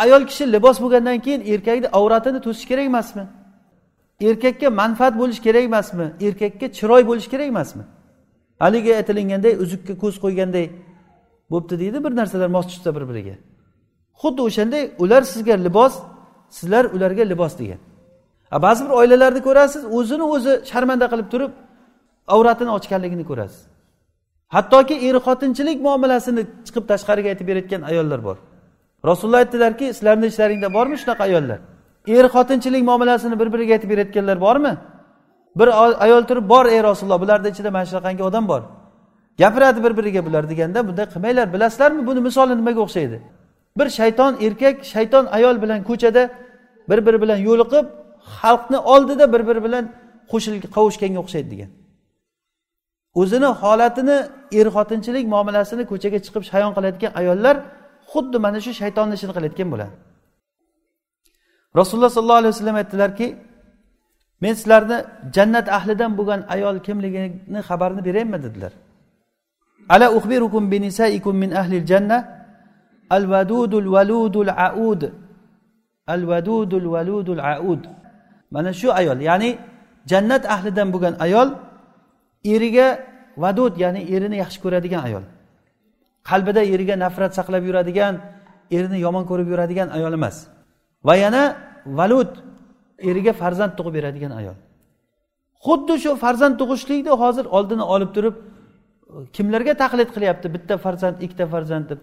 Ayol 0.03 0.22
kishi 0.30 0.44
libos 0.55 0.76
bo'lgandan 0.84 1.18
keyin 1.24 1.40
erkakni 1.53 1.88
avratini 1.98 2.40
to'sish 2.46 2.66
kerak 2.70 2.86
emasmi? 2.92 3.24
Erkakka 4.28 4.68
manfaat 4.70 5.14
bo'lishi 5.20 5.42
kerak 5.46 5.64
emasmi? 5.70 6.07
Erkakka 6.26 6.66
chiroy 6.78 7.03
bo'lishi 7.09 7.28
kerak 7.32 7.46
emasmi? 7.55 7.84
Haligi 8.62 8.90
aytilinganday 9.00 9.53
uzukka 9.64 9.94
ko'z 10.03 10.14
qo'yganday 10.24 10.66
bo'pti 11.53 11.74
deydi 11.82 11.98
bir 12.05 12.12
narsalar 12.20 12.48
mos 12.57 12.66
tushsa 12.70 12.90
bir 12.96 13.05
biriga 13.11 13.34
xuddi 14.22 14.40
o'shanday 14.48 14.82
ular 15.03 15.22
sizga 15.32 15.55
libos 15.66 15.94
sizlar 16.57 16.84
ularga 16.84 17.24
libos 17.32 17.59
degan. 17.59 17.80
Ba'zi 18.66 18.84
bir 18.84 18.90
oilalarni 18.90 19.40
ko'rasiz 19.48 19.82
o'zini 19.98 20.24
o'zi 20.34 20.53
sharmanda 20.70 21.07
qilib 21.12 21.28
turib 21.32 21.53
avratini 22.34 22.70
ochganligini 22.78 23.24
ko'rasiz. 23.30 23.61
Hattoki 24.55 24.94
er 25.09 25.16
xotinchilik 25.26 25.78
muomalasini 25.86 26.42
chiqib 26.66 26.84
tashqariga 26.90 27.28
aytib 27.32 27.46
berayotgan 27.50 27.82
ayollar 27.90 28.20
bor. 28.24 28.36
Rasululloh 29.09 29.40
aytdilarki 29.44 29.86
sizlarni 29.96 30.26
ishlaringda 30.32 30.68
bormi 30.76 30.96
shunaqa 31.03 31.22
ayollar? 31.28 31.59
Er 32.07 32.26
xotinchilik 32.34 32.82
muomalasini 32.90 33.40
bir 33.40 33.48
biriga 33.55 33.72
aytib 33.76 33.90
berayotganlar 33.92 34.40
bormi? 34.40 34.72
Bir 35.57 35.68
ayol 36.05 36.22
turib 36.28 36.48
bor 36.48 36.66
ey 36.66 36.82
rasululloh 36.82 37.20
bularni 37.24 37.48
ichida 37.48 37.70
mana 37.70 37.86
shunaqangi 37.90 38.22
odam 38.22 38.48
bor. 38.48 38.62
Gapiradi 39.38 39.84
bir 39.84 39.92
biriga 39.98 40.20
bular 40.26 40.44
deganda 40.50 40.88
bunday 40.88 41.07
qilmanglar 41.12 41.46
bilasizlarmi? 41.55 42.07
Buni 42.09 42.20
misoli 42.20 42.57
nimaga 42.61 42.80
o'xshaydi? 42.86 43.18
Bir 43.78 43.88
shayton 43.98 44.32
erkak 44.46 44.76
shayton 44.92 45.24
ayol 45.36 45.62
bilan 45.62 45.80
ko'chada 45.88 46.22
bir 46.90 46.98
biri 47.07 47.18
bilan 47.22 47.38
yo'liqib 47.48 47.86
xalqni 48.39 48.79
oldida 48.93 49.25
bir 49.33 49.43
biri 49.49 49.61
bilan 49.66 49.85
qo'shilib 50.31 50.62
qovushganga 50.77 51.18
o'xshaydi 51.25 51.49
degan. 51.55 51.70
O'zini 53.20 53.49
holatini 53.62 54.16
er 54.59 54.66
xotinchilik 54.77 55.25
muomalasini 55.35 55.85
ko'chaga 55.91 56.18
chiqib 56.25 56.43
shayon 56.51 56.73
qilayotgan 56.77 57.12
ayollar 57.20 57.57
xuddi 58.12 58.39
mana 58.45 58.59
shu 58.64 58.73
shaytonni 58.81 59.14
ishini 59.18 59.33
qilayotgan 59.37 59.68
bo'ladi. 59.73 59.95
Rasululloh 61.81 62.11
sollallohu 62.16 62.41
alayhi 62.43 62.55
vasallam 62.55 62.77
aytdilarki 62.83 63.27
men 64.43 64.55
sizlarni 64.59 64.99
jannat 65.37 65.66
ahlidan 65.79 66.11
bo'lgan 66.18 66.41
ayol 66.55 66.77
kimligini 66.87 67.61
xabarini 67.68 68.03
beraymi 68.09 68.39
dedilar. 68.45 68.73
Ala 69.95 70.07
uxbirukum 70.18 70.62
bi 70.73 70.79
nisaikum 70.87 71.35
min 71.43 71.51
ahlil 71.61 71.87
janna 71.93 72.18
al 73.16 73.25
vadudul 73.33 73.89
valudul 73.95 74.51
aud 74.68 75.03
al 76.14 76.23
vadudul 76.31 76.87
valudul 76.95 77.43
aud. 77.57 77.83
Mana 78.55 78.70
shu 78.80 78.88
ayol 79.00 79.18
ya'ni 79.28 79.50
jannat 80.11 80.42
ahlidan 80.55 80.88
bo'lgan 80.94 81.14
ayol 81.26 81.48
eriga 82.55 82.88
vadud 83.42 83.74
ya'ni 83.82 84.00
erini 84.14 84.36
yaxshi 84.42 84.59
ko'radigan 84.64 85.03
ayol. 85.09 85.24
Qalbida 86.28 86.62
eriga 86.74 86.94
nafrat 87.05 87.32
saqlab 87.38 87.62
yuradigan 87.68 88.14
erini 88.76 88.98
yomon 89.07 89.24
ko'rib 89.30 89.48
yuradigan 89.53 89.88
ayol 89.96 90.12
emas. 90.18 90.36
Va 91.07 91.14
yana 91.24 91.42
valud 91.98 92.30
eriga 93.11 93.32
farzand 93.42 93.72
tug'ib 93.78 93.94
beradigan 93.98 94.32
ayol. 94.40 94.57
Xuddi 95.66 95.94
shu 96.05 96.11
farzand 96.24 96.55
tug'ishlikni 96.61 97.12
hozir 97.22 97.46
oldini 97.57 97.84
olib 97.94 98.11
turib 98.16 98.36
kimlarga 99.36 99.74
taqlid 99.82 100.11
qilyapti? 100.14 100.46
Bitta 100.55 100.74
farzand 100.84 101.16
ikkita 101.24 101.46
farzand 101.55 101.86
deb. 101.90 102.00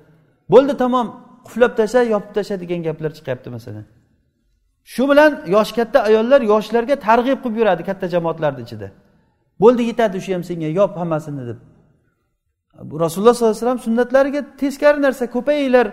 Bo'ldi 0.53 0.73
tamom 0.83 1.07
quflab 1.47 1.73
tashla 1.79 2.01
yopib 2.13 2.31
tashla 2.37 2.55
degan 2.63 2.79
gaplar 2.87 3.11
chiqyapti 3.17 3.49
masalan. 3.55 3.85
Shu 4.93 5.03
bilan 5.09 5.31
yoshi 5.55 5.73
katta 5.79 5.99
ayollar 6.09 6.41
yoshlarga 6.53 6.95
targ'ib 7.07 7.39
qilib 7.43 7.57
yuradi 7.61 7.81
katta 7.89 8.05
jamoatlarni 8.15 8.61
ichida. 8.67 8.87
Bo'ldi 9.63 9.81
yetadi 9.89 10.17
shu 10.25 10.31
ham 10.35 10.43
senga 10.49 10.69
yop 10.79 10.91
hammasini 11.01 11.43
deb. 11.49 11.59
Rasululloh 13.03 13.33
sollallohu 13.33 13.55
alayhi 13.55 13.65
vasallam 13.65 13.81
sunnatlariga 13.87 14.41
teskari 14.61 14.99
narsa 15.05 15.25
ko'payinglar 15.35 15.87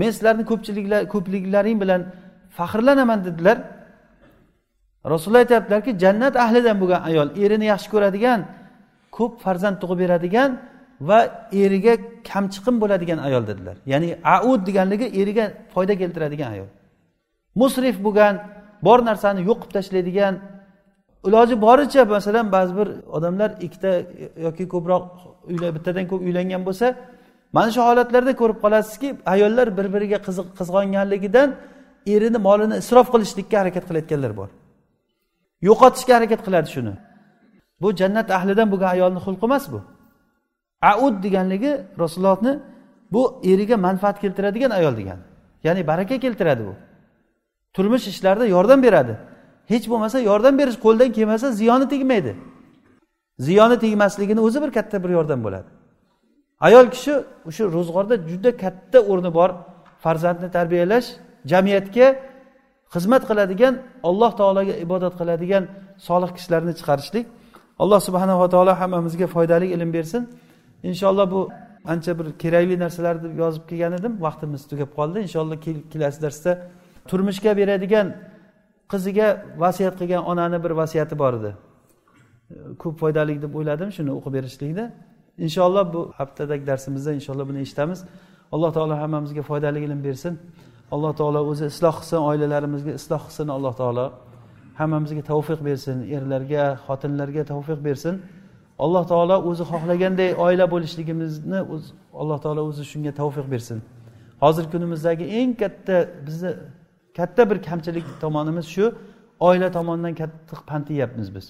men 0.00 0.10
sizlarni 0.14 0.44
ko'pchiliklar 0.50 1.00
ko'pliklaring 1.14 1.76
bilan 1.82 2.00
faxrlanaman 2.58 3.20
dedilar. 3.26 3.56
Rasululloh 5.12 5.42
aytyaptilarki 5.44 5.90
jannat 6.04 6.34
ahlidan 6.44 6.76
bo'lgan 6.82 7.00
ayol 7.10 7.28
erini 7.44 7.66
yaxshi 7.72 7.88
ko'radigan 7.94 8.40
ko'p 9.16 9.32
farzand 9.44 9.76
tug'ib 9.82 9.98
beradigan 10.02 10.50
va 11.08 11.18
eriga 11.62 11.94
kamchiqim 12.30 12.76
bo'ladigan 12.82 13.18
ayol 13.26 13.42
dedilar. 13.50 13.76
Ya'ni 13.92 14.08
aud 14.36 14.60
deganligi 14.68 15.06
eriga 15.20 15.44
foyda 15.74 15.94
keltiradigan 16.02 16.50
ayol. 16.54 16.70
Musrif 17.54 17.96
bo'lgan 18.06 18.34
bor 18.86 18.98
narsani 19.08 19.40
yo'q 19.48 19.58
qilib 19.62 19.72
tashlaydigan 19.76 20.34
iloji 21.28 21.54
boricha 21.66 22.04
masalan 22.04 22.52
ba'zi 22.52 22.72
bir 22.78 22.88
odamlar 23.16 23.50
ikkita 23.66 23.92
yoki 24.46 24.64
ko'proq 24.74 25.04
bittadan 25.76 26.04
ko'p 26.10 26.20
uylangan 26.28 26.62
bo'lsa 26.68 26.86
mana 27.52 27.70
shu 27.74 27.80
holatlarda 27.88 28.32
ko'rib 28.40 28.58
qolasizki 28.64 29.08
ayollar 29.34 29.66
bir 29.78 29.86
biriga 29.94 30.18
qizg'onganligidan 30.58 31.48
erini 32.14 32.38
molini 32.38 32.76
isrof 32.82 33.06
qilishlikka 33.14 33.56
harakat 33.62 33.84
qilayotganlar 33.88 34.32
bor. 34.40 34.48
Yo'qotishga 35.68 36.12
harakat 36.18 36.40
qiladi 36.46 36.68
shuni. 36.74 36.94
Bu 37.82 37.88
jannat 38.00 38.28
ahlidan 38.38 38.68
bo'lgan 38.72 38.90
ayolni 38.96 39.20
xulqi 39.26 39.44
emas 39.48 39.64
bu. 39.72 39.80
Aud 40.92 41.16
deganligi 41.24 41.72
rasulullohni 42.02 42.52
bu 43.14 43.22
eriga 43.52 43.76
manfaat 43.86 44.16
keltiradigan 44.22 44.70
ayol 44.78 44.94
degani 45.00 45.24
ya'ni 45.66 45.82
baraka 45.90 46.16
keltiradi 46.24 46.62
bu. 46.68 46.74
Turmush 47.74 48.06
ishlarida 48.12 48.46
yordam 48.46 48.82
beradi. 48.82 49.14
Hech 49.72 49.86
bo'lmasa 49.92 50.18
yordam 50.30 50.54
berish 50.60 50.78
qo'ldan 50.84 51.10
kelmasa 51.16 51.46
ziyoni 51.60 51.86
tegmaydi. 51.92 52.32
Ziyoni 53.46 53.76
tegmasligini 53.84 54.40
o'zi 54.46 54.58
bir 54.62 54.70
katta 54.76 54.96
bir 55.04 55.10
yordam 55.18 55.40
bo'ladi. 55.46 55.68
Ayol 56.66 56.86
kishi 56.94 57.12
o'sha 57.48 57.64
ro'zg'orda 57.76 58.14
juda 58.30 58.50
katta 58.64 58.98
o'rni 59.10 59.30
bor 59.38 59.50
farzandni 60.04 60.48
tarbiyalash 60.56 61.08
jamiyatga 61.52 62.06
xizmat 62.94 63.22
qiladigan 63.30 63.74
alloh 64.08 64.30
taologa 64.40 64.74
ibodat 64.84 65.14
qiladigan 65.20 65.64
solih 66.08 66.30
kishilarni 66.36 66.72
chiqarishlik. 66.78 67.26
Alloh 67.82 68.00
subhanava 68.08 68.46
taolo 68.54 68.72
hammamizga 68.80 69.26
foydali 69.34 69.66
ilm 69.74 69.90
bersin. 69.96 70.22
Inshaalloh 70.90 71.26
bu 71.34 71.40
ancha 71.92 72.12
bir 72.18 72.26
kerakli 72.42 72.76
narsalar 72.84 73.16
deb 73.24 73.34
yozib 73.42 73.64
kelgan 73.70 73.92
edim. 73.98 74.12
Vaqtimiz 74.26 74.62
tugab 74.70 74.90
qoldi. 74.98 75.18
Inshaalloh 75.26 75.56
kelasi 75.92 76.18
darsda 76.24 76.52
turmushga 77.10 77.52
beradigan 77.60 78.06
qiziga 78.92 79.28
vasiyat 79.62 79.94
qilgan 80.00 80.22
onani 80.30 80.58
bir 80.64 80.72
vasiyati 80.80 81.14
bor 81.22 81.32
edi. 81.40 81.50
Ko'p 82.82 82.94
foydali 83.02 83.34
deb 83.44 83.52
o'yladim 83.58 83.90
shuni 83.96 84.10
o'qib 84.18 84.32
berishlikni. 84.36 84.84
Inshaalloh 85.46 85.84
bu 85.94 86.00
haftadagi 86.18 86.64
darsimizda 86.70 87.10
inshaalloh 87.18 87.46
buni 87.50 87.60
eshitamiz. 87.66 88.00
Alloh 88.54 88.70
taolo 88.76 88.94
hammamizga 89.02 89.42
foydali 89.50 89.78
ilm 89.86 90.00
bersin. 90.08 90.34
Alloh 90.94 91.12
taolo 91.20 91.40
o'zi 91.50 91.64
isloh 91.72 91.94
qilsin 92.00 92.20
oilalarimizga 92.30 92.92
isloh 93.00 93.22
qilsin 93.26 93.48
alloh 93.56 93.74
taolo. 93.80 94.06
Hammamizga 94.80 95.22
tavfiq 95.30 95.60
bersin 95.68 95.96
erlarga 96.16 96.64
xotinlarga 96.86 97.42
tavfiq 97.52 97.78
bersin. 97.88 98.14
Alloh 98.84 99.04
taolo 99.12 99.36
o'zi 99.48 99.64
xohlaganday 99.72 100.30
oila 100.46 100.64
bo'lishligimizni 100.74 101.60
alloh 102.20 102.38
taolo 102.44 102.60
o'zi 102.70 102.82
shunga 102.92 103.12
tavfiq 103.20 103.46
bersin. 103.54 103.78
Hozirgi 104.44 104.70
kunimizdagi 104.74 105.24
eng 105.38 105.50
katta 105.62 105.96
bizni 106.26 106.50
katta 107.16 107.50
bir 107.50 107.58
kamchilik 107.62 108.04
tomonimiz 108.20 108.66
shu. 108.74 108.94
Oila 109.40 109.68
tomonidan 109.72 110.14
qattiq 110.20 110.60
pand 110.66 110.86
yeyapmiz 110.88 111.28
biz. 111.34 111.46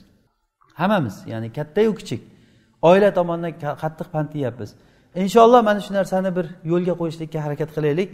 Hammamiz 0.81 1.17
ya'ni 1.27 1.49
kattayu 1.53 1.95
kichik. 2.01 2.23
Oila 2.83 3.15
tomonidan 3.19 3.53
qattiq 3.83 4.09
pand 4.15 4.31
yeyapmiz. 4.35 4.71
Inshaalloh 5.23 5.63
mana 5.69 5.81
shu 5.87 5.93
narsani 5.99 6.31
bir 6.37 6.47
yo'lga 6.73 6.95
qo'yishlikka 7.01 7.39
harakat 7.45 7.71
qilaylik. 7.77 8.11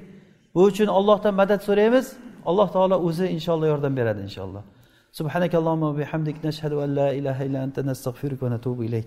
Bu 0.55 0.61
uchun 0.70 0.88
ollohdan 0.99 1.34
madad 1.40 1.61
so'raymiz. 1.68 2.07
Alloh 2.51 2.68
taolo 2.74 2.97
o'zi 3.09 3.26
inshaalloh 3.36 3.68
yordam 3.72 3.92
beradi 3.99 4.20
inshaalloh. 4.28 4.62
Subhanakallohu 5.18 5.99
bihamdik. 6.01 6.36
Nashhadu 6.49 6.76
an 6.84 6.90
la 6.99 7.09
ilaha 7.18 7.42
illa 7.49 7.59
anta 7.66 7.80
nastag'firuka 7.90 8.42
va 8.47 8.51
natubu 8.55 8.82
ilayk. 8.88 9.07